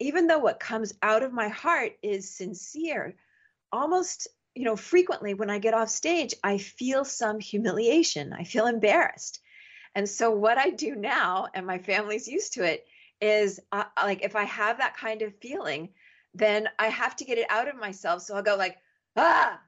even 0.00 0.28
though 0.28 0.38
what 0.38 0.60
comes 0.60 0.94
out 1.02 1.24
of 1.24 1.32
my 1.32 1.48
heart 1.48 1.92
is 2.02 2.36
sincere, 2.36 3.16
almost 3.72 4.28
you 4.54 4.64
know 4.64 4.76
frequently 4.76 5.34
when 5.34 5.50
i 5.50 5.58
get 5.58 5.74
off 5.74 5.88
stage 5.88 6.34
i 6.42 6.58
feel 6.58 7.04
some 7.04 7.38
humiliation 7.38 8.32
i 8.32 8.44
feel 8.44 8.66
embarrassed 8.66 9.40
and 9.94 10.08
so 10.08 10.30
what 10.30 10.58
i 10.58 10.70
do 10.70 10.94
now 10.96 11.46
and 11.54 11.66
my 11.66 11.78
family's 11.78 12.26
used 12.26 12.54
to 12.54 12.64
it 12.64 12.84
is 13.20 13.60
uh, 13.72 13.84
like 14.02 14.24
if 14.24 14.34
i 14.34 14.44
have 14.44 14.78
that 14.78 14.96
kind 14.96 15.22
of 15.22 15.36
feeling 15.40 15.90
then 16.34 16.68
i 16.78 16.88
have 16.88 17.14
to 17.14 17.24
get 17.24 17.38
it 17.38 17.46
out 17.50 17.68
of 17.68 17.76
myself 17.76 18.22
so 18.22 18.34
i'll 18.34 18.42
go 18.42 18.56
like 18.56 18.76
ah 19.16 19.60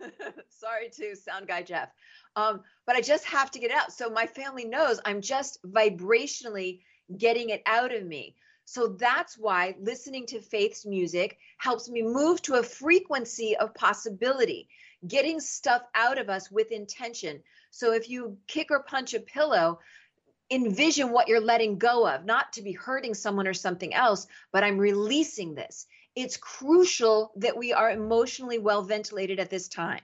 Sorry 0.48 0.90
to 0.96 1.16
sound 1.16 1.46
guy 1.46 1.62
Jeff. 1.62 1.90
Um, 2.36 2.62
but 2.86 2.96
I 2.96 3.00
just 3.00 3.24
have 3.24 3.50
to 3.52 3.58
get 3.58 3.70
out. 3.70 3.92
So 3.92 4.10
my 4.10 4.26
family 4.26 4.64
knows 4.64 5.00
I'm 5.04 5.20
just 5.20 5.62
vibrationally 5.62 6.80
getting 7.16 7.50
it 7.50 7.62
out 7.66 7.94
of 7.94 8.04
me. 8.04 8.36
So 8.64 8.88
that's 8.88 9.38
why 9.38 9.76
listening 9.80 10.26
to 10.26 10.40
Faith's 10.40 10.84
music 10.84 11.38
helps 11.56 11.88
me 11.88 12.02
move 12.02 12.42
to 12.42 12.56
a 12.56 12.62
frequency 12.62 13.56
of 13.56 13.74
possibility, 13.74 14.68
getting 15.06 15.40
stuff 15.40 15.82
out 15.94 16.18
of 16.18 16.28
us 16.28 16.50
with 16.50 16.70
intention. 16.70 17.42
So 17.70 17.94
if 17.94 18.10
you 18.10 18.36
kick 18.46 18.70
or 18.70 18.82
punch 18.82 19.14
a 19.14 19.20
pillow, 19.20 19.78
envision 20.50 21.12
what 21.12 21.28
you're 21.28 21.40
letting 21.40 21.78
go 21.78 22.06
of, 22.06 22.24
not 22.24 22.52
to 22.54 22.62
be 22.62 22.72
hurting 22.72 23.14
someone 23.14 23.46
or 23.46 23.54
something 23.54 23.94
else, 23.94 24.26
but 24.52 24.64
I'm 24.64 24.78
releasing 24.78 25.54
this 25.54 25.86
it's 26.18 26.36
crucial 26.36 27.30
that 27.36 27.56
we 27.56 27.72
are 27.72 27.92
emotionally 27.92 28.58
well 28.58 28.82
ventilated 28.82 29.38
at 29.38 29.50
this 29.50 29.68
time. 29.68 30.00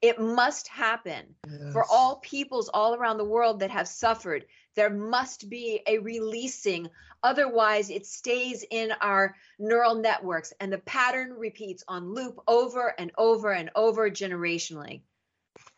It 0.00 0.20
must 0.20 0.68
happen 0.68 1.34
yes. 1.48 1.72
for 1.72 1.84
all 1.90 2.20
peoples 2.20 2.70
all 2.72 2.94
around 2.94 3.18
the 3.18 3.24
world 3.24 3.58
that 3.58 3.70
have 3.72 3.88
suffered. 3.88 4.44
There 4.76 4.88
must 4.88 5.50
be 5.50 5.80
a 5.88 5.98
releasing. 5.98 6.88
Otherwise, 7.24 7.90
it 7.90 8.06
stays 8.06 8.64
in 8.70 8.92
our 9.00 9.34
neural 9.58 9.96
networks 9.96 10.52
and 10.60 10.72
the 10.72 10.78
pattern 10.78 11.32
repeats 11.32 11.82
on 11.88 12.14
loop 12.14 12.38
over 12.46 12.94
and 12.96 13.10
over 13.18 13.50
and 13.50 13.70
over 13.74 14.08
generationally. 14.08 15.00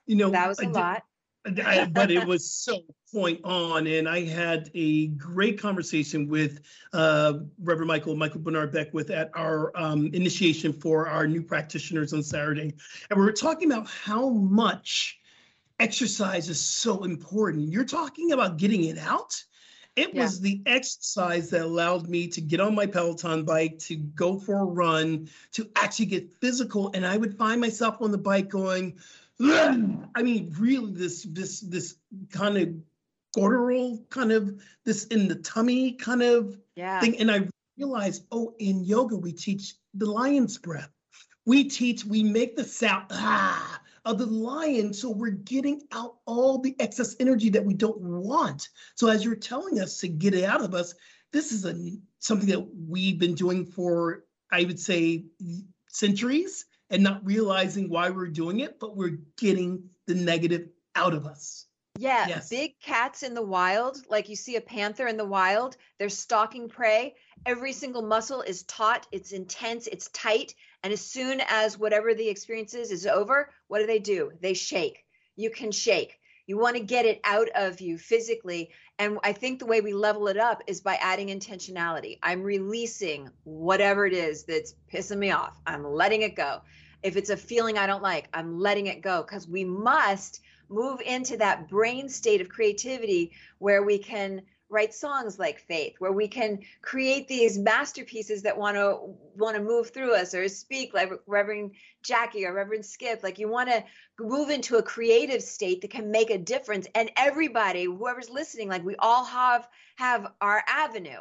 You 0.05 0.17
know, 0.17 0.31
that 0.31 0.49
was 0.49 0.61
a 0.61 0.69
lot. 0.69 1.05
I, 1.47 1.87
but 1.87 2.11
it 2.11 2.27
was 2.27 2.51
so 2.53 2.83
point 3.13 3.41
on, 3.45 3.87
and 3.87 4.09
I 4.09 4.25
had 4.25 4.71
a 4.75 5.09
great 5.09 5.59
conversation 5.59 6.29
with 6.29 6.61
uh, 6.93 7.35
Reverend 7.63 7.89
Michael 7.89 8.15
Michael 8.15 8.41
Bernard 8.41 8.73
Beckwith 8.73 9.11
at 9.11 9.31
our 9.35 9.73
um, 9.75 10.11
initiation 10.13 10.73
for 10.73 11.09
our 11.09 11.27
new 11.27 11.43
practitioners 11.43 12.13
on 12.13 12.23
Saturday, 12.23 12.75
and 13.11 13.19
we 13.19 13.25
were 13.25 13.33
talking 13.33 13.73
about 13.73 13.89
how 13.89 14.29
much 14.29 15.19
exercise 15.79 16.49
is 16.49 16.61
so 16.61 17.05
important. 17.05 17.73
You're 17.73 17.85
talking 17.85 18.33
about 18.33 18.59
getting 18.59 18.85
it 18.85 18.99
out. 18.99 19.43
It 19.97 20.15
yeah. 20.15 20.23
was 20.23 20.41
the 20.41 20.63
exercise 20.67 21.51
that 21.51 21.63
allowed 21.63 22.09
me 22.09 22.29
to 22.29 22.41
get 22.41 22.61
on 22.61 22.75
my 22.75 22.87
Peloton 22.87 23.45
bike, 23.45 23.79
to 23.81 23.97
go 23.97 24.39
for 24.39 24.61
a 24.61 24.65
run, 24.65 25.29
to 25.53 25.69
actually 25.75 26.07
get 26.07 26.33
physical. 26.41 26.91
And 26.95 27.05
I 27.05 27.17
would 27.17 27.37
find 27.37 27.61
myself 27.61 27.97
on 28.01 28.13
the 28.13 28.19
bike 28.19 28.49
going, 28.49 28.99
I 29.43 30.23
mean, 30.23 30.55
really, 30.59 30.93
this 30.93 31.23
this 31.23 31.61
this 31.61 31.95
kind 32.31 32.59
of 32.59 32.75
guttural 33.35 34.05
kind 34.11 34.33
of 34.33 34.61
this 34.85 35.07
in 35.07 35.29
the 35.29 35.37
tummy 35.37 35.93
kind 35.93 36.23
of 36.23 36.59
yeah. 36.77 37.01
thing, 37.01 37.19
and 37.19 37.31
I 37.31 37.49
realized, 37.79 38.27
oh, 38.31 38.55
in 38.59 38.85
yoga 38.85 39.17
we 39.17 39.33
teach 39.33 39.77
the 39.95 40.05
lion's 40.05 40.59
breath. 40.59 40.91
We 41.47 41.65
teach, 41.65 42.05
we 42.05 42.23
make 42.23 42.55
the 42.55 42.65
sound 42.65 43.07
ah 43.13 43.81
of 44.05 44.19
the 44.19 44.27
lion, 44.27 44.93
so 44.93 45.09
we're 45.09 45.31
getting 45.31 45.81
out 45.91 46.17
all 46.27 46.59
the 46.59 46.77
excess 46.79 47.17
energy 47.19 47.49
that 47.51 47.65
we 47.65 47.73
don't 47.73 48.01
want. 48.01 48.69
So 48.95 49.09
as 49.09 49.25
you're 49.25 49.37
telling 49.37 49.81
us 49.81 50.01
to 50.01 50.09
get 50.09 50.35
it 50.35 50.45
out 50.45 50.61
of 50.61 50.75
us, 50.75 50.95
this 51.33 51.53
is 51.53 51.65
a 51.65 51.75
something 52.19 52.51
that 52.51 52.67
we've 52.87 53.19
been 53.19 53.35
doing 53.35 53.65
for, 53.65 54.25
I 54.53 54.65
would 54.65 54.79
say, 54.79 55.25
centuries 55.89 56.67
and 56.91 57.03
not 57.03 57.25
realizing 57.25 57.89
why 57.89 58.11
we're 58.11 58.27
doing 58.27 58.61
it, 58.61 58.79
but 58.81 58.97
we're 58.97 59.19
getting 59.39 59.89
the 60.07 60.15
negative 60.15 60.69
out 60.95 61.15
of 61.15 61.27
us. 61.27 61.67
Yeah, 61.99 62.27
yes. 62.29 62.49
big 62.49 62.81
cats 62.81 63.23
in 63.23 63.35
the 63.35 63.43
wild, 63.43 63.99
like 64.09 64.29
you 64.29 64.37
see 64.37 64.57
a 64.57 64.61
panther 64.61 65.07
in 65.07 65.17
the 65.17 65.25
wild, 65.25 65.77
they're 65.99 66.09
stalking 66.09 66.69
prey. 66.69 67.15
Every 67.47 67.73
single 67.73 68.03
muscle 68.03 68.43
is 68.43 68.63
taut, 68.63 69.07
it's 69.13 69.33
intense, 69.33 69.87
it's 69.87 70.09
tight. 70.09 70.55
And 70.83 70.93
as 70.93 71.01
soon 71.01 71.43
as 71.49 71.79
whatever 71.79 72.15
the 72.15 72.29
experience 72.29 72.75
is 72.75 72.91
is 72.91 73.07
over, 73.07 73.53
what 73.69 73.81
do 73.81 73.87
they 73.87 73.99
do? 73.99 74.33
They 74.41 74.55
shake. 74.55 75.05
You 75.37 75.51
can 75.51 75.73
shake. 75.73 76.20
You 76.51 76.59
want 76.59 76.75
to 76.75 76.83
get 76.83 77.07
it 77.07 77.21
out 77.23 77.49
of 77.55 77.81
you 77.81 77.97
physically. 77.97 78.71
And 78.99 79.21
I 79.23 79.33
think 79.33 79.61
the 79.61 79.67
way 79.67 79.81
we 79.81 79.93
level 79.93 80.27
it 80.27 80.37
up 80.37 80.65
is 80.67 80.81
by 80.81 80.97
adding 80.97 81.29
intentionality. 81.29 82.19
I'm 82.25 82.43
releasing 82.43 83.31
whatever 83.45 84.05
it 84.05 84.13
is 84.13 84.43
that's 84.43 84.75
pissing 84.93 85.19
me 85.19 85.31
off. 85.31 85.61
I'm 85.65 85.87
letting 85.87 86.23
it 86.23 86.35
go. 86.35 86.63
If 87.05 87.17
it's 87.17 87.31
a 87.31 87.37
feeling 87.37 87.79
I 87.79 87.87
don't 87.87 88.03
like, 88.03 88.27
I'm 88.35 88.59
letting 88.59 88.89
it 88.89 89.01
go 89.01 89.23
because 89.23 89.47
we 89.47 89.65
must 89.65 90.41
move 90.69 91.01
into 91.03 91.37
that 91.37 91.69
brain 91.69 92.09
state 92.09 92.41
of 92.41 92.49
creativity 92.49 93.31
where 93.61 93.85
we 93.85 93.97
can 93.97 94.43
write 94.71 94.95
songs 94.95 95.39
like 95.39 95.59
faith 95.59 95.95
where 95.99 96.13
we 96.13 96.29
can 96.29 96.61
create 96.81 97.29
these 97.29 97.59
masterpieces 97.59 98.43
that 98.43 98.57
want 98.57 98.77
to 98.77 99.15
want 99.37 99.57
to 99.57 99.63
move 99.63 99.91
through 99.91 100.15
us 100.15 100.35
or 100.35 100.49
speak 100.49 100.95
like 100.95 101.11
reverend 101.27 101.73
jackie 102.03 102.47
or 102.47 102.55
reverend 102.55 102.85
skip 102.85 103.23
like 103.23 103.39
you 103.39 103.49
want 103.49 103.69
to 103.69 103.85
move 104.19 104.49
into 104.51 104.77
a 104.77 104.83
creative 104.83 105.43
state 105.43 105.81
that 105.81 105.91
can 105.91 106.11
make 106.11 106.31
a 106.31 106.39
difference 106.39 106.87
and 106.95 107.11
everybody 107.17 107.85
whoever's 107.85 108.31
listening 108.31 108.69
like 108.69 108.85
we 108.85 108.97
all 108.97 109.25
have 109.25 109.69
have 109.97 110.33
our 110.41 110.63
avenue 110.69 111.21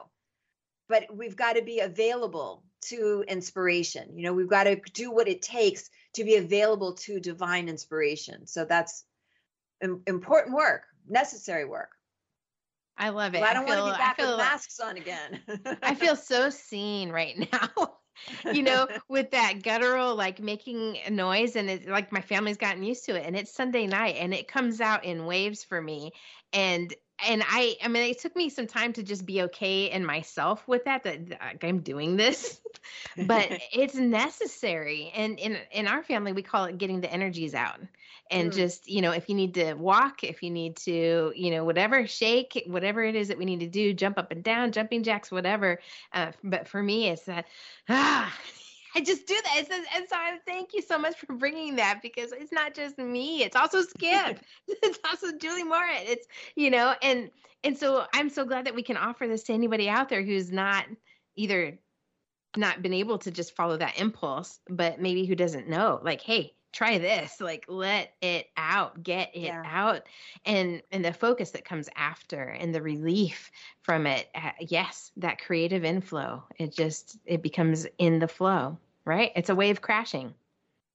but 0.88 1.06
we've 1.14 1.36
got 1.36 1.54
to 1.54 1.62
be 1.62 1.80
available 1.80 2.64
to 2.82 3.24
inspiration 3.28 4.16
you 4.16 4.24
know 4.24 4.34
we've 4.34 4.50
got 4.50 4.64
to 4.64 4.80
do 4.93 5.12
what 5.12 5.28
it 5.28 5.41
takes 5.41 5.89
to 6.14 6.24
be 6.24 6.36
available 6.36 6.93
to 6.93 7.20
divine 7.20 7.70
inspiration. 7.70 8.47
So 8.47 8.66
that's 8.66 9.06
important 9.82 10.56
work, 10.56 10.84
necessary 11.08 11.66
work. 11.66 11.91
I 13.00 13.10
love 13.10 13.34
it. 13.34 13.39
Well, 13.39 13.50
I 13.50 13.54
don't 13.54 13.66
feel, 13.66 13.82
want 13.82 13.95
to 13.95 13.97
be 13.97 14.04
back 14.04 14.20
I 14.20 14.22
feel, 14.22 14.32
with 14.32 14.38
masks 14.39 14.80
on 14.82 14.97
again. 14.97 15.39
I 15.82 15.95
feel 15.95 16.18
so 16.18 16.50
seen 16.50 17.10
right 17.12 17.50
now. 17.52 17.93
you 18.54 18.62
know, 18.62 18.88
with 19.10 19.32
that 19.32 19.64
guttural 19.64 20.16
like 20.16 20.41
making 20.41 20.97
a 21.06 21.10
noise, 21.10 21.56
and 21.56 21.70
it's 21.70 21.88
like 21.88 22.12
my 22.12 22.20
family's 22.20 22.58
gotten 22.58 22.84
used 22.84 23.06
to 23.06 23.16
it. 23.16 23.26
And 23.26 23.38
it's 23.38 23.54
Sunday 23.54 23.88
night, 23.88 24.18
and 24.20 24.34
it 24.34 24.50
comes 24.50 24.82
out 24.82 25.06
in 25.06 25.26
waves 25.26 25.64
for 25.64 25.82
me. 25.82 26.12
And 26.52 26.93
and 27.28 27.43
I, 27.45 27.76
I 27.84 27.88
mean, 27.88 28.04
it 28.04 28.20
took 28.20 28.36
me 28.36 28.50
some 28.50 28.68
time 28.68 28.93
to 28.93 29.04
just 29.04 29.26
be 29.26 29.43
okay 29.43 29.91
in 29.91 30.06
myself 30.06 30.68
with 30.68 30.86
that. 30.86 31.04
That 31.04 31.30
like, 31.30 31.64
I'm 31.64 31.80
doing 31.80 32.18
this, 32.18 32.60
but 33.26 33.47
it's 33.72 33.95
necessary. 33.95 35.12
And 35.16 35.39
in 35.39 35.58
in 35.72 35.88
our 35.88 36.04
family, 36.04 36.34
we 36.34 36.41
call 36.41 36.66
it 36.66 36.78
getting 36.78 37.02
the 37.02 37.12
energies 37.12 37.54
out. 37.54 37.80
And 38.32 38.52
Mm. 38.52 38.56
just 38.56 38.88
you 38.90 39.02
know, 39.02 39.12
if 39.12 39.28
you 39.30 39.36
need 39.36 39.54
to 39.56 39.74
walk, 39.74 40.24
if 40.24 40.44
you 40.44 40.50
need 40.52 40.78
to, 40.78 41.34
you 41.36 41.52
know, 41.52 41.64
whatever, 41.64 42.06
shake, 42.08 42.64
whatever 42.68 43.04
it 43.04 43.16
is 43.16 43.30
that 43.30 43.38
we 43.38 43.46
need 43.46 43.62
to 43.62 43.68
do, 43.68 43.94
jump 43.94 44.18
up 44.18 44.32
and 44.32 44.44
down, 44.44 44.72
jumping 44.72 45.04
jacks, 45.04 45.32
whatever. 45.32 45.80
Uh, 46.14 46.32
but 46.44 46.68
for 46.68 46.82
me, 46.82 47.10
it's 47.10 47.24
that 47.24 47.46
ah. 47.90 48.34
I 48.96 49.02
just 49.02 49.28
do 49.28 49.36
that. 49.36 49.54
It's, 49.58 49.70
and 49.70 50.10
so 50.10 50.16
I 50.16 50.40
thank 50.48 50.74
you 50.74 50.82
so 50.82 50.98
much 50.98 51.16
for 51.20 51.34
bringing 51.34 51.76
that 51.76 52.00
because 52.02 52.32
it's 52.32 52.52
not 52.52 52.74
just 52.74 52.98
me. 52.98 53.44
It's 53.44 53.56
also 53.56 53.84
Skip. 53.84 54.40
it's 54.68 55.00
also 55.08 55.38
Julie 55.38 55.64
Moret. 55.64 56.06
It's 56.08 56.28
you 56.56 56.72
know, 56.72 56.96
and 57.04 57.30
and 57.64 57.78
so 57.78 58.06
I'm 58.14 58.30
so 58.30 58.46
glad 58.46 58.66
that 58.66 58.74
we 58.76 58.82
can 58.84 58.98
offer 58.98 59.28
this 59.28 59.44
to 59.44 59.54
anybody 59.54 59.90
out 59.90 60.10
there 60.10 60.24
who's 60.24 60.52
not 60.52 60.86
either 61.36 61.78
not 62.58 62.82
been 62.82 62.94
able 62.94 63.20
to 63.20 63.32
just 63.32 63.56
follow 63.56 63.78
that 63.78 64.00
impulse, 64.00 64.60
but 64.68 65.00
maybe 65.00 65.26
who 65.26 65.36
doesn't 65.36 65.70
know. 65.70 66.00
Like, 66.02 66.22
hey, 66.22 66.54
try 66.72 66.98
this. 66.98 67.40
Like, 67.42 67.66
let 67.68 68.14
it 68.22 68.48
out, 68.58 69.02
get 69.04 69.32
it 69.36 69.44
Yeah. 69.44 69.64
out, 69.66 70.04
and 70.46 70.82
and 70.92 71.04
the 71.04 71.14
focus 71.14 71.52
that 71.52 71.66
comes 71.66 71.90
after, 71.96 72.44
and 72.44 72.74
the 72.74 72.82
relief 72.82 73.52
from 73.82 74.06
it. 74.08 74.28
Uh, 74.36 74.52
yes, 74.60 75.12
that 75.18 75.40
creative 75.40 75.84
inflow. 75.86 76.44
It 76.58 76.74
just 76.74 77.18
it 77.26 77.42
becomes 77.42 77.88
in 77.98 78.20
the 78.20 78.28
flow. 78.28 78.78
Right? 79.06 79.32
It's 79.36 79.50
a 79.50 79.56
wave 79.56 79.82
crashing. 79.82 80.34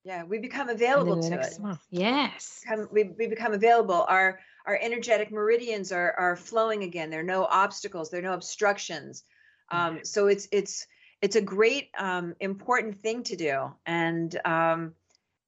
yeah, 0.05 0.23
we 0.23 0.39
become 0.39 0.69
available 0.69 1.21
to 1.23 1.41
it. 1.41 1.55
one. 1.59 1.79
Yes. 1.91 2.61
Become, 2.63 2.89
we, 2.93 3.05
we 3.19 3.27
become 3.27 3.55
available. 3.55 4.05
Our 4.09 4.39
our 4.67 4.79
energetic 4.81 5.33
meridians 5.33 5.91
are 5.93 6.15
are 6.19 6.37
flowing 6.37 6.85
again. 6.85 7.11
There 7.11 7.21
are 7.21 7.25
no 7.25 7.45
obstacles. 7.45 8.11
There 8.11 8.21
are 8.21 8.23
no 8.23 8.35
obstructions. 8.35 9.25
Um, 9.71 10.01
so 10.05 10.27
it's 10.29 10.47
it's 10.53 10.87
it's 11.23 11.37
a 11.37 11.41
great 11.41 11.89
um, 11.99 12.37
important 12.39 13.01
thing 13.01 13.23
to 13.25 13.37
do, 13.37 13.73
and 13.87 14.39
um, 14.45 14.95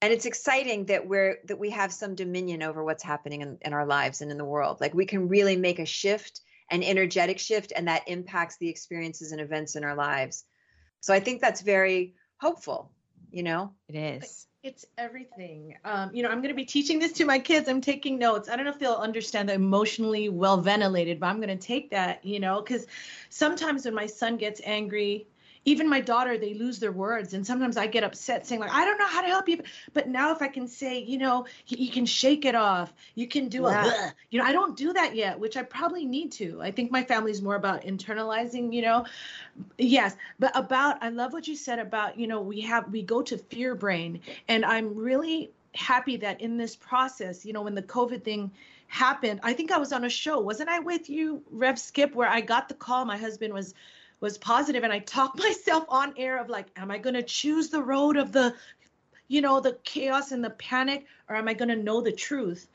and 0.07 0.13
it's 0.13 0.25
exciting 0.25 0.85
that 0.85 1.09
we're 1.09 1.41
that 1.47 1.59
we 1.59 1.71
have 1.71 1.93
some 1.93 2.15
dominion 2.15 2.63
over 2.63 2.85
what's 2.85 3.03
happening 3.03 3.41
in, 3.41 3.59
in 3.63 3.73
our 3.73 3.85
lives 3.85 4.21
and 4.21 4.31
in 4.31 4.39
the 4.39 4.45
world. 4.45 4.81
Like 4.81 4.95
we 4.95 5.05
can 5.05 5.27
really 5.27 5.57
make 5.57 5.81
a 5.81 5.85
shift, 5.85 6.43
an 6.71 6.85
energetic 6.85 7.41
shift, 7.41 7.73
and 7.75 7.89
that 7.89 8.07
impacts 8.07 8.57
the 8.57 8.69
experiences 8.69 9.33
and 9.33 9.41
events 9.41 9.75
in 9.75 9.83
our 9.83 9.97
lives. 9.97 10.45
So 11.01 11.13
I 11.13 11.19
think 11.19 11.41
that's 11.41 11.61
very 11.61 12.15
hopeful. 12.41 12.93
You 13.33 13.43
know. 13.43 13.73
It 13.89 13.97
is. 13.97 14.47
It's 14.63 14.85
everything. 14.97 15.75
Um, 15.85 16.13
you 16.15 16.23
know, 16.23 16.29
I'm 16.29 16.39
going 16.39 16.55
to 16.55 16.55
be 16.55 16.65
teaching 16.65 17.01
this 17.01 17.11
to 17.15 17.25
my 17.25 17.41
kids. 17.41 17.69
I'm 17.69 17.81
taking 17.81 18.17
notes. 18.17 18.49
I 18.49 18.55
don't 18.55 18.65
know 18.65 18.71
if 18.71 18.79
they'll 18.79 18.93
understand 18.95 19.49
the 19.49 19.55
emotionally 19.55 20.29
well 20.29 20.59
ventilated, 20.59 21.19
but 21.19 21.27
I'm 21.27 21.41
going 21.41 21.49
to 21.49 21.67
take 21.67 21.91
that, 21.91 22.25
you 22.25 22.39
know, 22.39 22.63
because 22.63 22.87
sometimes 23.29 23.85
when 23.85 23.95
my 23.95 24.07
son 24.07 24.37
gets 24.37 24.61
angry, 24.65 25.27
even 25.67 25.89
my 25.89 26.01
daughter, 26.01 26.39
they 26.39 26.55
lose 26.55 26.79
their 26.79 26.93
words. 26.93 27.35
And 27.35 27.47
sometimes 27.47 27.77
I 27.77 27.87
get 27.87 28.05
upset 28.05 28.47
saying, 28.47 28.61
like, 28.61 28.73
I 28.73 28.85
don't 28.85 28.99
know 28.99 29.07
how 29.07 29.21
to 29.21 29.27
help 29.27 29.49
you. 29.49 29.61
But 29.93 30.09
now 30.09 30.33
if 30.33 30.41
I 30.41 30.49
can 30.49 30.67
say, 30.67 31.01
you 31.01 31.19
know, 31.19 31.45
you, 31.67 31.91
can 31.91 32.07
shake 32.07 32.45
it 32.45 32.55
off, 32.55 32.95
you 33.17 33.29
can 33.29 33.49
do 33.49 33.67
Yeah. 33.67 34.09
a, 34.09 34.15
you 34.31 34.39
know, 34.39 34.47
I 34.47 34.53
don't 34.53 34.77
do 34.77 34.93
that 34.95 35.15
yet, 35.15 35.39
which 35.39 35.57
I 35.57 35.63
probably 35.63 36.07
need 36.07 36.33
to. 36.33 36.63
I 36.63 36.71
think 36.71 36.91
my 36.91 37.03
family's 37.03 37.43
more 37.43 37.57
about 37.57 37.83
internalizing, 37.83 38.73
you 38.73 38.83
know, 38.83 39.05
yes 39.79 40.17
but 40.39 40.51
about 40.57 41.03
i 41.03 41.09
love 41.09 41.33
what 41.33 41.47
you 41.47 41.57
said 41.57 41.79
about 41.79 42.19
you 42.19 42.27
know 42.27 42.41
we 42.41 42.61
have 42.61 42.91
we 42.91 43.03
go 43.03 43.23
to 43.23 43.39
fear 43.39 43.75
brain 43.75 44.21
and 44.49 44.65
i'm 44.65 44.95
really 44.95 45.51
happy 45.75 46.17
that 46.17 46.41
in 46.41 46.57
this 46.57 46.77
process 46.77 47.45
you 47.45 47.53
know 47.53 47.63
when 47.63 47.75
the 47.75 47.83
covid 47.83 48.23
thing 48.23 48.51
happened 48.89 49.41
i 49.43 49.53
think 49.53 49.71
i 49.71 49.79
was 49.79 49.93
on 49.93 50.05
a 50.05 50.09
show 50.09 50.41
wasn't 50.41 50.69
i 50.69 50.79
with 50.79 51.09
you 51.09 51.43
rev 51.51 51.79
skip 51.79 52.15
where 52.15 52.29
i 52.29 52.41
got 52.41 52.69
the 52.69 52.75
call 52.75 53.05
my 53.05 53.17
husband 53.17 53.53
was 53.53 53.75
was 54.21 54.39
positive 54.39 54.85
and 54.85 54.93
i 54.93 54.99
talked 54.99 55.39
myself 55.43 55.85
on 55.89 56.15
air 56.17 56.39
of 56.39 56.49
like 56.49 56.67
am 56.77 56.91
i 56.91 56.99
going 56.99 57.15
to 57.15 57.23
choose 57.23 57.69
the 57.69 57.83
road 57.83 58.17
of 58.17 58.33
the 58.33 58.55
you 59.29 59.41
know 59.41 59.61
the 59.61 59.79
chaos 59.85 60.33
and 60.33 60.45
the 60.45 60.51
panic 60.51 61.07
or 61.29 61.37
am 61.37 61.49
i 61.49 61.55
going 61.55 61.69
to 61.69 61.77
know 61.77 62.01
the 62.01 62.13
truth 62.13 62.69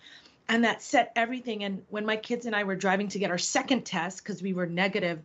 and 0.49 0.63
that 0.63 0.81
set 0.81 1.11
everything 1.15 1.63
and 1.63 1.81
when 1.89 2.05
my 2.05 2.15
kids 2.15 2.45
and 2.45 2.55
i 2.55 2.63
were 2.63 2.75
driving 2.75 3.07
to 3.07 3.19
get 3.19 3.31
our 3.31 3.37
second 3.37 3.85
test 3.85 4.23
because 4.23 4.41
we 4.41 4.53
were 4.53 4.65
negative 4.65 5.21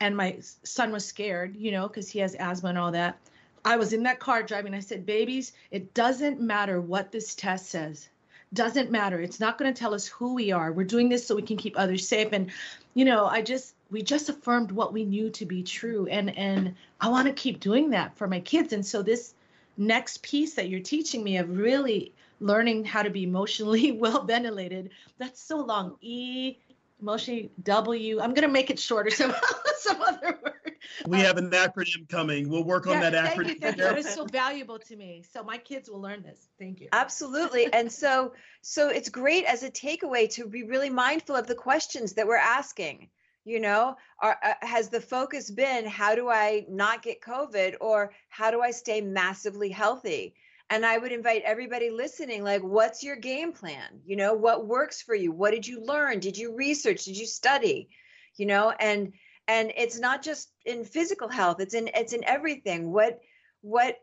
and 0.00 0.16
my 0.16 0.38
son 0.62 0.92
was 0.92 1.04
scared, 1.04 1.56
you 1.56 1.72
know, 1.72 1.88
because 1.88 2.08
he 2.08 2.18
has 2.18 2.34
asthma 2.34 2.70
and 2.70 2.78
all 2.78 2.92
that. 2.92 3.18
I 3.64 3.76
was 3.76 3.92
in 3.92 4.02
that 4.04 4.20
car 4.20 4.42
driving. 4.42 4.74
I 4.74 4.80
said, 4.80 5.06
babies, 5.06 5.52
it 5.70 5.94
doesn't 5.94 6.40
matter 6.40 6.80
what 6.80 7.10
this 7.10 7.34
test 7.34 7.70
says. 7.70 8.08
Doesn't 8.54 8.90
matter. 8.90 9.20
It's 9.20 9.40
not 9.40 9.58
going 9.58 9.72
to 9.72 9.78
tell 9.78 9.94
us 9.94 10.06
who 10.06 10.34
we 10.34 10.52
are. 10.52 10.72
We're 10.72 10.84
doing 10.84 11.08
this 11.08 11.26
so 11.26 11.34
we 11.34 11.42
can 11.42 11.56
keep 11.56 11.74
others 11.76 12.06
safe. 12.06 12.28
And, 12.32 12.50
you 12.94 13.04
know, 13.04 13.26
I 13.26 13.42
just, 13.42 13.74
we 13.90 14.02
just 14.02 14.28
affirmed 14.28 14.70
what 14.70 14.92
we 14.92 15.04
knew 15.04 15.30
to 15.30 15.44
be 15.44 15.62
true. 15.62 16.06
And, 16.06 16.36
and 16.36 16.74
I 17.00 17.08
want 17.08 17.26
to 17.26 17.32
keep 17.32 17.60
doing 17.60 17.90
that 17.90 18.16
for 18.16 18.28
my 18.28 18.40
kids. 18.40 18.72
And 18.72 18.86
so 18.86 19.02
this 19.02 19.34
next 19.76 20.22
piece 20.22 20.54
that 20.54 20.68
you're 20.68 20.80
teaching 20.80 21.22
me 21.22 21.36
of 21.38 21.56
really 21.56 22.12
learning 22.40 22.84
how 22.84 23.02
to 23.02 23.10
be 23.10 23.24
emotionally 23.24 23.92
well 23.98 24.24
ventilated, 24.24 24.90
that's 25.18 25.40
so 25.40 25.58
long. 25.58 25.96
E, 26.00 26.56
emotionally 27.00 27.50
W. 27.62 28.20
I'm 28.20 28.32
going 28.34 28.46
to 28.46 28.52
make 28.52 28.70
it 28.70 28.78
shorter 28.78 29.10
somehow, 29.10 29.40
some 29.78 30.00
other 30.00 30.38
word. 30.42 30.65
We 31.06 31.18
have 31.20 31.36
an 31.36 31.50
acronym 31.50 32.08
coming. 32.08 32.48
We'll 32.48 32.64
work 32.64 32.86
on 32.86 32.94
Yeah, 32.94 33.10
that 33.10 33.24
thank 33.26 33.36
you, 33.36 33.42
acronym. 33.44 33.60
thank 33.60 33.76
you. 33.76 33.82
That 33.82 33.98
is 33.98 34.08
so 34.08 34.24
valuable 34.24 34.78
to 34.78 34.96
me. 34.96 35.24
So 35.32 35.42
my 35.42 35.58
kids 35.58 35.88
will 35.90 36.00
learn 36.00 36.22
this. 36.22 36.48
Thank 36.58 36.80
you. 36.80 36.88
Absolutely. 36.92 37.72
And 37.72 37.90
so 37.90 38.32
so 38.62 38.88
it's 38.88 39.08
great 39.08 39.44
as 39.44 39.62
a 39.62 39.70
takeaway 39.70 40.28
to 40.34 40.46
be 40.46 40.62
really 40.64 40.90
mindful 40.90 41.36
of 41.36 41.46
the 41.46 41.54
questions 41.54 42.14
that 42.14 42.26
we're 42.26 42.36
asking. 42.36 43.08
You 43.44 43.60
know, 43.60 43.96
are, 44.18 44.36
uh, 44.42 44.54
has 44.62 44.88
the 44.88 45.00
focus 45.00 45.50
been 45.52 45.86
how 45.86 46.16
do 46.16 46.28
I 46.28 46.66
not 46.68 47.02
get 47.02 47.20
COVID 47.20 47.76
or 47.80 48.12
how 48.28 48.50
do 48.50 48.60
I 48.60 48.72
stay 48.72 49.00
massively 49.00 49.68
healthy? 49.68 50.34
And 50.68 50.84
I 50.84 50.98
would 50.98 51.12
invite 51.12 51.42
everybody 51.44 51.90
listening 51.90 52.42
like 52.42 52.62
what's 52.62 53.04
your 53.04 53.14
game 53.14 53.52
plan? 53.52 54.00
You 54.04 54.16
know, 54.16 54.34
what 54.34 54.66
works 54.66 55.00
for 55.00 55.14
you? 55.14 55.30
What 55.30 55.52
did 55.52 55.64
you 55.64 55.84
learn? 55.84 56.18
Did 56.18 56.36
you 56.36 56.56
research? 56.56 57.04
Did 57.04 57.16
you 57.16 57.26
study? 57.26 57.88
You 58.36 58.46
know, 58.46 58.70
and 58.70 59.12
and 59.48 59.72
it's 59.76 59.98
not 59.98 60.22
just 60.22 60.50
in 60.64 60.84
physical 60.84 61.28
health, 61.28 61.60
it's 61.60 61.74
in 61.74 61.88
it's 61.94 62.12
in 62.12 62.24
everything. 62.24 62.92
What 62.92 63.20
what 63.60 63.98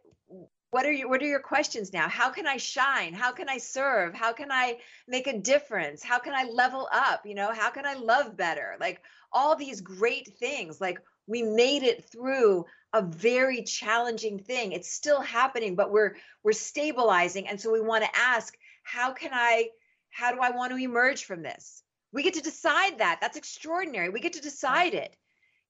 what 0.71 0.85
are 0.85 0.91
your 0.91 1.09
what 1.09 1.21
are 1.21 1.27
your 1.27 1.39
questions 1.39 1.93
now? 1.93 2.07
How 2.07 2.29
can 2.29 2.47
i 2.47 2.57
shine? 2.57 3.13
How 3.13 3.31
can 3.31 3.49
i 3.49 3.57
serve? 3.57 4.15
How 4.15 4.33
can 4.33 4.51
i 4.51 4.77
make 5.07 5.27
a 5.27 5.37
difference? 5.37 6.01
How 6.03 6.19
can 6.19 6.33
i 6.33 6.45
level 6.45 6.87
up? 6.91 7.25
You 7.25 7.35
know 7.35 7.51
how 7.53 7.69
can 7.69 7.85
i 7.85 7.93
love 7.93 8.37
better? 8.37 8.75
Like 8.79 9.01
all 9.31 9.55
these 9.55 9.81
great 9.81 10.37
things. 10.39 10.79
Like 10.79 10.99
we 11.27 11.43
made 11.43 11.83
it 11.83 12.05
through 12.05 12.65
a 12.93 13.01
very 13.01 13.63
challenging 13.63 14.39
thing. 14.39 14.71
It's 14.71 14.91
still 14.91 15.21
happening 15.21 15.75
but 15.75 15.91
we're 15.91 16.15
we're 16.43 16.53
stabilizing. 16.53 17.47
And 17.47 17.59
so 17.59 17.71
we 17.71 17.81
want 17.81 18.03
to 18.03 18.19
ask 18.19 18.55
how 18.83 19.11
can 19.11 19.31
i 19.33 19.69
how 20.09 20.31
do 20.31 20.39
i 20.41 20.51
want 20.51 20.71
to 20.71 20.77
emerge 20.77 21.25
from 21.25 21.43
this? 21.43 21.83
We 22.13 22.23
get 22.23 22.35
to 22.35 22.41
decide 22.41 22.99
that. 22.99 23.19
That's 23.21 23.37
extraordinary. 23.37 24.09
We 24.09 24.19
get 24.19 24.33
to 24.33 24.41
decide 24.41 24.93
it 24.93 25.15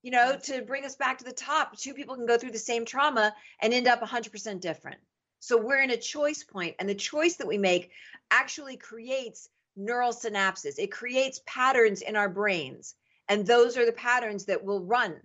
you 0.04 0.10
know, 0.10 0.36
to 0.36 0.60
bring 0.60 0.84
us 0.84 0.96
back 0.96 1.16
to 1.16 1.24
the 1.24 1.32
top, 1.32 1.74
two 1.78 1.94
people 1.94 2.14
can 2.14 2.26
go 2.26 2.36
through 2.36 2.50
the 2.50 2.58
same 2.58 2.84
trauma 2.84 3.34
and 3.60 3.72
end 3.72 3.88
up 3.88 4.02
100% 4.02 4.60
different. 4.60 4.98
So 5.40 5.56
we're 5.56 5.80
in 5.80 5.90
a 5.90 5.96
choice 5.96 6.44
point, 6.44 6.76
and 6.78 6.86
the 6.86 6.94
choice 6.94 7.36
that 7.36 7.46
we 7.46 7.56
make 7.56 7.90
actually 8.30 8.76
creates 8.76 9.48
neural 9.76 10.12
synapses. 10.12 10.78
It 10.78 10.92
creates 10.92 11.40
patterns 11.46 12.02
in 12.02 12.16
our 12.16 12.28
brains, 12.28 12.94
and 13.30 13.46
those 13.46 13.78
are 13.78 13.86
the 13.86 13.92
patterns 13.92 14.44
that 14.44 14.62
will 14.62 14.84
run. 14.84 15.16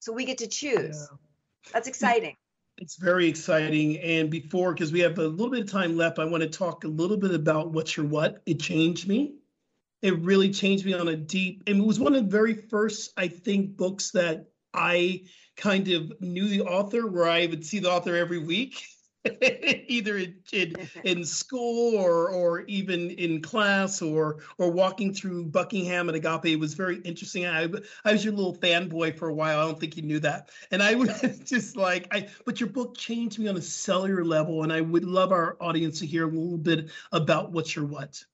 So 0.00 0.14
we 0.14 0.24
get 0.24 0.38
to 0.38 0.46
choose. 0.46 1.10
That's 1.74 1.86
exciting. 1.86 2.34
It's 2.78 2.96
very 2.96 3.28
exciting. 3.28 3.98
And 3.98 4.30
before, 4.30 4.72
because 4.72 4.92
we 4.92 5.00
have 5.00 5.18
a 5.18 5.28
little 5.28 5.50
bit 5.50 5.60
of 5.60 5.70
time 5.70 5.94
left, 5.98 6.18
I 6.18 6.24
want 6.24 6.42
to 6.42 6.48
talk 6.48 6.84
a 6.84 6.88
little 6.88 7.18
bit 7.18 7.34
about 7.34 7.72
What's 7.72 7.98
Your 7.98 8.06
What? 8.06 8.42
It 8.46 8.60
changed 8.60 9.06
me. 9.06 9.34
It 10.02 10.18
really 10.18 10.50
changed 10.50 10.84
me 10.84 10.94
on 10.94 11.08
a 11.08 11.16
deep, 11.16 11.62
and 11.66 11.78
it 11.78 11.86
was 11.86 12.00
one 12.00 12.14
of 12.14 12.24
the 12.24 12.30
very 12.30 12.54
first, 12.54 13.12
I 13.16 13.28
think, 13.28 13.76
books 13.76 14.10
that 14.10 14.46
I 14.74 15.22
kind 15.56 15.88
of 15.88 16.20
knew 16.20 16.48
the 16.48 16.62
author, 16.62 17.06
where 17.06 17.28
I 17.28 17.46
would 17.46 17.64
see 17.64 17.78
the 17.78 17.90
author 17.90 18.16
every 18.16 18.38
week. 18.38 18.82
either 19.88 20.18
in, 20.18 20.34
in, 20.52 20.74
in 21.04 21.24
school 21.24 21.96
or 21.96 22.30
or 22.30 22.62
even 22.62 23.10
in 23.10 23.40
class 23.40 24.02
or 24.02 24.38
or 24.58 24.70
walking 24.70 25.14
through 25.14 25.46
Buckingham 25.46 26.08
and 26.08 26.16
Agape. 26.16 26.46
It 26.46 26.58
was 26.58 26.74
very 26.74 26.96
interesting. 27.02 27.46
I 27.46 27.68
I 28.04 28.12
was 28.12 28.24
your 28.24 28.34
little 28.34 28.56
fanboy 28.56 29.16
for 29.16 29.28
a 29.28 29.34
while. 29.34 29.60
I 29.60 29.64
don't 29.64 29.78
think 29.78 29.96
you 29.96 30.02
knew 30.02 30.18
that. 30.20 30.50
And 30.72 30.82
I 30.82 30.94
was 30.94 31.20
just 31.44 31.76
like 31.76 32.08
I 32.12 32.28
but 32.44 32.58
your 32.58 32.68
book 32.68 32.96
changed 32.96 33.38
me 33.38 33.48
on 33.48 33.56
a 33.56 33.62
cellular 33.62 34.24
level 34.24 34.64
and 34.64 34.72
I 34.72 34.80
would 34.80 35.04
love 35.04 35.30
our 35.30 35.56
audience 35.60 36.00
to 36.00 36.06
hear 36.06 36.24
a 36.24 36.30
little 36.30 36.58
bit 36.58 36.90
about 37.12 37.52
what's 37.52 37.76
your 37.76 37.84
what. 37.84 38.24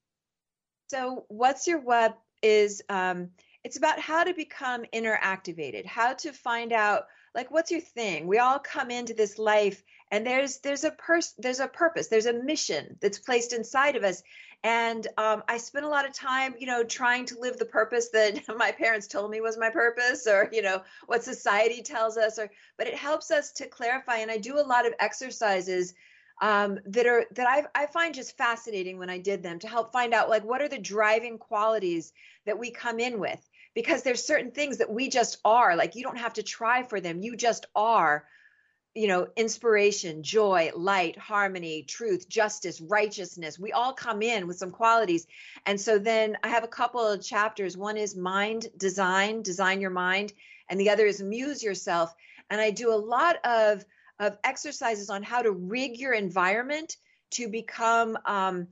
So 0.89 1.27
what's 1.29 1.67
your 1.67 1.81
what 1.81 2.19
is 2.43 2.83
um 2.89 3.31
it's 3.65 3.77
about 3.77 3.99
how 3.99 4.25
to 4.25 4.33
become 4.33 4.85
inner 4.93 5.19
activated, 5.21 5.85
how 5.85 6.15
to 6.15 6.33
find 6.33 6.73
out 6.73 7.07
like 7.35 7.51
what's 7.51 7.71
your 7.71 7.81
thing. 7.81 8.27
We 8.27 8.39
all 8.39 8.59
come 8.59 8.91
into 8.91 9.13
this 9.13 9.39
life 9.39 9.83
and 10.11 10.27
there's 10.27 10.59
there's 10.59 10.85
a 10.85 10.91
pers- 10.91 11.35
there's 11.39 11.61
a 11.61 11.69
purpose, 11.69 12.09
there's 12.09 12.27
a 12.27 12.33
mission 12.33 12.97
that's 13.01 13.19
placed 13.19 13.53
inside 13.53 13.97
of 13.97 14.05
us. 14.05 14.23
And 14.65 15.07
um, 15.19 15.45
I 15.47 15.59
spent 15.59 15.85
a 15.85 15.89
lot 15.89 16.07
of 16.07 16.13
time, 16.13 16.55
you 16.59 16.67
know, 16.67 16.83
trying 16.83 17.27
to 17.27 17.39
live 17.39 17.59
the 17.59 17.65
purpose 17.65 18.09
that 18.09 18.43
my 18.57 18.73
parents 18.73 19.07
told 19.07 19.31
me 19.31 19.41
was 19.41 19.59
my 19.59 19.71
purpose, 19.71 20.27
or 20.27 20.49
you 20.53 20.63
know, 20.63 20.83
what 21.07 21.23
society 21.23 21.83
tells 21.83 22.17
us, 22.17 22.39
or 22.39 22.51
but 22.79 22.87
it 22.87 22.95
helps 22.95 23.31
us 23.31 23.53
to 23.53 23.69
clarify. 23.69 24.17
And 24.17 24.31
I 24.31 24.39
do 24.39 24.59
a 24.59 24.67
lot 24.67 24.87
of 24.87 24.95
exercises 24.99 25.95
um, 26.41 26.79
that 26.87 27.07
are 27.07 27.25
that 27.33 27.49
I, 27.49 27.83
I 27.83 27.87
find 27.87 28.15
just 28.15 28.37
fascinating 28.37 28.99
when 28.99 29.11
I 29.11 29.19
did 29.19 29.43
them 29.43 29.59
to 29.61 29.69
help 29.69 29.93
find 29.93 30.15
out 30.15 30.29
like 30.29 30.45
what 30.45 30.63
are 30.63 30.69
the 30.69 30.79
driving 30.79 31.39
qualities 31.39 32.13
that 32.47 32.59
we 32.59 32.71
come 32.71 33.01
in 33.01 33.19
with? 33.19 33.41
Because 33.75 34.03
there's 34.03 34.25
certain 34.25 34.53
things 34.53 34.79
that 34.79 34.91
we 34.91 35.09
just 35.09 35.39
are 35.45 35.77
like 35.77 35.97
you 35.97 36.03
don't 36.03 36.19
have 36.19 36.35
to 36.35 36.43
try 36.43 36.83
for 36.83 37.01
them. 37.01 37.21
You 37.21 37.37
just 37.37 37.67
are 37.75 38.25
you 38.95 39.07
know 39.07 39.29
inspiration 39.37 40.23
joy 40.23 40.71
light 40.75 41.19
harmony 41.19 41.83
truth 41.83 42.29
justice 42.29 42.81
righteousness. 42.81 43.59
We 43.59 43.73
all 43.73 43.93
come 43.93 44.23
in 44.23 44.47
with 44.47 44.59
some 44.59 44.71
qualities. 44.71 45.27
And 45.67 45.81
so 45.81 45.99
then 45.99 46.39
i 46.45 46.49
have 46.49 46.65
a 46.65 46.69
couple 46.69 47.05
of 47.05 47.23
chapters. 47.23 47.77
One 47.77 47.97
is 47.97 48.15
mind 48.17 48.67
design 48.77 49.43
design 49.43 49.81
your 49.81 49.91
mind 49.91 50.33
and 50.71 50.79
the 50.79 50.91
other 50.91 51.07
is 51.07 51.21
muse 51.21 51.65
yourself. 51.65 52.15
And 52.49 52.61
i 52.61 52.71
do 52.71 52.93
a 52.93 52.95
lot 52.95 53.45
of 53.45 53.85
of 54.19 54.39
exercises 54.45 55.11
on 55.11 55.23
how 55.23 55.43
to 55.43 55.51
rig 55.53 55.99
your 55.99 56.13
environment 56.13 56.97
to 57.31 57.49
become 57.49 58.19
um, 58.25 58.69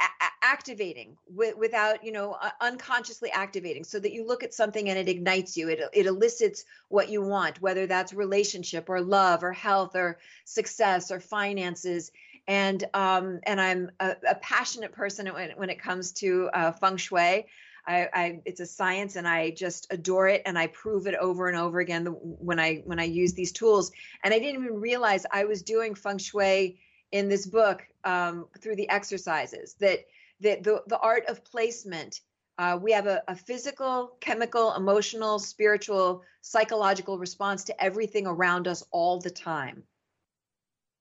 a- 0.00 0.46
activating 0.46 1.16
w- 1.30 1.56
without 1.56 2.04
you 2.04 2.12
know 2.12 2.32
uh, 2.40 2.50
unconsciously 2.60 3.30
activating 3.30 3.84
so 3.84 3.98
that 3.98 4.12
you 4.12 4.26
look 4.26 4.42
at 4.42 4.54
something 4.54 4.88
and 4.88 4.98
it 4.98 5.08
ignites 5.08 5.56
you. 5.56 5.68
It, 5.68 5.80
it 5.92 6.06
elicits 6.06 6.64
what 6.88 7.08
you 7.08 7.22
want 7.22 7.60
whether 7.60 7.86
that's 7.86 8.12
relationship 8.12 8.88
or 8.88 9.00
love 9.00 9.42
or 9.42 9.52
health 9.52 9.96
or 9.96 10.18
success 10.44 11.10
or 11.10 11.20
finances. 11.20 12.10
And 12.46 12.82
um, 12.94 13.40
and 13.42 13.60
i'm 13.60 13.90
a, 14.00 14.16
a 14.28 14.34
passionate 14.36 14.92
person 14.92 15.26
when, 15.26 15.50
when 15.56 15.70
it 15.70 15.82
comes 15.82 16.12
to 16.12 16.48
uh, 16.54 16.72
feng 16.72 16.96
shui 16.96 17.46
I, 17.88 18.08
I, 18.12 18.40
it's 18.44 18.60
a 18.60 18.66
science 18.66 19.16
and 19.16 19.26
I 19.26 19.50
just 19.50 19.86
adore 19.90 20.28
it 20.28 20.42
and 20.44 20.58
I 20.58 20.66
prove 20.66 21.06
it 21.06 21.14
over 21.14 21.48
and 21.48 21.56
over 21.56 21.80
again 21.80 22.06
when 22.06 22.60
I 22.60 22.82
when 22.84 23.00
I 23.00 23.04
use 23.04 23.32
these 23.32 23.50
tools. 23.50 23.90
And 24.22 24.34
I 24.34 24.38
didn't 24.38 24.62
even 24.62 24.78
realize 24.78 25.24
I 25.32 25.46
was 25.46 25.62
doing 25.62 25.94
feng 25.94 26.18
shui 26.18 26.78
in 27.12 27.28
this 27.28 27.46
book 27.46 27.82
um, 28.04 28.46
through 28.60 28.76
the 28.76 28.88
exercises 28.90 29.74
that 29.80 30.00
that 30.40 30.62
the, 30.62 30.82
the 30.86 30.98
art 30.98 31.24
of 31.28 31.44
placement. 31.44 32.20
Uh, 32.58 32.76
we 32.80 32.90
have 32.90 33.06
a, 33.06 33.22
a 33.28 33.36
physical, 33.36 34.16
chemical, 34.20 34.74
emotional, 34.74 35.38
spiritual, 35.38 36.22
psychological 36.40 37.16
response 37.16 37.62
to 37.62 37.82
everything 37.82 38.26
around 38.26 38.66
us 38.66 38.82
all 38.90 39.20
the 39.20 39.30
time. 39.30 39.84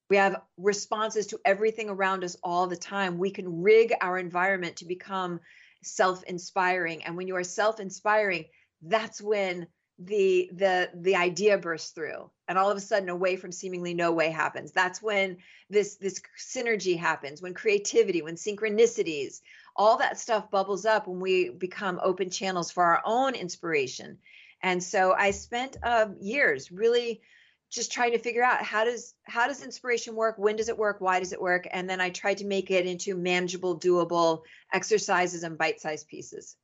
We 0.09 0.17
have 0.17 0.41
responses 0.57 1.25
to 1.27 1.39
everything 1.43 1.89
around 1.89 2.23
us 2.23 2.37
all 2.43 2.67
the 2.67 2.77
time. 2.77 3.17
We 3.17 3.31
can 3.31 3.63
rig 3.63 3.91
our 4.01 4.19
environment 4.19 4.77
to 4.77 4.85
become 4.85 5.39
self-inspiring. 5.87 7.03
And 7.03 7.17
when 7.17 7.27
you 7.27 7.35
are 7.35 7.43
self-inspiring 7.43 8.45
that's 8.81 9.21
when 9.21 9.67
the 9.99 10.49
the 10.53 10.91
the 10.93 11.15
idea 11.15 11.57
bursts 11.57 11.91
through. 11.91 12.29
And 12.47 12.57
all 12.57 12.69
of 12.69 12.77
a 12.77 12.81
sudden 12.81 13.09
a 13.09 13.15
way 13.15 13.35
from 13.35 13.51
seemingly 13.51 13.93
no 13.93 14.11
way 14.11 14.29
happens. 14.29 14.71
That's 14.71 15.01
when 15.01 15.37
this 15.69 15.95
this 15.95 16.21
synergy 16.37 16.97
happens 16.97 17.41
when 17.41 17.53
creativity 17.53 18.21
when 18.21 18.35
synchronicities 18.35 19.41
all 19.75 19.97
that 19.97 20.19
stuff 20.19 20.49
bubbles 20.49 20.85
up 20.85 21.07
when 21.07 21.19
we 21.19 21.49
become 21.49 21.99
open 22.01 22.29
channels 22.29 22.71
for 22.71 22.83
our 22.83 23.01
own 23.05 23.35
inspiration. 23.35 24.17
And 24.61 24.81
so 24.81 25.13
i 25.13 25.31
spent 25.31 25.77
uh, 25.83 26.07
years 26.19 26.71
really 26.71 27.21
just 27.69 27.91
trying 27.91 28.11
to 28.11 28.19
figure 28.19 28.43
out 28.43 28.63
how 28.63 28.85
does 28.85 29.13
how 29.23 29.47
does 29.47 29.63
inspiration 29.63 30.15
work? 30.15 30.37
When 30.37 30.55
does 30.55 30.69
it 30.69 30.77
work? 30.77 31.01
Why 31.01 31.19
does 31.19 31.33
it 31.33 31.41
work? 31.41 31.67
And 31.71 31.89
then 31.89 31.99
i 31.99 32.09
tried 32.09 32.37
to 32.37 32.45
make 32.45 32.71
it 32.71 32.85
into 32.85 33.15
manageable 33.15 33.79
doable 33.79 34.41
exercises 34.73 35.43
and 35.43 35.57
bite-sized 35.57 36.07
pieces. 36.07 36.55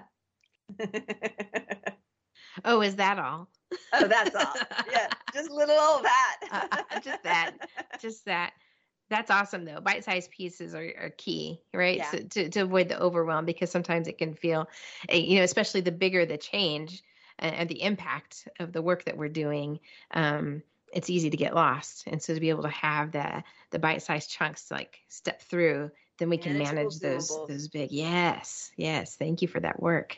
Oh 2.63 2.81
is 2.81 2.97
that 2.97 3.17
all? 3.17 3.49
Oh 3.93 4.07
that's 4.07 4.35
all. 4.35 4.53
Yeah 4.91 5.09
just 5.33 5.51
little 5.51 5.77
old 5.77 6.03
that. 6.03 6.39
Uh, 6.51 6.99
just 6.99 7.23
that 7.23 7.51
just 7.99 8.25
that. 8.25 8.53
That's 9.09 9.29
awesome 9.29 9.65
though. 9.65 9.81
Bite-sized 9.81 10.31
pieces 10.31 10.73
are, 10.73 10.93
are 10.99 11.13
key 11.17 11.61
right? 11.73 11.97
Yeah. 11.97 12.11
so, 12.11 12.17
to, 12.19 12.49
to 12.49 12.59
avoid 12.61 12.89
the 12.89 12.99
overwhelm 12.99 13.45
because 13.45 13.69
sometimes 13.69 14.07
it 14.07 14.17
can 14.17 14.33
feel 14.33 14.69
eh, 15.09 15.17
you 15.17 15.37
know 15.37 15.43
especially 15.43 15.81
the 15.81 15.91
bigger 15.91 16.25
the 16.25 16.37
change 16.37 17.03
and, 17.39 17.55
and 17.55 17.69
the 17.69 17.81
impact 17.81 18.47
of 18.59 18.73
the 18.73 18.81
work 18.81 19.05
that 19.05 19.17
we're 19.17 19.29
doing, 19.29 19.79
um, 20.11 20.63
it's 20.93 21.09
easy 21.09 21.29
to 21.29 21.37
get 21.37 21.55
lost. 21.55 22.03
And 22.07 22.21
so 22.21 22.33
to 22.33 22.39
be 22.39 22.49
able 22.49 22.63
to 22.63 22.69
have 22.69 23.11
the 23.11 23.43
the 23.71 23.79
bite-sized 23.79 24.29
chunks 24.29 24.67
to 24.67 24.75
like 24.75 24.99
step 25.09 25.41
through, 25.41 25.91
then 26.19 26.29
we 26.29 26.37
can 26.37 26.57
manage 26.57 26.99
those 26.99 27.29
those 27.47 27.67
big. 27.67 27.91
Yes, 27.91 28.71
yes. 28.77 29.15
Thank 29.15 29.41
you 29.41 29.47
for 29.47 29.59
that 29.59 29.81
work. 29.81 30.17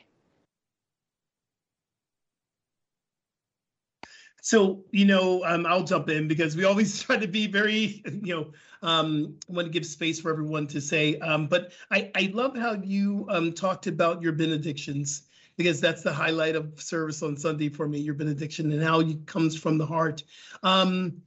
So, 4.46 4.84
you 4.92 5.06
know, 5.06 5.44
um, 5.44 5.66
I'll 5.66 5.84
jump 5.84 6.08
in 6.08 6.28
because 6.28 6.56
we 6.56 6.66
always 6.66 7.02
try 7.04 7.18
to 7.18 7.28
be 7.28 7.48
very, 7.48 8.04
you 8.22 8.36
know, 8.36 8.52
um, 8.84 9.40
want 9.48 9.66
to 9.66 9.72
give 9.72 9.88
space 9.88 10.20
for 10.20 10.30
everyone 10.30 10.68
to 10.68 10.80
say. 10.80 11.18
Um, 11.18 11.48
but 11.48 11.72
I, 11.90 12.12
I 12.14 12.32
love 12.32 12.56
how 12.56 12.74
you 12.74 13.26
um, 13.30 13.54
talked 13.54 13.88
about 13.88 14.22
your 14.22 14.34
benedictions 14.34 15.24
because 15.58 15.80
that's 15.80 16.04
the 16.04 16.14
highlight 16.14 16.56
of 16.56 16.82
service 16.82 17.24
on 17.24 17.38
Sunday 17.38 17.70
for 17.70 17.88
me, 17.88 18.00
your 18.00 18.14
benediction 18.14 18.72
and 18.72 18.84
how 18.84 19.00
it 19.00 19.26
comes 19.26 19.58
from 19.58 19.78
the 19.78 19.86
heart. 19.86 20.24
Um, 20.64 21.22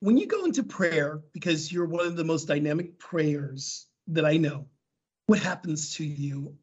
when 0.00 0.18
you 0.18 0.26
go 0.26 0.44
into 0.44 0.62
prayer, 0.62 1.20
because 1.32 1.72
you're 1.72 1.86
one 1.86 2.06
of 2.06 2.16
the 2.16 2.24
most 2.24 2.46
dynamic 2.48 2.98
prayers 2.98 3.86
that 4.08 4.24
I 4.24 4.36
know, 4.36 4.66
what 5.26 5.38
happens 5.38 5.94
to 5.96 6.04
you? 6.04 6.56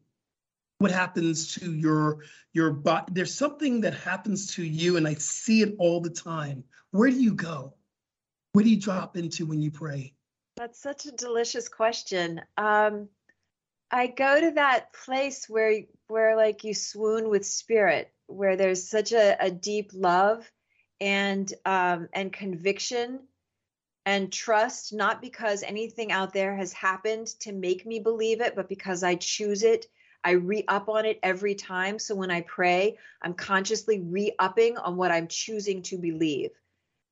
What 0.78 0.90
happens 0.90 1.54
to 1.54 1.72
your 1.72 2.24
your 2.52 2.70
body? 2.70 3.12
There's 3.12 3.34
something 3.34 3.80
that 3.82 3.94
happens 3.94 4.54
to 4.54 4.64
you, 4.64 4.96
and 4.96 5.06
I 5.06 5.14
see 5.14 5.62
it 5.62 5.74
all 5.78 6.00
the 6.00 6.10
time. 6.10 6.64
Where 6.90 7.10
do 7.10 7.20
you 7.20 7.34
go? 7.34 7.74
Where 8.52 8.64
do 8.64 8.70
you 8.70 8.80
drop 8.80 9.16
into 9.16 9.46
when 9.46 9.60
you 9.60 9.70
pray? 9.70 10.14
That's 10.56 10.80
such 10.80 11.06
a 11.06 11.12
delicious 11.12 11.68
question. 11.68 12.40
Um, 12.56 13.08
I 13.90 14.06
go 14.06 14.40
to 14.40 14.52
that 14.52 14.92
place 14.92 15.48
where 15.48 15.82
where 16.08 16.36
like 16.36 16.64
you 16.64 16.74
swoon 16.74 17.28
with 17.28 17.46
spirit, 17.46 18.12
where 18.26 18.56
there's 18.56 18.88
such 18.88 19.12
a, 19.12 19.36
a 19.40 19.50
deep 19.50 19.90
love 19.94 20.50
and 21.00 21.52
um, 21.64 22.08
and 22.12 22.32
conviction 22.32 23.20
and 24.06 24.32
trust, 24.32 24.92
not 24.92 25.20
because 25.20 25.62
anything 25.62 26.12
out 26.12 26.32
there 26.32 26.56
has 26.56 26.72
happened 26.72 27.28
to 27.40 27.52
make 27.52 27.84
me 27.86 27.98
believe 27.98 28.40
it, 28.40 28.56
but 28.56 28.68
because 28.68 29.02
I 29.02 29.16
choose 29.16 29.62
it. 29.62 29.86
I 30.22 30.32
re 30.32 30.64
up 30.68 30.88
on 30.88 31.06
it 31.06 31.18
every 31.22 31.54
time. 31.54 31.98
So 31.98 32.14
when 32.14 32.30
I 32.30 32.42
pray, 32.42 32.98
I'm 33.22 33.34
consciously 33.34 34.00
re 34.00 34.32
upping 34.38 34.76
on 34.76 34.96
what 34.96 35.10
I'm 35.10 35.28
choosing 35.28 35.82
to 35.84 35.98
believe. 35.98 36.50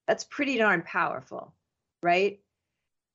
That's 0.07 0.25
pretty 0.25 0.59
darn 0.59 0.83
powerful, 0.83 1.55
right? 2.03 2.41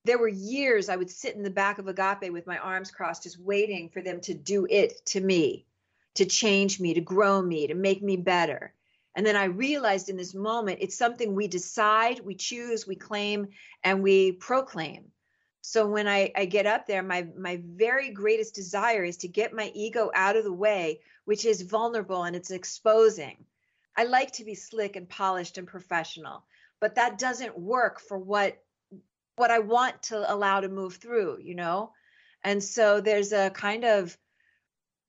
There 0.05 0.17
were 0.17 0.27
years 0.27 0.89
I 0.89 0.95
would 0.95 1.09
sit 1.09 1.35
in 1.35 1.43
the 1.43 1.49
back 1.49 1.79
of 1.79 1.87
Agape 1.87 2.31
with 2.31 2.47
my 2.47 2.57
arms 2.57 2.91
crossed, 2.91 3.23
just 3.23 3.39
waiting 3.39 3.89
for 3.89 4.01
them 4.01 4.19
to 4.21 4.33
do 4.33 4.67
it 4.69 5.05
to 5.07 5.21
me, 5.21 5.65
to 6.15 6.25
change 6.25 6.79
me, 6.79 6.93
to 6.93 7.01
grow 7.01 7.41
me, 7.41 7.67
to 7.67 7.73
make 7.73 8.03
me 8.03 8.17
better. 8.17 8.73
And 9.15 9.25
then 9.25 9.35
I 9.35 9.45
realized 9.45 10.09
in 10.09 10.17
this 10.17 10.33
moment, 10.33 10.79
it's 10.81 10.97
something 10.97 11.33
we 11.35 11.47
decide, 11.47 12.19
we 12.19 12.35
choose, 12.35 12.87
we 12.87 12.95
claim, 12.95 13.47
and 13.83 14.01
we 14.01 14.33
proclaim. 14.33 15.11
So 15.61 15.87
when 15.87 16.07
I, 16.07 16.31
I 16.35 16.45
get 16.45 16.65
up 16.65 16.87
there, 16.87 17.03
my 17.03 17.27
my 17.37 17.61
very 17.63 18.09
greatest 18.09 18.53
desire 18.53 19.05
is 19.05 19.17
to 19.17 19.29
get 19.29 19.53
my 19.53 19.71
ego 19.73 20.11
out 20.13 20.35
of 20.35 20.43
the 20.43 20.51
way, 20.51 20.99
which 21.23 21.45
is 21.45 21.61
vulnerable 21.61 22.23
and 22.23 22.35
it's 22.35 22.51
exposing. 22.51 23.37
I 23.95 24.03
like 24.03 24.31
to 24.33 24.43
be 24.43 24.55
slick 24.55 24.95
and 24.95 25.07
polished 25.07 25.57
and 25.57 25.67
professional, 25.67 26.43
but 26.81 26.95
that 26.95 27.17
doesn't 27.17 27.57
work 27.57 28.01
for 28.01 28.17
what 28.17 28.62
what 29.35 29.51
I 29.51 29.59
want 29.59 30.01
to 30.03 30.31
allow 30.31 30.59
to 30.59 30.69
move 30.69 30.95
through, 30.95 31.39
you 31.41 31.55
know? 31.55 31.91
And 32.43 32.63
so 32.63 33.01
there's 33.01 33.31
a 33.31 33.49
kind 33.51 33.85
of 33.85 34.17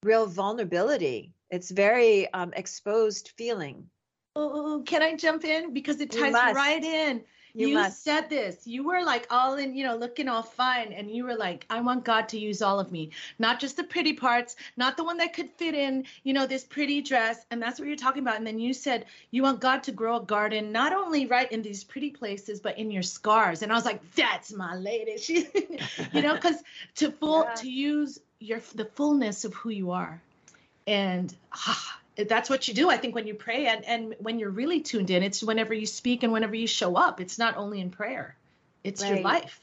real 0.02 0.26
vulnerability. 0.26 1.32
It's 1.50 1.70
very 1.70 2.32
um, 2.32 2.52
exposed 2.54 3.32
feeling. 3.36 3.88
Oh, 4.36 4.82
can 4.84 5.02
I 5.02 5.14
jump 5.14 5.44
in 5.44 5.72
because 5.72 6.00
it 6.00 6.10
ties 6.10 6.32
right 6.32 6.82
in? 6.82 7.22
You 7.54 7.68
you 7.68 7.90
said 7.90 8.28
this. 8.28 8.66
You 8.66 8.84
were 8.84 9.02
like 9.04 9.26
all 9.30 9.54
in, 9.54 9.76
you 9.76 9.84
know, 9.84 9.96
looking 9.96 10.28
all 10.28 10.42
fine. 10.42 10.92
And 10.92 11.10
you 11.10 11.24
were 11.24 11.36
like, 11.36 11.66
I 11.70 11.80
want 11.80 12.04
God 12.04 12.28
to 12.30 12.38
use 12.38 12.62
all 12.62 12.80
of 12.80 12.90
me, 12.90 13.10
not 13.38 13.60
just 13.60 13.76
the 13.76 13.84
pretty 13.84 14.12
parts, 14.12 14.56
not 14.76 14.96
the 14.96 15.04
one 15.04 15.16
that 15.18 15.32
could 15.34 15.50
fit 15.50 15.74
in, 15.74 16.04
you 16.24 16.32
know, 16.32 16.46
this 16.46 16.64
pretty 16.64 17.00
dress. 17.00 17.46
And 17.50 17.62
that's 17.62 17.78
what 17.78 17.86
you're 17.86 17.96
talking 17.96 18.22
about. 18.22 18.36
And 18.38 18.46
then 18.46 18.58
you 18.58 18.74
said, 18.74 19.06
you 19.30 19.42
want 19.42 19.60
God 19.60 19.82
to 19.84 19.92
grow 19.92 20.16
a 20.16 20.22
garden, 20.24 20.72
not 20.72 20.92
only 20.92 21.26
right 21.26 21.50
in 21.52 21.62
these 21.62 21.84
pretty 21.84 22.10
places, 22.10 22.60
but 22.60 22.76
in 22.78 22.90
your 22.90 23.02
scars. 23.02 23.62
And 23.62 23.70
I 23.70 23.76
was 23.76 23.84
like, 23.84 24.00
that's 24.14 24.52
my 24.52 24.74
lady. 24.76 25.16
She, 25.24 25.48
you 26.12 26.22
know, 26.22 26.34
because 26.34 26.62
to 26.96 27.10
full, 27.12 27.44
Yeah. 27.44 27.54
to 27.54 27.70
use 27.70 28.18
your, 28.40 28.60
the 28.74 28.84
fullness 28.84 29.44
of 29.44 29.54
who 29.54 29.70
you 29.70 29.90
are. 29.92 30.20
And 30.86 31.34
ah, 31.52 31.98
that's 32.28 32.48
what 32.48 32.68
you 32.68 32.74
do 32.74 32.90
i 32.90 32.96
think 32.96 33.14
when 33.14 33.26
you 33.26 33.34
pray. 33.34 33.66
And, 33.66 33.84
and 33.84 34.14
when 34.18 34.38
you're 34.38 34.50
really 34.50 34.80
tuned 34.80 35.10
in 35.10 35.22
it's 35.22 35.42
whenever 35.42 35.74
you 35.74 35.86
speak 35.86 36.22
and 36.22 36.32
whenever 36.32 36.54
you 36.54 36.66
show 36.66 36.96
up. 36.96 37.20
It's 37.20 37.38
not 37.38 37.56
only 37.56 37.80
in 37.80 37.90
prayer. 37.90 38.36
It's 38.84 39.02
your 39.06 39.20
life. 39.20 39.60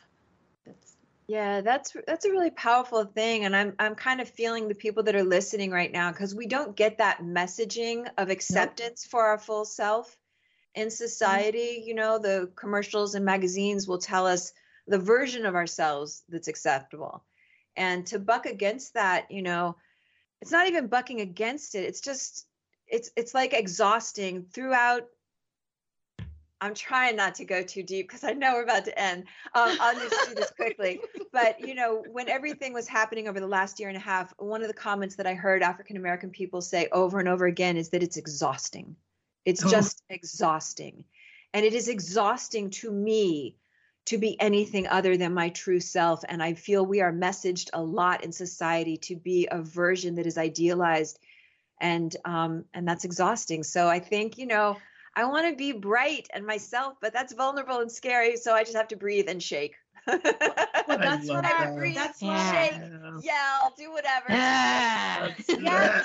That's, 0.65 0.95
Yeah, 1.27 1.61
that's 1.61 1.95
that's 2.07 2.25
a 2.25 2.31
really 2.31 2.49
powerful 2.49 3.05
thing, 3.05 3.45
and 3.45 3.55
I'm 3.55 3.73
I'm 3.79 3.95
kind 3.95 4.19
of 4.19 4.27
feeling 4.27 4.67
the 4.67 4.75
people 4.75 5.03
that 5.03 5.15
are 5.15 5.23
listening 5.23 5.71
right 5.71 5.91
now 5.91 6.11
because 6.11 6.35
we 6.35 6.47
don't 6.47 6.75
get 6.75 6.97
that 6.97 7.21
messaging 7.21 8.09
of 8.17 8.29
acceptance 8.29 9.05
for 9.05 9.23
our 9.23 9.37
full 9.37 9.63
self 9.63 10.17
in 10.75 10.89
society. 10.89 11.77
Mm-hmm. 11.77 11.87
You 11.87 11.95
know, 11.95 12.19
the 12.19 12.49
commercials 12.55 13.15
and 13.15 13.23
magazines 13.23 13.87
will 13.87 13.99
tell 13.99 14.25
us 14.25 14.53
the 14.87 14.99
version 14.99 15.45
of 15.45 15.55
ourselves 15.55 16.23
that's 16.27 16.47
acceptable, 16.47 17.23
and 17.77 18.05
to 18.07 18.19
buck 18.19 18.45
against 18.47 18.95
that, 18.95 19.31
you 19.31 19.43
know, 19.43 19.77
it's 20.41 20.51
not 20.51 20.67
even 20.67 20.87
bucking 20.87 21.21
against 21.21 21.75
it. 21.75 21.83
It's 21.83 22.01
just 22.01 22.47
it's 22.87 23.11
it's 23.15 23.33
like 23.33 23.53
exhausting 23.53 24.45
throughout. 24.53 25.07
I'm 26.63 26.75
trying 26.75 27.15
not 27.15 27.35
to 27.35 27.45
go 27.45 27.63
too 27.63 27.81
deep 27.81 28.07
because 28.07 28.23
I 28.23 28.33
know 28.33 28.53
we're 28.53 28.63
about 28.63 28.85
to 28.85 28.99
end. 28.99 29.23
Um, 29.55 29.77
I'll 29.79 29.95
just 29.95 30.29
do 30.29 30.35
this 30.35 30.51
quickly 30.51 31.01
but 31.31 31.59
you 31.59 31.75
know 31.75 32.03
when 32.11 32.29
everything 32.29 32.73
was 32.73 32.87
happening 32.87 33.27
over 33.27 33.39
the 33.39 33.47
last 33.47 33.79
year 33.79 33.89
and 33.89 33.97
a 33.97 34.01
half 34.01 34.33
one 34.37 34.61
of 34.61 34.67
the 34.67 34.73
comments 34.73 35.15
that 35.15 35.27
i 35.27 35.33
heard 35.33 35.63
african 35.63 35.97
american 35.97 36.29
people 36.29 36.61
say 36.61 36.87
over 36.91 37.19
and 37.19 37.27
over 37.27 37.45
again 37.45 37.77
is 37.77 37.89
that 37.89 38.03
it's 38.03 38.17
exhausting 38.17 38.95
it's 39.45 39.65
Oh. 39.65 39.69
just 39.69 40.03
exhausting 40.09 41.05
and 41.53 41.65
it 41.65 41.73
is 41.73 41.87
exhausting 41.87 42.69
to 42.71 42.91
me 42.91 43.57
to 44.05 44.17
be 44.17 44.39
anything 44.39 44.87
other 44.87 45.15
than 45.17 45.33
my 45.33 45.49
true 45.49 45.79
self 45.79 46.23
and 46.27 46.41
i 46.41 46.53
feel 46.53 46.85
we 46.85 47.01
are 47.01 47.13
messaged 47.13 47.69
a 47.73 47.81
lot 47.81 48.23
in 48.23 48.31
society 48.31 48.97
to 48.97 49.15
be 49.15 49.47
a 49.51 49.61
version 49.61 50.15
that 50.15 50.25
is 50.25 50.37
idealized 50.37 51.19
and 51.79 52.15
um 52.25 52.65
and 52.73 52.87
that's 52.87 53.05
exhausting 53.05 53.63
so 53.63 53.87
i 53.87 53.99
think 53.99 54.37
you 54.37 54.45
know 54.47 54.77
i 55.15 55.25
want 55.25 55.47
to 55.49 55.55
be 55.55 55.71
bright 55.71 56.27
and 56.33 56.45
myself 56.45 56.95
but 57.01 57.13
that's 57.13 57.33
vulnerable 57.33 57.79
and 57.79 57.91
scary 57.91 58.37
so 58.37 58.53
i 58.53 58.63
just 58.63 58.75
have 58.75 58.87
to 58.87 58.95
breathe 58.95 59.29
and 59.29 59.41
shake 59.41 59.75
well 60.07 60.19
that's 60.87 61.27
love 61.27 61.43
what 61.43 61.45
i 61.45 61.51
that. 61.59 61.75
breathe, 61.77 61.95
that's 61.95 62.21
Yeah. 62.21 62.27
why 62.29 62.69
shake, 62.69 63.23
yell, 63.23 63.73
do 63.77 63.91
whatever. 63.91 64.25
Yes, 64.29 65.45
yes. 65.47 66.03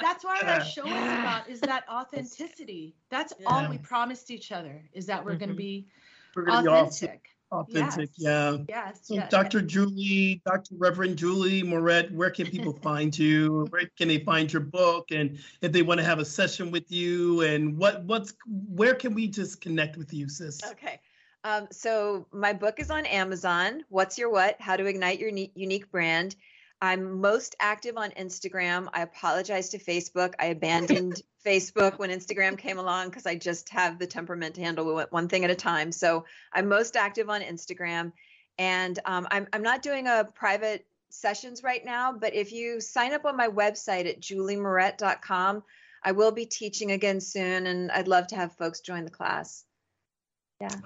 That's 0.00 0.24
why 0.24 0.42
our 0.46 0.60
show 0.60 0.84
is 0.96 1.12
about 1.12 1.48
is 1.48 1.60
that 1.60 1.84
authenticity. 1.88 2.94
That's 3.10 3.32
all 3.46 3.68
we 3.68 3.78
promised 3.78 4.30
each 4.30 4.52
other 4.52 4.82
is 4.92 5.06
that 5.06 5.24
we're 5.24 5.36
going 5.36 5.48
to 5.50 5.54
be 5.54 5.86
We're 6.34 6.44
going 6.44 6.56
to 6.58 6.62
be 6.62 6.68
authentic. 6.68 7.26
authentic. 7.50 8.10
Yes. 8.16 8.18
Yeah. 8.18 8.56
Yes, 8.68 9.00
So, 9.02 9.14
yes. 9.14 9.30
Dr. 9.30 9.60
Julie, 9.60 10.42
Dr. 10.46 10.74
Reverend 10.78 11.16
Julie 11.16 11.62
Moret, 11.62 12.12
where 12.12 12.30
can 12.30 12.46
people 12.46 12.72
find 12.82 13.16
you? 13.16 13.66
Where 13.70 13.88
can 13.98 14.08
they 14.08 14.18
find 14.18 14.52
your 14.52 14.62
book? 14.62 15.10
And 15.10 15.38
if 15.60 15.72
they 15.72 15.82
want 15.82 15.98
to 16.00 16.04
have 16.04 16.18
a 16.18 16.24
session 16.24 16.70
with 16.70 16.90
you, 16.90 17.42
and 17.42 17.76
what 17.76 18.04
what's 18.04 18.34
where 18.46 18.94
can 18.94 19.14
we 19.14 19.28
just 19.28 19.60
connect 19.60 19.96
with 19.96 20.12
you, 20.12 20.28
sis? 20.28 20.60
Okay. 20.72 21.00
Um, 21.44 21.66
so 21.72 22.26
my 22.32 22.52
book 22.52 22.78
is 22.78 22.90
on 22.90 23.04
Amazon. 23.06 23.84
What's 23.88 24.16
your 24.16 24.30
what? 24.30 24.60
How 24.60 24.76
to 24.76 24.86
ignite 24.86 25.18
your 25.18 25.28
uni- 25.30 25.52
unique 25.54 25.90
brand. 25.90 26.36
I'm 26.82 27.20
most 27.20 27.54
active 27.60 27.96
on 27.96 28.10
Instagram. 28.10 28.88
I 28.92 29.02
apologize 29.02 29.68
to 29.68 29.78
Facebook. 29.78 30.34
I 30.40 30.46
abandoned 30.46 31.22
Facebook 31.46 32.00
when 32.00 32.10
Instagram 32.10 32.58
came 32.58 32.76
along 32.76 33.10
because 33.10 33.24
I 33.24 33.36
just 33.36 33.68
have 33.68 34.00
the 34.00 34.06
temperament 34.06 34.56
to 34.56 34.62
handle 34.62 34.98
it 34.98 35.12
one 35.12 35.28
thing 35.28 35.44
at 35.44 35.50
a 35.50 35.54
time. 35.54 35.92
So 35.92 36.24
I'm 36.52 36.68
most 36.68 36.96
active 36.96 37.30
on 37.30 37.40
Instagram, 37.40 38.10
and 38.58 38.98
um, 39.04 39.28
I'm 39.30 39.46
I'm 39.52 39.62
not 39.62 39.82
doing 39.82 40.08
a 40.08 40.28
private 40.34 40.84
sessions 41.08 41.62
right 41.62 41.84
now. 41.84 42.12
But 42.12 42.34
if 42.34 42.50
you 42.50 42.80
sign 42.80 43.12
up 43.12 43.26
on 43.26 43.36
my 43.36 43.46
website 43.46 44.08
at 44.08 44.20
juliemorette.com, 44.20 45.62
I 46.02 46.10
will 46.10 46.32
be 46.32 46.46
teaching 46.46 46.90
again 46.90 47.20
soon, 47.20 47.68
and 47.68 47.92
I'd 47.92 48.08
love 48.08 48.26
to 48.28 48.36
have 48.36 48.56
folks 48.56 48.80
join 48.80 49.04
the 49.04 49.10
class. 49.12 49.64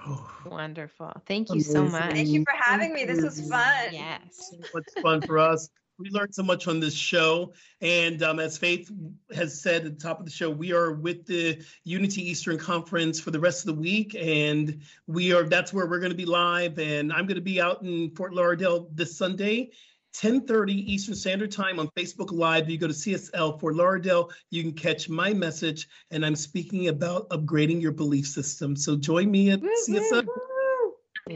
Oh, 0.07 0.31
Wonderful. 0.45 1.21
Thank 1.25 1.53
you 1.53 1.61
so 1.61 1.83
much. 1.83 2.11
Thank 2.11 2.29
you 2.29 2.43
for 2.43 2.53
having 2.55 2.93
me. 2.93 3.05
This 3.05 3.21
was 3.21 3.47
fun. 3.47 3.89
Yes. 3.91 4.53
what's 4.71 4.93
fun 5.01 5.21
for 5.21 5.39
us. 5.39 5.69
We 5.99 6.09
learned 6.11 6.35
so 6.35 6.43
much 6.43 6.67
on 6.67 6.79
this 6.79 6.93
show. 6.93 7.53
And 7.81 8.21
um, 8.21 8.39
as 8.39 8.57
Faith 8.57 8.91
has 9.35 9.59
said 9.59 9.85
at 9.85 9.97
the 9.97 10.03
top 10.03 10.19
of 10.19 10.25
the 10.25 10.31
show, 10.31 10.49
we 10.49 10.71
are 10.71 10.93
with 10.93 11.25
the 11.25 11.63
Unity 11.85 12.29
Eastern 12.29 12.57
Conference 12.59 13.19
for 13.19 13.31
the 13.31 13.39
rest 13.39 13.67
of 13.67 13.75
the 13.75 13.81
week. 13.81 14.15
And 14.19 14.81
we 15.07 15.33
are 15.33 15.43
that's 15.43 15.73
where 15.73 15.87
we're 15.87 15.99
going 15.99 16.11
to 16.11 16.17
be 16.17 16.25
live. 16.25 16.77
And 16.77 17.11
I'm 17.11 17.25
going 17.25 17.35
to 17.35 17.41
be 17.41 17.59
out 17.59 17.81
in 17.81 18.11
Fort 18.11 18.33
Lauderdale 18.33 18.89
this 18.93 19.17
Sunday. 19.17 19.71
10:30 20.13 20.71
Eastern 20.71 21.13
Standard 21.15 21.51
Time 21.51 21.79
on 21.79 21.89
Facebook 21.89 22.31
Live. 22.31 22.69
You 22.69 22.77
go 22.79 22.87
to 22.87 22.93
CSL 22.93 23.59
Fort 23.59 23.75
Lauderdale, 23.75 24.31
you 24.49 24.63
can 24.63 24.71
catch 24.71 25.09
my 25.09 25.31
message, 25.31 25.87
and 26.09 26.25
I'm 26.25 26.35
speaking 26.35 26.87
about 26.87 27.29
upgrading 27.29 27.81
your 27.81 27.91
belief 27.91 28.25
system. 28.25 28.75
So 28.75 28.95
join 28.95 29.29
me 29.29 29.51
at 29.51 29.59
CSL. 29.61 30.25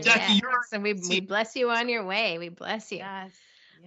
Jackie, 0.02 0.34
Yes. 0.34 0.42
you're- 0.42 0.54
and 0.72 0.82
we, 0.82 0.94
we 1.10 1.20
bless 1.20 1.56
you 1.56 1.70
on 1.70 1.90
your 1.90 2.06
way. 2.06 2.40
We 2.40 2.50
bless 2.50 2.92
you. 2.92 3.00
yes. 3.00 3.32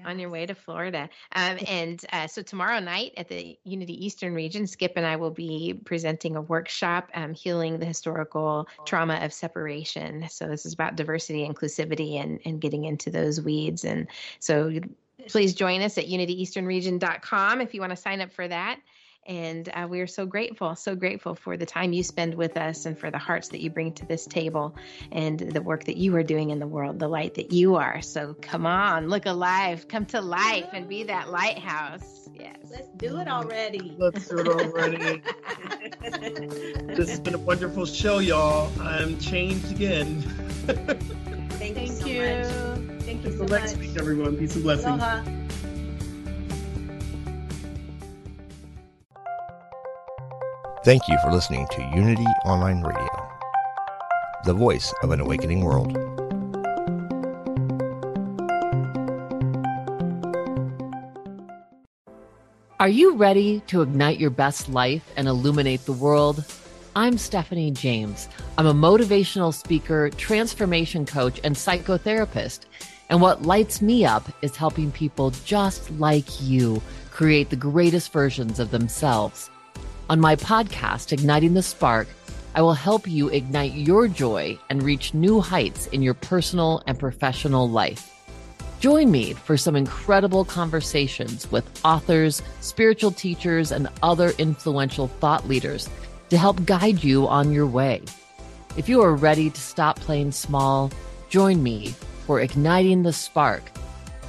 On 0.05 0.19
your 0.19 0.31
way 0.31 0.47
to 0.47 0.55
Florida. 0.55 1.09
Um, 1.35 1.59
and 1.67 2.05
uh, 2.13 2.27
so 2.27 2.43
tomorrow 2.43 2.81
night 2.81 3.13
at 3.17 3.29
the 3.29 3.59
Unity 3.65 4.05
Eastern 4.05 4.35
region, 4.35 4.67
Skip 4.67 4.93
and 4.97 5.07
I 5.07 5.17
will 5.17 5.31
be 5.31 5.81
presenting 5.85 6.37
a 6.37 6.41
workshop, 6.41 7.11
um, 7.15 7.35
healing 7.35 7.79
the 7.79 7.87
historical 7.87 8.69
trauma 8.85 9.19
of 9.23 9.33
separation. 9.33 10.27
So 10.29 10.47
this 10.47 10.67
is 10.67 10.73
about 10.73 10.97
diversity, 10.97 11.47
inclusivity, 11.47 12.23
and 12.23 12.41
and 12.45 12.61
getting 12.61 12.85
into 12.85 13.11
those 13.11 13.41
weeds. 13.41 13.85
And 13.85 14.07
so 14.39 14.73
please 15.29 15.55
join 15.55 15.81
us 15.81 15.99
at 15.99 16.07
unityeasternregion.com 16.07 17.61
if 17.61 17.75
you 17.75 17.81
want 17.81 17.91
to 17.91 17.97
sign 17.97 18.21
up 18.21 18.33
for 18.33 18.47
that. 18.47 18.81
And 19.27 19.69
uh, 19.73 19.87
we 19.89 20.01
are 20.01 20.07
so 20.07 20.27
grateful, 20.27 20.77
so 20.77 20.95
grateful 20.95 21.35
for 21.35 21.57
the 21.57 21.65
time 21.65 21.93
you 21.93 22.03
spend 22.03 22.35
with 22.35 22.57
us 22.57 22.85
and 22.85 22.99
for 22.99 23.11
the 23.11 23.19
hearts 23.19 23.49
that 23.49 23.61
you 23.61 23.71
bring 23.71 23.93
to 23.95 24.07
this 24.07 24.27
table 24.27 24.77
and 25.13 25.39
the 25.39 25.63
work 25.63 25.85
that 25.85 25.97
you 25.97 26.15
are 26.17 26.23
doing 26.23 26.51
in 26.51 26.59
the 26.59 26.67
world, 26.67 26.99
the 26.99 27.09
light 27.09 27.35
that 27.35 27.51
you 27.51 27.77
are. 27.77 28.03
So 28.03 28.35
come 28.43 28.67
on, 28.67 29.09
look 29.09 29.25
alive, 29.25 29.89
come 29.89 30.05
to 30.07 30.21
life 30.21 30.69
and 30.73 30.89
be 30.89 31.05
that 31.05 31.31
lighthouse. 31.31 32.29
Yes. 32.35 32.57
Let's 32.71 32.89
do 32.97 33.19
it 33.19 33.29
already. 33.29 33.95
Let's 33.97 34.29
do 34.29 34.41
it 34.41 34.49
already. 34.49 35.23
this 36.95 37.09
has 37.09 37.21
been 37.21 37.35
a 37.35 37.39
wonderful 37.39 37.87
show, 37.87 38.19
y'all. 38.19 38.71
I'm 38.81 39.19
changed 39.21 39.71
again. 39.71 40.21
Thank, 41.65 41.79
you 41.81 41.87
Thank 41.87 41.93
so 41.93 42.07
you. 42.07 42.23
much. 42.23 43.03
Thank 43.05 43.25
you 43.25 43.33
so 43.33 43.43
Until 43.43 43.49
much. 43.49 43.63
next 43.63 43.77
week, 43.79 43.97
everyone. 43.97 44.37
Peace 44.37 44.55
and 44.55 44.65
blessings. 44.65 44.87
Aloha. 44.87 45.44
Thank 50.85 51.09
you 51.09 51.17
for 51.23 51.33
listening 51.33 51.67
to 51.69 51.83
Unity 51.95 52.27
Online 52.45 52.83
Radio, 52.83 53.09
the 54.45 54.53
voice 54.53 54.93
of 55.03 55.13
an 55.13 55.21
awakening 55.21 55.65
world. 55.65 55.97
Are 62.79 62.89
you 62.91 63.17
ready 63.17 63.61
to 63.69 63.81
ignite 63.81 64.21
your 64.21 64.29
best 64.29 64.69
life 64.69 65.11
and 65.17 65.27
illuminate 65.27 65.87
the 65.87 65.95
world? 65.95 66.45
I'm 66.95 67.17
Stephanie 67.17 67.71
James. 67.71 68.29
I'm 68.59 68.67
a 68.67 68.75
motivational 68.75 69.55
speaker, 69.55 70.11
transformation 70.11 71.07
coach, 71.07 71.41
and 71.45 71.57
psychotherapist. 71.57 72.67
And 73.09 73.23
what 73.23 73.41
lights 73.41 73.81
me 73.81 74.05
up 74.05 74.29
is 74.43 74.55
helping 74.55 74.93
people 74.93 75.31
just 75.47 75.91
like 75.93 76.43
you 76.43 76.83
create 77.11 77.49
the 77.49 77.57
greatest 77.57 78.13
versions 78.13 78.61
of 78.61 78.71
themselves. 78.71 79.49
On 80.11 80.21
my 80.21 80.37
podcast, 80.37 81.13
Igniting 81.15 81.55
the 81.55 81.63
Spark, 81.63 82.07
I 82.55 82.61
will 82.61 82.75
help 82.75 83.09
you 83.09 83.29
ignite 83.29 83.73
your 83.73 84.07
joy 84.07 84.59
and 84.69 84.83
reach 84.83 85.15
new 85.15 85.41
heights 85.41 85.87
in 85.87 86.03
your 86.03 86.13
personal 86.13 86.83
and 86.87 86.99
professional 86.99 87.71
life. 87.71 88.11
Join 88.81 89.11
me 89.11 89.33
for 89.33 89.57
some 89.57 89.77
incredible 89.77 90.45
conversations 90.45 91.51
with 91.51 91.65
authors, 91.87 92.43
spiritual 92.61 93.13
teachers, 93.13 93.73
and 93.73 93.89
other 94.03 94.33
influential 94.37 95.09
thought 95.09 95.49
leaders 95.49 95.89
to 96.29 96.37
help 96.37 96.67
guide 96.67 97.03
you 97.03 97.27
on 97.27 97.51
your 97.51 97.67
way. 97.67 98.03
If 98.77 98.91
you 98.91 99.01
are 99.01 99.15
ready 99.15 99.49
to 99.49 99.61
stop 99.61 99.99
playing 100.01 100.33
small, 100.33 100.91
join 101.31 101.63
me 101.63 101.95
for 102.27 102.41
Igniting 102.41 103.05
the 103.05 103.13
Spark 103.15 103.63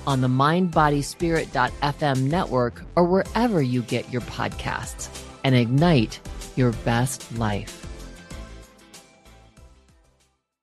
on 0.07 0.21
the 0.21 0.29
mindbodyspirit.fm 0.29 2.21
network 2.21 2.81
or 2.95 3.03
wherever 3.03 3.61
you 3.61 3.81
get 3.81 4.09
your 4.09 4.21
podcasts 4.21 5.24
and 5.45 5.53
ignite 5.53 6.19
your 6.55 6.71
best 6.83 7.31
life. 7.37 7.84